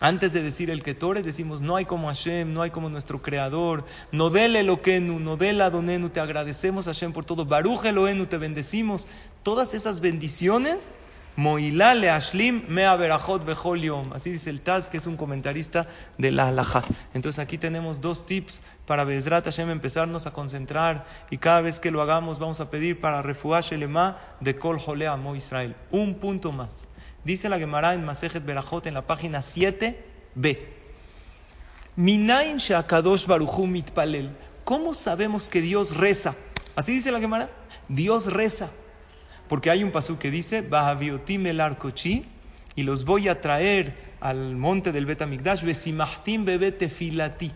antes 0.00 0.32
de 0.32 0.42
decir 0.42 0.70
el 0.70 0.82
Ketore, 0.82 1.22
decimos, 1.22 1.60
no 1.60 1.76
hay 1.76 1.84
como 1.84 2.08
Hashem, 2.08 2.52
no 2.52 2.62
hay 2.62 2.70
como 2.70 2.88
nuestro 2.88 3.20
Creador. 3.20 3.84
No 4.12 4.30
dele 4.30 4.60
Eloquenu, 4.60 5.20
no 5.20 5.36
dele 5.36 5.62
Adonenu, 5.62 6.08
te 6.08 6.20
agradecemos 6.20 6.86
Hashem 6.86 7.12
por 7.12 7.26
todo. 7.26 7.44
Baruch 7.44 7.84
Eloenu, 7.84 8.24
te 8.26 8.38
bendecimos. 8.38 9.06
Todas 9.42 9.74
esas 9.74 10.00
bendiciones, 10.00 10.94
Moilale 11.36 12.10
Ashlim 12.10 12.64
Mea 12.68 12.96
Berachot 12.96 13.44
Bechol 13.44 13.80
Yom. 13.80 14.12
Así 14.12 14.30
dice 14.30 14.50
el 14.50 14.60
Taz, 14.60 14.88
que 14.88 14.96
es 14.96 15.06
un 15.06 15.16
comentarista 15.16 15.86
de 16.18 16.32
la 16.32 16.48
Halajá. 16.48 16.82
Entonces 17.14 17.38
aquí 17.38 17.56
tenemos 17.56 18.00
dos 18.00 18.26
tips 18.26 18.60
para 18.86 19.04
Bezrat 19.04 19.44
Hashem 19.44 19.70
empezarnos 19.70 20.26
a 20.26 20.32
concentrar 20.32 21.06
y 21.30 21.38
cada 21.38 21.60
vez 21.60 21.80
que 21.80 21.90
lo 21.90 22.02
hagamos 22.02 22.38
vamos 22.38 22.60
a 22.60 22.70
pedir 22.70 23.00
para 23.00 23.22
Shelema 23.62 24.18
de 24.40 24.56
Kol 24.56 24.78
Jolea 24.78 25.16
Mo 25.16 25.34
Israel. 25.36 25.76
Un 25.90 26.16
punto 26.16 26.52
más. 26.52 26.89
Dice 27.24 27.48
la 27.48 27.58
Gemara 27.58 27.94
en 27.94 28.04
Masejet 28.04 28.44
Berajot 28.44 28.86
en 28.86 28.94
la 28.94 29.06
página 29.06 29.40
7b. 29.40 30.58
Minain 31.96 32.56
Shakadosh 32.56 33.26
Mitpalel. 33.66 34.30
¿cómo 34.64 34.94
sabemos 34.94 35.48
que 35.48 35.60
Dios 35.60 35.96
reza? 35.96 36.34
Así 36.76 36.92
dice 36.92 37.10
la 37.10 37.20
Gemara, 37.20 37.50
Dios 37.88 38.32
reza. 38.32 38.70
Porque 39.48 39.68
hay 39.68 39.82
un 39.82 39.90
pasú 39.90 40.16
que 40.16 40.30
dice, 40.30 40.62
Bahaviotim 40.62 41.46
el 41.46 41.60
arcochi, 41.60 42.24
y 42.76 42.84
los 42.84 43.04
voy 43.04 43.28
a 43.28 43.40
traer 43.40 43.94
al 44.20 44.56
monte 44.56 44.92
del 44.92 45.06
Betamigdash, 45.06 45.64
Besimahtim 45.64 46.44
bebe 46.44 46.70
tefilati, 46.72 47.50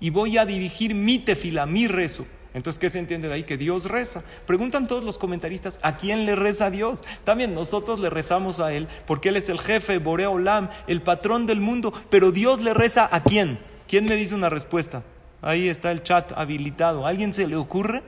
y 0.00 0.10
voy 0.10 0.38
a 0.38 0.44
dirigir 0.44 0.94
mi 0.94 1.20
tefila, 1.20 1.66
mi 1.66 1.86
rezo. 1.86 2.26
Entonces, 2.52 2.80
¿qué 2.80 2.90
se 2.90 2.98
entiende 2.98 3.28
de 3.28 3.34
ahí? 3.34 3.44
Que 3.44 3.56
Dios 3.56 3.84
reza. 3.84 4.24
Preguntan 4.46 4.88
todos 4.88 5.04
los 5.04 5.18
comentaristas, 5.18 5.78
¿a 5.82 5.96
quién 5.96 6.26
le 6.26 6.34
reza 6.34 6.66
a 6.66 6.70
Dios? 6.70 7.02
También 7.24 7.54
nosotros 7.54 8.00
le 8.00 8.10
rezamos 8.10 8.58
a 8.58 8.72
Él, 8.72 8.88
porque 9.06 9.28
Él 9.28 9.36
es 9.36 9.48
el 9.48 9.60
jefe, 9.60 9.98
Borea 9.98 10.30
Olam, 10.30 10.68
el 10.88 11.02
patrón 11.02 11.46
del 11.46 11.60
mundo, 11.60 11.92
pero 12.10 12.32
Dios 12.32 12.60
le 12.60 12.74
reza 12.74 13.08
a 13.10 13.22
quién? 13.22 13.60
¿Quién 13.86 14.04
me 14.06 14.16
dice 14.16 14.34
una 14.34 14.48
respuesta? 14.48 15.04
Ahí 15.42 15.68
está 15.68 15.92
el 15.92 16.02
chat 16.02 16.32
habilitado. 16.32 17.06
¿Alguien 17.06 17.32
se 17.32 17.46
le 17.46 17.56
ocurre? 17.56 18.02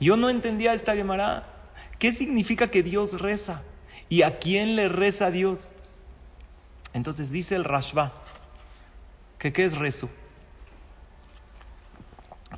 Yo 0.00 0.16
no 0.16 0.30
entendía 0.30 0.72
esta 0.72 0.94
Gemara. 0.94 1.46
¿Qué 1.98 2.12
significa 2.12 2.70
que 2.70 2.82
Dios 2.82 3.20
reza? 3.20 3.62
¿Y 4.08 4.22
a 4.22 4.38
quién 4.38 4.76
le 4.76 4.88
reza 4.88 5.26
a 5.26 5.30
Dios? 5.30 5.74
Entonces 6.94 7.30
dice 7.30 7.54
el 7.56 7.64
Rashba, 7.64 8.12
que 9.38 9.52
qué 9.52 9.64
es 9.64 9.76
rezo. 9.76 10.08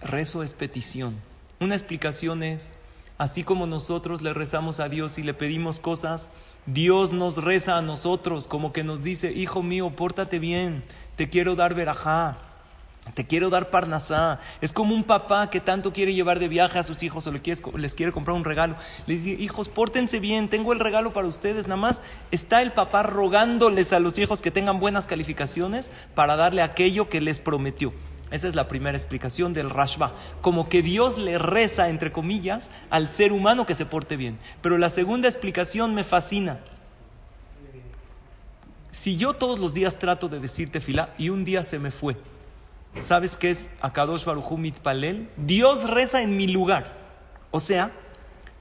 Rezo 0.02 0.42
es 0.42 0.54
petición. 0.54 1.16
Una 1.60 1.74
explicación 1.74 2.42
es, 2.42 2.72
así 3.18 3.44
como 3.44 3.66
nosotros 3.66 4.22
le 4.22 4.34
rezamos 4.34 4.80
a 4.80 4.88
Dios 4.88 5.18
y 5.18 5.22
le 5.22 5.34
pedimos 5.34 5.80
cosas, 5.80 6.30
Dios 6.66 7.12
nos 7.12 7.42
reza 7.42 7.78
a 7.78 7.82
nosotros, 7.82 8.46
como 8.46 8.72
que 8.72 8.84
nos 8.84 9.02
dice, 9.02 9.32
hijo 9.32 9.62
mío, 9.62 9.90
pórtate 9.90 10.38
bien, 10.38 10.82
te 11.16 11.28
quiero 11.28 11.54
dar 11.54 11.74
verajá, 11.74 12.38
te 13.12 13.26
quiero 13.26 13.50
dar 13.50 13.70
parnasá. 13.70 14.40
Es 14.60 14.72
como 14.72 14.94
un 14.94 15.04
papá 15.04 15.50
que 15.50 15.60
tanto 15.60 15.92
quiere 15.92 16.14
llevar 16.14 16.38
de 16.38 16.48
viaje 16.48 16.78
a 16.78 16.82
sus 16.82 17.02
hijos 17.02 17.26
o 17.26 17.32
les 17.76 17.94
quiere 17.94 18.12
comprar 18.12 18.36
un 18.36 18.44
regalo. 18.44 18.76
Les 19.06 19.24
dice, 19.24 19.42
hijos, 19.42 19.68
pórtense 19.68 20.20
bien, 20.20 20.48
tengo 20.48 20.72
el 20.72 20.80
regalo 20.80 21.12
para 21.12 21.28
ustedes. 21.28 21.66
Nada 21.66 21.80
más 21.80 22.00
está 22.30 22.62
el 22.62 22.72
papá 22.72 23.02
rogándoles 23.02 23.92
a 23.92 24.00
los 24.00 24.18
hijos 24.18 24.40
que 24.40 24.50
tengan 24.50 24.80
buenas 24.80 25.06
calificaciones 25.06 25.90
para 26.14 26.36
darle 26.36 26.62
aquello 26.62 27.08
que 27.08 27.20
les 27.20 27.38
prometió. 27.38 27.92
Esa 28.34 28.48
es 28.48 28.56
la 28.56 28.66
primera 28.66 28.98
explicación 28.98 29.54
del 29.54 29.70
Rashba. 29.70 30.12
Como 30.40 30.68
que 30.68 30.82
Dios 30.82 31.18
le 31.18 31.38
reza, 31.38 31.88
entre 31.88 32.10
comillas, 32.10 32.68
al 32.90 33.06
ser 33.06 33.30
humano 33.32 33.64
que 33.64 33.76
se 33.76 33.86
porte 33.86 34.16
bien. 34.16 34.40
Pero 34.60 34.76
la 34.76 34.90
segunda 34.90 35.28
explicación 35.28 35.94
me 35.94 36.02
fascina. 36.02 36.58
Si 38.90 39.16
yo 39.16 39.34
todos 39.34 39.60
los 39.60 39.72
días 39.72 40.00
trato 40.00 40.28
de 40.28 40.40
decirte 40.40 40.80
fila 40.80 41.14
y 41.16 41.28
un 41.28 41.44
día 41.44 41.62
se 41.62 41.78
me 41.78 41.92
fue, 41.92 42.16
¿sabes 43.00 43.36
qué 43.36 43.52
es 43.52 43.70
Akadosh 43.80 44.24
Baruchu 44.24 44.58
Mitpalel? 44.58 45.28
Dios 45.36 45.88
reza 45.88 46.20
en 46.20 46.36
mi 46.36 46.48
lugar. 46.48 46.92
O 47.52 47.60
sea, 47.60 47.92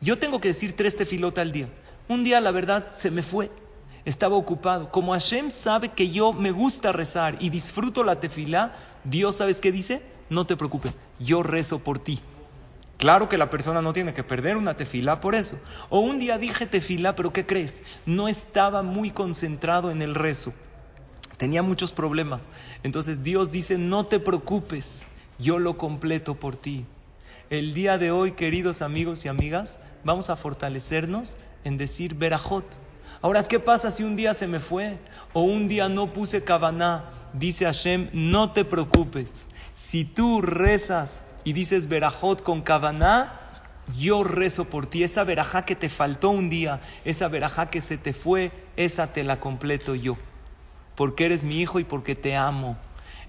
yo 0.01 0.19
tengo 0.19 0.39
que 0.39 0.49
decir 0.49 0.76
tres 0.76 0.95
tefilot 0.95 1.39
al 1.39 1.51
día. 1.51 1.67
Un 2.07 2.24
día, 2.24 2.39
la 2.41 2.51
verdad, 2.51 2.89
se 2.89 3.09
me 3.09 3.24
fue. 3.24 3.49
Estaba 4.05 4.36
ocupado. 4.36 4.91
Como 4.91 5.13
Hashem 5.13 5.49
sabe 5.49 5.89
que 5.89 6.11
yo 6.11 6.32
me 6.32 6.51
gusta 6.51 6.91
rezar 6.91 7.38
y 7.39 7.49
disfruto 7.49 8.03
la 8.03 8.19
tefilá, 8.19 8.74
Dios, 9.04 9.36
¿sabes 9.36 9.60
qué 9.60 9.72
dice? 9.72 10.01
No 10.30 10.45
te 10.45 10.56
preocupes, 10.56 10.97
yo 11.20 11.43
rezo 11.43 11.80
por 11.80 11.99
ti. 11.99 12.22
Claro 12.97 13.28
que 13.28 13.38
la 13.38 13.49
persona 13.49 13.82
no 13.82 13.91
tiene 13.91 14.14
que 14.14 14.24
perder 14.24 14.56
una 14.56 14.76
tefilá 14.76 15.20
por 15.20 15.36
eso. 15.36 15.60
O 15.89 15.99
un 15.99 16.20
día 16.20 16.38
dije 16.38 16.66
tefilá, 16.66 17.16
pero 17.16 17.34
¿qué 17.34 17.45
crees? 17.45 17.84
No 18.06 18.28
estaba 18.28 18.82
muy 18.82 19.12
concentrado 19.12 19.91
en 19.91 20.01
el 20.01 20.16
rezo. 20.16 20.54
Tenía 21.38 21.64
muchos 21.64 21.91
problemas. 21.91 22.45
Entonces 22.84 23.22
Dios 23.22 23.51
dice, 23.51 23.78
no 23.78 24.06
te 24.06 24.20
preocupes, 24.20 25.04
yo 25.38 25.60
lo 25.60 25.78
completo 25.78 26.36
por 26.36 26.56
ti. 26.56 26.86
El 27.49 27.74
día 27.74 27.97
de 27.97 28.12
hoy, 28.12 28.32
queridos 28.32 28.82
amigos 28.82 29.26
y 29.26 29.28
amigas, 29.28 29.80
vamos 30.06 30.30
a 30.30 30.38
fortalecernos 30.38 31.36
en 31.66 31.78
decir 31.78 32.16
verajot. 32.16 32.66
Ahora, 33.24 33.47
¿qué 33.47 33.57
pasa 33.57 33.89
si 33.89 34.03
un 34.03 34.17
día 34.17 34.34
se 34.34 34.47
me 34.47 34.59
fue? 34.59 34.99
O 35.32 35.43
un 35.43 35.69
día 35.69 35.88
no 35.88 36.11
puse 36.11 36.43
kavaná. 36.43 37.05
Dice 37.32 37.63
Hashem, 37.63 38.09
no 38.11 38.51
te 38.51 38.65
preocupes. 38.65 39.47
Si 39.74 40.03
tú 40.03 40.41
rezas 40.41 41.21
y 41.45 41.53
dices 41.53 41.88
verajot 41.88 42.43
con 42.43 42.61
kavaná, 42.61 43.39
yo 43.97 44.26
rezo 44.26 44.65
por 44.65 44.88
ti. 44.88 45.05
Esa 45.05 45.24
verajá 45.24 45.63
que 45.63 45.78
te 45.78 45.88
faltó 45.88 46.32
un 46.32 46.49
día, 46.49 46.82
esa 47.05 47.30
verajá 47.30 47.69
que 47.69 47.80
se 47.80 47.97
te 47.97 48.11
fue, 48.11 48.51
esa 48.76 49.13
te 49.13 49.24
la 49.24 49.39
completo 49.39 49.95
yo. 49.95 50.17
Porque 50.95 51.24
eres 51.24 51.45
mi 51.45 51.61
hijo 51.61 51.80
y 51.80 51.86
porque 51.86 52.15
te 52.15 52.36
amo. 52.36 52.76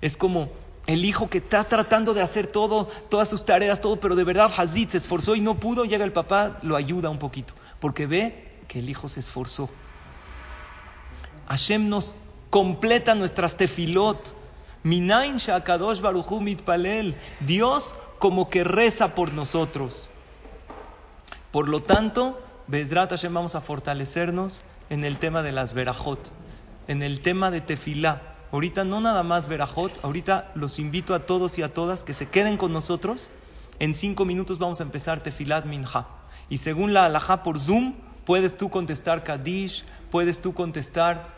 Es 0.00 0.16
como 0.16 0.50
el 0.88 1.04
hijo 1.04 1.30
que 1.30 1.38
está 1.38 1.62
tratando 1.62 2.14
de 2.14 2.22
hacer 2.22 2.48
todo, 2.48 2.86
todas 3.08 3.28
sus 3.28 3.44
tareas, 3.46 3.80
todo, 3.80 4.00
pero 4.00 4.16
de 4.16 4.24
verdad 4.24 4.50
Hazid 4.56 4.88
se 4.88 4.96
esforzó 4.96 5.36
y 5.36 5.40
no 5.40 5.60
pudo, 5.60 5.84
llega 5.84 6.04
el 6.04 6.12
papá, 6.12 6.58
lo 6.62 6.74
ayuda 6.74 7.10
un 7.10 7.20
poquito. 7.20 7.54
Porque 7.78 8.08
ve 8.08 8.58
que 8.66 8.80
el 8.80 8.90
hijo 8.90 9.06
se 9.06 9.20
esforzó. 9.20 9.70
Hashem 11.48 11.88
nos 11.88 12.14
completa 12.50 13.14
nuestras 13.14 13.56
tefilot. 13.56 14.34
Minain 14.82 15.38
Shakadosh 15.38 16.00
Baruchu 16.00 16.40
Mitpalel. 16.40 17.16
Dios 17.40 17.94
como 18.18 18.50
que 18.50 18.64
reza 18.64 19.14
por 19.14 19.32
nosotros. 19.32 20.08
Por 21.50 21.68
lo 21.68 21.82
tanto, 21.82 22.40
Bezrat 22.66 23.10
Hashem 23.10 23.32
vamos 23.32 23.54
a 23.54 23.60
fortalecernos 23.60 24.62
en 24.90 25.04
el 25.04 25.18
tema 25.18 25.42
de 25.42 25.52
las 25.52 25.74
verajot, 25.74 26.30
en 26.88 27.02
el 27.02 27.20
tema 27.20 27.50
de 27.50 27.60
tefilá. 27.60 28.34
Ahorita 28.52 28.84
no 28.84 29.00
nada 29.00 29.22
más 29.22 29.48
verajot, 29.48 29.92
ahorita 30.04 30.52
los 30.54 30.78
invito 30.78 31.14
a 31.14 31.26
todos 31.26 31.58
y 31.58 31.62
a 31.62 31.72
todas 31.72 32.04
que 32.04 32.12
se 32.12 32.28
queden 32.28 32.56
con 32.56 32.72
nosotros. 32.72 33.28
En 33.80 33.94
cinco 33.94 34.24
minutos 34.24 34.58
vamos 34.58 34.80
a 34.80 34.84
empezar 34.84 35.20
tefilat 35.20 35.64
minja. 35.64 36.06
Y 36.48 36.58
según 36.58 36.92
la 36.92 37.06
alajá 37.06 37.42
por 37.42 37.58
Zoom, 37.58 37.94
puedes 38.24 38.56
tú 38.56 38.70
contestar 38.70 39.24
Kadish, 39.24 39.84
puedes 40.10 40.40
tú 40.40 40.54
contestar 40.54 41.33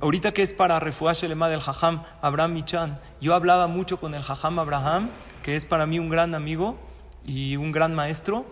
Ahorita 0.00 0.32
que 0.32 0.40
es 0.40 0.54
para 0.54 0.80
Refuash 0.80 1.22
el 1.22 1.38
del 1.38 1.60
Jajam 1.60 2.02
Abraham 2.22 2.54
Michan, 2.54 2.98
yo 3.20 3.34
hablaba 3.34 3.66
mucho 3.66 4.00
con 4.00 4.14
el 4.14 4.22
Jajam 4.22 4.58
Abraham, 4.58 5.10
que 5.42 5.54
es 5.54 5.66
para 5.66 5.84
mí 5.84 5.98
un 5.98 6.08
gran 6.08 6.34
amigo 6.34 6.78
y 7.26 7.56
un 7.56 7.72
gran 7.72 7.94
maestro, 7.94 8.46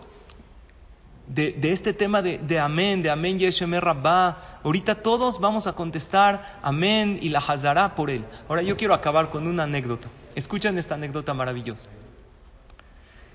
de, 1.27 1.57
este 1.63 1.93
tema 1.93 2.21
de, 2.21 2.59
amén, 2.59 3.01
de 3.01 3.09
amén 3.09 3.39
Yeshem 3.39 3.73
Rabba. 3.73 4.59
Ahorita 4.63 5.01
todos 5.01 5.39
vamos 5.39 5.65
a 5.65 5.73
contestar 5.73 6.59
amén 6.61 7.17
y 7.21 7.29
la 7.29 7.39
Hazará 7.39 7.95
por 7.95 8.11
él. 8.11 8.23
Ahora 8.47 8.61
yo 8.61 8.77
quiero 8.77 8.93
acabar 8.93 9.31
con 9.31 9.47
una 9.47 9.63
anécdota. 9.63 10.09
Escuchen 10.35 10.77
esta 10.77 10.93
anécdota 10.93 11.33
maravillosa. 11.33 11.89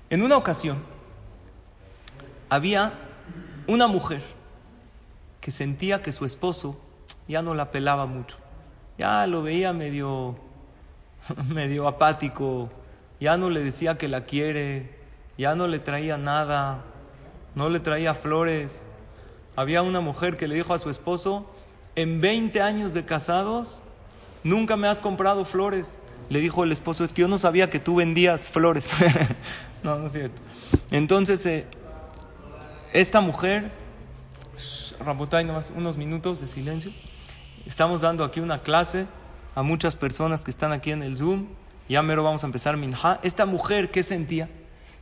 En 0.09 0.21
una 0.21 0.37
ocasión 0.37 0.77
había 2.49 2.93
una 3.67 3.87
mujer 3.87 4.21
que 5.41 5.51
sentía 5.51 6.01
que 6.01 6.11
su 6.11 6.25
esposo 6.25 6.79
ya 7.27 7.41
no 7.41 7.53
la 7.53 7.71
pelaba 7.71 8.05
mucho, 8.05 8.37
ya 8.97 9.27
lo 9.27 9.43
veía 9.43 9.73
medio, 9.73 10.37
medio 11.47 11.87
apático, 11.87 12.69
ya 13.19 13.37
no 13.37 13.49
le 13.49 13.63
decía 13.63 13.97
que 13.97 14.07
la 14.07 14.25
quiere, 14.25 14.97
ya 15.37 15.55
no 15.55 15.67
le 15.67 15.79
traía 15.79 16.17
nada, 16.17 16.83
no 17.55 17.69
le 17.69 17.79
traía 17.79 18.13
flores. 18.13 18.85
Había 19.55 19.81
una 19.81 20.01
mujer 20.01 20.37
que 20.37 20.47
le 20.47 20.55
dijo 20.55 20.73
a 20.73 20.79
su 20.79 20.89
esposo, 20.89 21.45
en 21.95 22.21
20 22.21 22.61
años 22.61 22.93
de 22.93 23.05
casados, 23.05 23.81
nunca 24.43 24.77
me 24.77 24.87
has 24.87 24.99
comprado 24.99 25.45
flores. 25.45 25.99
Le 26.29 26.39
dijo 26.39 26.63
el 26.63 26.71
esposo, 26.71 27.03
es 27.03 27.13
que 27.13 27.21
yo 27.21 27.27
no 27.27 27.39
sabía 27.39 27.69
que 27.69 27.79
tú 27.79 27.95
vendías 27.95 28.49
flores. 28.49 28.91
no, 29.83 29.97
no 29.97 30.07
es 30.07 30.11
cierto. 30.11 30.41
Entonces, 30.91 31.45
eh, 31.45 31.65
esta 32.93 33.21
mujer, 33.21 33.71
Rabotay, 34.99 35.45
nomás 35.45 35.71
unos 35.75 35.97
minutos 35.97 36.39
de 36.39 36.47
silencio. 36.47 36.91
Estamos 37.65 38.01
dando 38.01 38.23
aquí 38.23 38.39
una 38.39 38.61
clase 38.61 39.05
a 39.55 39.61
muchas 39.61 39.95
personas 39.95 40.43
que 40.43 40.51
están 40.51 40.71
aquí 40.71 40.91
en 40.91 41.03
el 41.03 41.17
Zoom. 41.17 41.47
Ya 41.89 42.01
mero 42.01 42.23
vamos 42.23 42.43
a 42.43 42.47
empezar 42.47 42.77
Minha. 42.77 43.19
Esta 43.23 43.45
mujer, 43.45 43.91
¿qué 43.91 44.03
sentía? 44.03 44.49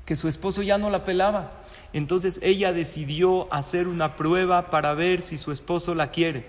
Que 0.06 0.16
su 0.16 0.28
esposo 0.28 0.62
ya 0.62 0.78
no 0.78 0.90
la 0.90 1.04
pelaba. 1.04 1.52
Entonces 1.94 2.40
ella 2.44 2.74
decidió 2.74 3.52
hacer 3.54 3.88
una 3.88 4.16
prueba 4.16 4.70
para 4.70 4.94
ver 4.94 5.22
si 5.22 5.38
su 5.38 5.52
esposo 5.52 5.96
la 5.96 6.12
quiere. 6.12 6.48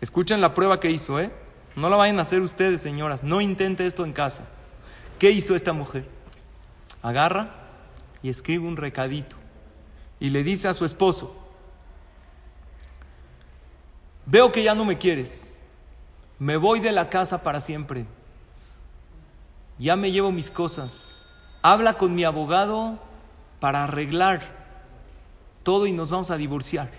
Escuchen 0.00 0.40
la 0.40 0.54
prueba 0.54 0.80
que 0.80 0.90
hizo, 0.90 1.20
¿eh? 1.20 1.30
No 1.74 1.90
la 1.90 1.96
vayan 1.96 2.18
a 2.18 2.22
hacer 2.22 2.40
ustedes, 2.40 2.80
señoras. 2.80 3.22
No 3.22 3.40
intente 3.40 3.86
esto 3.86 4.04
en 4.04 4.12
casa. 4.12 4.44
¿Qué 5.18 5.30
hizo 5.30 5.54
esta 5.54 5.72
mujer? 5.72 6.06
Agarra 7.02 7.50
y 8.22 8.28
escribe 8.28 8.66
un 8.66 8.76
recadito. 8.76 9.36
Y 10.18 10.30
le 10.30 10.42
dice 10.42 10.68
a 10.68 10.74
su 10.74 10.84
esposo, 10.84 11.34
veo 14.24 14.52
que 14.52 14.62
ya 14.62 14.74
no 14.74 14.84
me 14.84 14.98
quieres. 14.98 15.56
Me 16.38 16.56
voy 16.56 16.80
de 16.80 16.92
la 16.92 17.08
casa 17.08 17.42
para 17.42 17.60
siempre. 17.60 18.06
Ya 19.78 19.96
me 19.96 20.10
llevo 20.10 20.32
mis 20.32 20.50
cosas. 20.50 21.08
Habla 21.62 21.94
con 21.94 22.14
mi 22.14 22.24
abogado 22.24 22.98
para 23.60 23.84
arreglar 23.84 24.42
todo 25.62 25.86
y 25.86 25.92
nos 25.92 26.10
vamos 26.10 26.30
a 26.30 26.36
divorciar. 26.36 26.90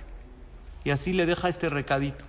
Y 0.83 0.91
así 0.91 1.13
le 1.13 1.25
deja 1.25 1.49
este 1.49 1.69
recadito. 1.69 2.25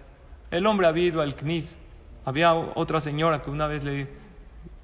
El 0.51 0.67
hombre 0.67 0.87
había 0.87 1.05
ido 1.05 1.21
al 1.21 1.35
CNIS. 1.35 1.79
Había 2.25 2.55
otra 2.55 3.01
señora 3.01 3.43
que 3.43 3.51
una 3.51 3.67
vez 3.67 3.85
le, 3.85 4.09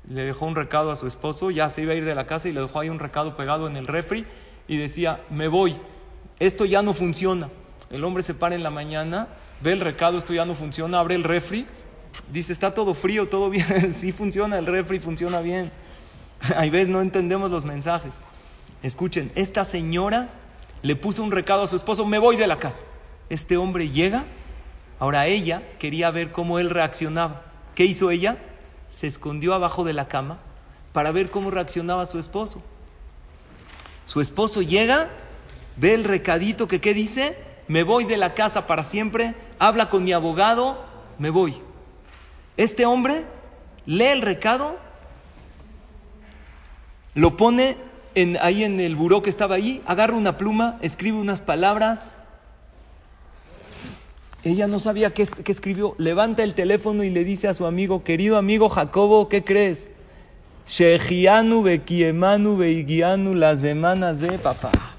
le 0.08 0.24
dejó 0.24 0.46
un 0.46 0.56
recado 0.56 0.90
a 0.90 0.96
su 0.96 1.06
esposo, 1.06 1.50
ya 1.50 1.68
se 1.68 1.82
iba 1.82 1.92
a 1.92 1.96
ir 1.96 2.04
de 2.04 2.14
la 2.14 2.26
casa 2.26 2.48
y 2.48 2.52
le 2.52 2.60
dejó 2.60 2.80
ahí 2.80 2.88
un 2.88 2.98
recado 2.98 3.36
pegado 3.36 3.66
en 3.66 3.76
el 3.76 3.86
refri 3.86 4.26
y 4.66 4.78
decía, 4.78 5.22
me 5.30 5.48
voy, 5.48 5.76
esto 6.38 6.64
ya 6.64 6.82
no 6.82 6.92
funciona. 6.92 7.48
El 7.90 8.04
hombre 8.04 8.22
se 8.22 8.34
para 8.34 8.54
en 8.54 8.62
la 8.62 8.70
mañana, 8.70 9.28
ve 9.60 9.72
el 9.72 9.80
recado, 9.80 10.18
esto 10.18 10.34
ya 10.34 10.44
no 10.44 10.54
funciona, 10.54 10.98
abre 10.98 11.14
el 11.14 11.24
refri, 11.24 11.66
dice, 12.32 12.52
está 12.52 12.74
todo 12.74 12.94
frío, 12.94 13.28
todo 13.28 13.50
bien, 13.50 13.92
sí 13.96 14.12
funciona 14.12 14.58
el 14.58 14.66
refri, 14.66 14.98
funciona 14.98 15.40
bien. 15.40 15.70
Hay 16.56 16.70
veces 16.70 16.88
no 16.88 17.00
entendemos 17.00 17.50
los 17.50 17.64
mensajes. 17.64 18.14
Escuchen, 18.82 19.32
esta 19.34 19.64
señora 19.64 20.28
le 20.82 20.96
puso 20.96 21.22
un 21.22 21.30
recado 21.30 21.62
a 21.62 21.66
su 21.66 21.76
esposo, 21.76 22.04
me 22.04 22.18
voy 22.18 22.36
de 22.36 22.46
la 22.46 22.58
casa. 22.58 22.82
Este 23.30 23.56
hombre 23.56 23.88
llega, 23.88 24.24
ahora 24.98 25.26
ella 25.26 25.62
quería 25.78 26.10
ver 26.10 26.32
cómo 26.32 26.58
él 26.58 26.70
reaccionaba. 26.70 27.42
¿Qué 27.74 27.84
hizo 27.84 28.10
ella? 28.10 28.36
Se 28.88 29.06
escondió 29.06 29.54
abajo 29.54 29.84
de 29.84 29.94
la 29.94 30.08
cama 30.08 30.38
para 30.92 31.10
ver 31.10 31.30
cómo 31.30 31.50
reaccionaba 31.50 32.06
su 32.06 32.18
esposo. 32.18 32.62
Su 34.04 34.20
esposo 34.20 34.60
llega, 34.60 35.08
ve 35.76 35.94
el 35.94 36.04
recadito 36.04 36.68
que 36.68 36.80
qué 36.80 36.94
dice, 36.94 37.36
me 37.68 37.82
voy 37.82 38.04
de 38.04 38.16
la 38.16 38.34
casa 38.34 38.66
para 38.66 38.84
siempre, 38.84 39.34
habla 39.58 39.88
con 39.88 40.04
mi 40.04 40.12
abogado, 40.12 40.84
me 41.18 41.30
voy. 41.30 41.54
Este 42.56 42.86
hombre 42.86 43.24
lee 43.86 44.04
el 44.06 44.22
recado, 44.22 44.76
lo 47.14 47.36
pone 47.36 47.76
ahí 48.40 48.64
en 48.64 48.80
el 48.80 48.96
buró 48.96 49.22
que 49.22 49.30
estaba 49.30 49.56
ahí, 49.56 49.82
agarra 49.86 50.14
una 50.14 50.36
pluma, 50.36 50.78
escribe 50.82 51.18
unas 51.18 51.40
palabras. 51.40 52.16
Ella 54.44 54.66
no 54.66 54.78
sabía 54.78 55.14
qué, 55.14 55.22
escribió. 55.22 55.94
Levanta 55.96 56.42
el 56.42 56.54
teléfono 56.54 57.02
y 57.02 57.10
le 57.10 57.24
dice 57.24 57.48
a 57.48 57.54
su 57.54 57.64
amigo, 57.66 58.04
querido 58.04 58.36
amigo 58.36 58.68
Jacobo, 58.68 59.28
¿qué 59.28 59.42
crees? 59.42 59.88
Beigianu 62.58 63.34
las 63.34 63.60
semanas 63.60 64.20
de 64.20 64.38
papá. 64.38 64.93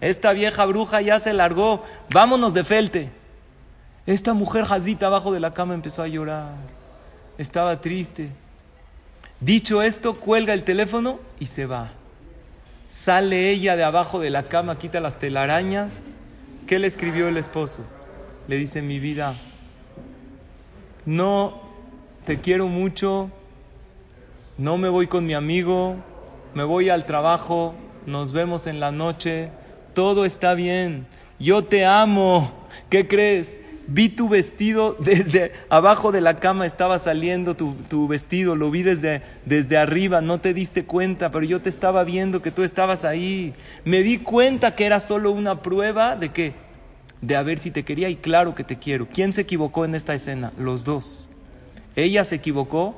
Esta 0.00 0.32
vieja 0.32 0.64
bruja 0.66 1.00
ya 1.00 1.20
se 1.20 1.32
largó. 1.32 1.82
Vámonos 2.12 2.54
de 2.54 2.64
felte. 2.64 3.10
Esta 4.06 4.34
mujer 4.34 4.64
jazita 4.64 5.06
abajo 5.06 5.32
de 5.32 5.40
la 5.40 5.52
cama 5.52 5.74
empezó 5.74 6.02
a 6.02 6.08
llorar. 6.08 6.52
Estaba 7.38 7.80
triste. 7.80 8.30
Dicho 9.40 9.82
esto, 9.82 10.20
cuelga 10.20 10.52
el 10.52 10.64
teléfono 10.64 11.20
y 11.40 11.46
se 11.46 11.66
va. 11.66 11.92
Sale 12.88 13.50
ella 13.50 13.76
de 13.76 13.84
abajo 13.84 14.20
de 14.20 14.30
la 14.30 14.44
cama, 14.44 14.78
quita 14.78 15.00
las 15.00 15.18
telarañas. 15.18 16.00
¿Qué 16.66 16.78
le 16.78 16.86
escribió 16.86 17.28
el 17.28 17.36
esposo? 17.36 17.80
Le 18.46 18.56
dice, 18.56 18.82
mi 18.82 19.00
vida, 19.00 19.34
no 21.04 21.60
te 22.24 22.40
quiero 22.40 22.68
mucho, 22.68 23.30
no 24.56 24.78
me 24.78 24.88
voy 24.88 25.06
con 25.06 25.26
mi 25.26 25.34
amigo, 25.34 25.96
me 26.54 26.64
voy 26.64 26.88
al 26.88 27.04
trabajo, 27.04 27.74
nos 28.06 28.32
vemos 28.32 28.66
en 28.66 28.80
la 28.80 28.92
noche, 28.92 29.50
todo 29.94 30.24
está 30.24 30.54
bien, 30.54 31.06
yo 31.38 31.64
te 31.64 31.84
amo, 31.84 32.52
¿qué 32.90 33.08
crees? 33.08 33.60
Vi 33.86 34.08
tu 34.08 34.28
vestido 34.28 34.96
desde 35.00 35.52
abajo 35.68 36.12
de 36.12 36.20
la 36.20 36.36
cama, 36.36 36.66
estaba 36.66 36.98
saliendo 36.98 37.54
tu, 37.54 38.08
vestido, 38.08 38.56
lo 38.56 38.70
vi 38.70 38.82
desde, 38.82 39.22
desde 39.44 39.76
arriba, 39.76 40.20
no 40.20 40.40
te 40.40 40.54
diste 40.54 40.84
cuenta, 40.84 41.30
pero 41.30 41.44
yo 41.44 41.60
te 41.60 41.68
estaba 41.68 42.04
viendo 42.04 42.42
que 42.42 42.50
tú 42.50 42.62
estabas 42.62 43.04
ahí. 43.04 43.54
Me 43.84 44.02
di 44.02 44.18
cuenta 44.18 44.74
que 44.74 44.86
era 44.86 45.00
solo 45.00 45.32
una 45.32 45.62
prueba 45.62 46.16
de 46.16 46.30
qué? 46.30 46.54
De 47.20 47.36
a 47.36 47.42
ver 47.42 47.58
si 47.58 47.70
te 47.70 47.84
quería 47.84 48.08
y 48.08 48.16
claro 48.16 48.54
que 48.54 48.64
te 48.64 48.78
quiero. 48.78 49.08
¿Quién 49.08 49.32
se 49.32 49.42
equivocó 49.42 49.84
en 49.84 49.94
esta 49.94 50.14
escena? 50.14 50.52
Los 50.58 50.84
dos. 50.84 51.30
Ella 51.96 52.24
se 52.24 52.36
equivocó 52.36 52.96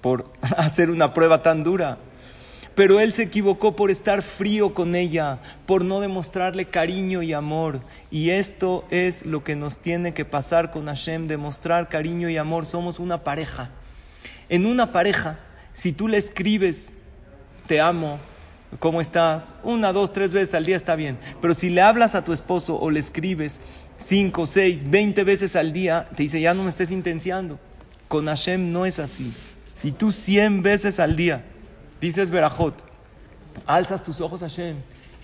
por 0.00 0.26
hacer 0.40 0.90
una 0.90 1.12
prueba 1.14 1.42
tan 1.42 1.62
dura. 1.62 1.98
Pero 2.78 3.00
él 3.00 3.12
se 3.12 3.24
equivocó 3.24 3.74
por 3.74 3.90
estar 3.90 4.22
frío 4.22 4.72
con 4.72 4.94
ella, 4.94 5.40
por 5.66 5.84
no 5.84 5.98
demostrarle 5.98 6.66
cariño 6.66 7.24
y 7.24 7.32
amor. 7.32 7.80
Y 8.08 8.30
esto 8.30 8.84
es 8.88 9.26
lo 9.26 9.42
que 9.42 9.56
nos 9.56 9.78
tiene 9.78 10.14
que 10.14 10.24
pasar 10.24 10.70
con 10.70 10.86
Hashem, 10.86 11.26
demostrar 11.26 11.88
cariño 11.88 12.28
y 12.28 12.36
amor. 12.36 12.66
Somos 12.66 13.00
una 13.00 13.24
pareja. 13.24 13.72
En 14.48 14.64
una 14.64 14.92
pareja, 14.92 15.40
si 15.72 15.90
tú 15.90 16.06
le 16.06 16.18
escribes, 16.18 16.90
te 17.66 17.80
amo, 17.80 18.20
¿cómo 18.78 19.00
estás? 19.00 19.54
Una, 19.64 19.92
dos, 19.92 20.12
tres 20.12 20.32
veces 20.32 20.54
al 20.54 20.64
día 20.64 20.76
está 20.76 20.94
bien. 20.94 21.18
Pero 21.40 21.54
si 21.54 21.70
le 21.70 21.80
hablas 21.80 22.14
a 22.14 22.24
tu 22.24 22.32
esposo 22.32 22.78
o 22.78 22.92
le 22.92 23.00
escribes 23.00 23.58
cinco, 23.98 24.46
seis, 24.46 24.88
veinte 24.88 25.24
veces 25.24 25.56
al 25.56 25.72
día, 25.72 26.08
te 26.14 26.22
dice, 26.22 26.40
ya 26.40 26.54
no 26.54 26.62
me 26.62 26.68
estés 26.68 26.92
intenciando. 26.92 27.58
Con 28.06 28.26
Hashem 28.26 28.70
no 28.70 28.86
es 28.86 29.00
así. 29.00 29.34
Si 29.74 29.90
tú 29.90 30.12
cien 30.12 30.62
veces 30.62 31.00
al 31.00 31.16
día 31.16 31.44
Dices 32.00 32.30
Berajot, 32.30 32.74
alzas 33.66 34.02
tus 34.02 34.20
ojos 34.20 34.42
a 34.42 34.48
Hashem 34.48 34.76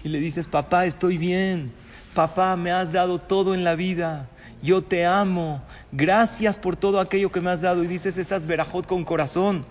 y 0.03 0.09
le 0.09 0.18
dices, 0.18 0.47
papá, 0.47 0.87
estoy 0.87 1.18
bien, 1.18 1.72
papá, 2.14 2.57
me 2.57 2.72
has 2.72 2.93
dado 2.93 3.18
todo 3.18 3.55
en 3.55 3.64
la 3.64 3.75
vida, 3.75 4.29
yo 4.62 4.83
te 4.83 5.07
amo, 5.07 5.62
gracias 5.93 6.59
por 6.59 6.77
todo 6.77 6.99
aquello 6.99 7.31
que 7.31 7.41
me 7.41 7.51
has 7.51 7.61
dado. 7.61 7.85
Y 7.85 7.87
dices 7.87 8.16
esas 8.18 8.47
Berajot 8.47 8.87
con 8.87 9.05
corazón. 9.05 9.64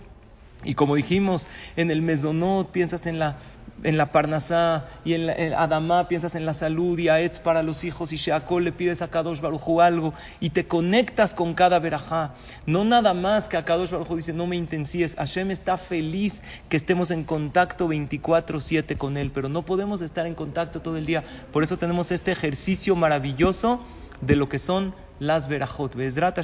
Y 0.62 0.74
como 0.74 0.94
dijimos, 0.94 1.46
en 1.76 1.90
el 1.90 2.00
Mesonot 2.00 2.70
piensas 2.70 3.06
en 3.06 3.18
la 3.18 3.36
en 3.84 3.96
la 3.96 4.10
Parnasá 4.10 4.86
y 5.04 5.14
en, 5.14 5.26
la, 5.26 5.34
Adamá 5.62 6.08
piensas 6.08 6.34
en 6.34 6.44
la 6.44 6.54
salud 6.54 6.98
y 6.98 7.08
a 7.08 7.20
Etz 7.20 7.38
para 7.38 7.62
los 7.62 7.84
hijos 7.84 8.12
y 8.12 8.16
Sheakol 8.16 8.64
le 8.64 8.72
pides 8.72 9.02
a 9.02 9.08
Kadosh 9.08 9.40
Baruj 9.40 9.80
algo 9.80 10.14
y 10.40 10.50
te 10.50 10.66
conectas 10.66 11.34
con 11.34 11.54
cada 11.54 11.78
verajá. 11.78 12.34
No 12.66 12.84
nada 12.84 13.14
más 13.14 13.48
que 13.48 13.56
a 13.56 13.64
Kadosh 13.64 13.90
Baruj 13.90 14.16
dice 14.16 14.32
no 14.32 14.46
me 14.46 14.56
intensíes. 14.56 15.14
Hashem 15.14 15.50
está 15.50 15.76
feliz 15.76 16.42
que 16.68 16.76
estemos 16.76 17.10
en 17.10 17.24
contacto 17.24 17.88
24-7 17.88 18.96
con 18.96 19.16
Él, 19.16 19.30
pero 19.32 19.48
no 19.48 19.62
podemos 19.62 20.00
estar 20.00 20.26
en 20.26 20.34
contacto 20.34 20.80
todo 20.80 20.96
el 20.96 21.06
día. 21.06 21.22
Por 21.52 21.62
eso 21.62 21.76
tenemos 21.76 22.10
este 22.10 22.32
ejercicio 22.32 22.96
maravilloso 22.96 23.80
de 24.20 24.36
lo 24.36 24.48
que 24.48 24.58
son 24.58 24.94
las 25.20 25.48
verajot. 25.48 25.94
Bezrat 25.94 26.38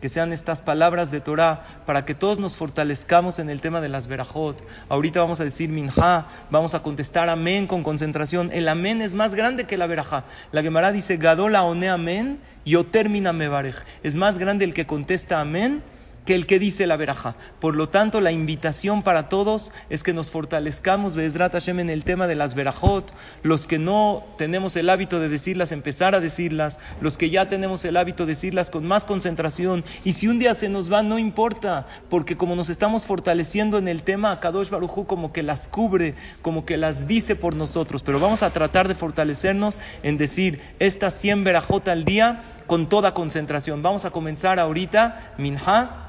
que 0.00 0.08
sean 0.08 0.32
estas 0.32 0.62
palabras 0.62 1.10
de 1.10 1.20
Torah 1.20 1.64
para 1.86 2.04
que 2.04 2.14
todos 2.14 2.38
nos 2.38 2.56
fortalezcamos 2.56 3.38
en 3.38 3.50
el 3.50 3.60
tema 3.60 3.80
de 3.80 3.88
las 3.88 4.06
verajot. 4.06 4.62
Ahorita 4.88 5.20
vamos 5.20 5.40
a 5.40 5.44
decir 5.44 5.68
minja, 5.68 6.26
vamos 6.50 6.74
a 6.74 6.82
contestar 6.82 7.28
amén 7.28 7.66
con 7.66 7.82
concentración. 7.82 8.50
El 8.52 8.68
amén 8.68 9.02
es 9.02 9.14
más 9.14 9.34
grande 9.34 9.64
que 9.64 9.76
la 9.76 9.86
verajá. 9.86 10.24
La 10.52 10.62
Gemara 10.62 10.92
dice 10.92 11.16
Gadola 11.16 11.62
one 11.62 11.88
amén, 11.88 12.40
yo 12.64 12.84
termina 12.86 13.32
mevarej. 13.32 13.76
Es 14.02 14.16
más 14.16 14.38
grande 14.38 14.64
el 14.64 14.74
que 14.74 14.86
contesta 14.86 15.40
amén 15.40 15.82
que 16.28 16.34
el 16.34 16.44
que 16.44 16.58
dice 16.58 16.86
la 16.86 16.98
veraja. 16.98 17.36
Por 17.58 17.74
lo 17.74 17.88
tanto, 17.88 18.20
la 18.20 18.32
invitación 18.32 19.02
para 19.02 19.30
todos 19.30 19.72
es 19.88 20.02
que 20.02 20.12
nos 20.12 20.30
fortalezcamos, 20.30 21.14
Bezrat 21.14 21.52
Hashem, 21.52 21.80
en 21.80 21.88
el 21.88 22.04
tema 22.04 22.26
de 22.26 22.34
las 22.34 22.54
verajot. 22.54 23.14
Los 23.42 23.66
que 23.66 23.78
no 23.78 24.26
tenemos 24.36 24.76
el 24.76 24.90
hábito 24.90 25.20
de 25.20 25.30
decirlas, 25.30 25.72
empezar 25.72 26.14
a 26.14 26.20
decirlas. 26.20 26.80
Los 27.00 27.16
que 27.16 27.30
ya 27.30 27.48
tenemos 27.48 27.82
el 27.86 27.96
hábito 27.96 28.26
de 28.26 28.32
decirlas 28.32 28.68
con 28.68 28.84
más 28.84 29.06
concentración. 29.06 29.84
Y 30.04 30.12
si 30.12 30.28
un 30.28 30.38
día 30.38 30.54
se 30.54 30.68
nos 30.68 30.92
va, 30.92 31.02
no 31.02 31.18
importa, 31.18 31.86
porque 32.10 32.36
como 32.36 32.56
nos 32.56 32.68
estamos 32.68 33.06
fortaleciendo 33.06 33.78
en 33.78 33.88
el 33.88 34.02
tema, 34.02 34.38
Kadosh 34.38 34.68
Barujú 34.68 35.06
como 35.06 35.32
que 35.32 35.42
las 35.42 35.66
cubre, 35.66 36.14
como 36.42 36.66
que 36.66 36.76
las 36.76 37.08
dice 37.08 37.36
por 37.36 37.56
nosotros. 37.56 38.02
Pero 38.02 38.20
vamos 38.20 38.42
a 38.42 38.52
tratar 38.52 38.86
de 38.86 38.94
fortalecernos 38.94 39.78
en 40.02 40.18
decir 40.18 40.60
estas 40.78 41.14
100 41.14 41.44
verajot 41.44 41.88
al 41.88 42.04
día 42.04 42.42
con 42.66 42.86
toda 42.90 43.14
concentración. 43.14 43.82
Vamos 43.82 44.04
a 44.04 44.10
comenzar 44.10 44.58
ahorita, 44.58 45.32
Minha 45.38 46.04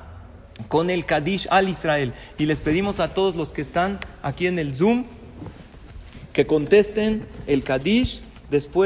con 0.68 0.90
el 0.90 1.06
Kadish 1.06 1.48
al 1.50 1.70
Israel. 1.70 2.14
Y 2.38 2.46
les 2.46 2.60
pedimos 2.60 3.00
a 3.00 3.14
todos 3.14 3.36
los 3.36 3.54
que 3.54 3.62
están 3.62 4.00
aquí 4.22 4.48
en 4.48 4.60
el 4.60 4.76
Zoom 4.76 5.06
que 6.34 6.46
contesten 6.46 7.26
el 7.48 7.64
Kadish 7.64 8.22
después. 8.50 8.78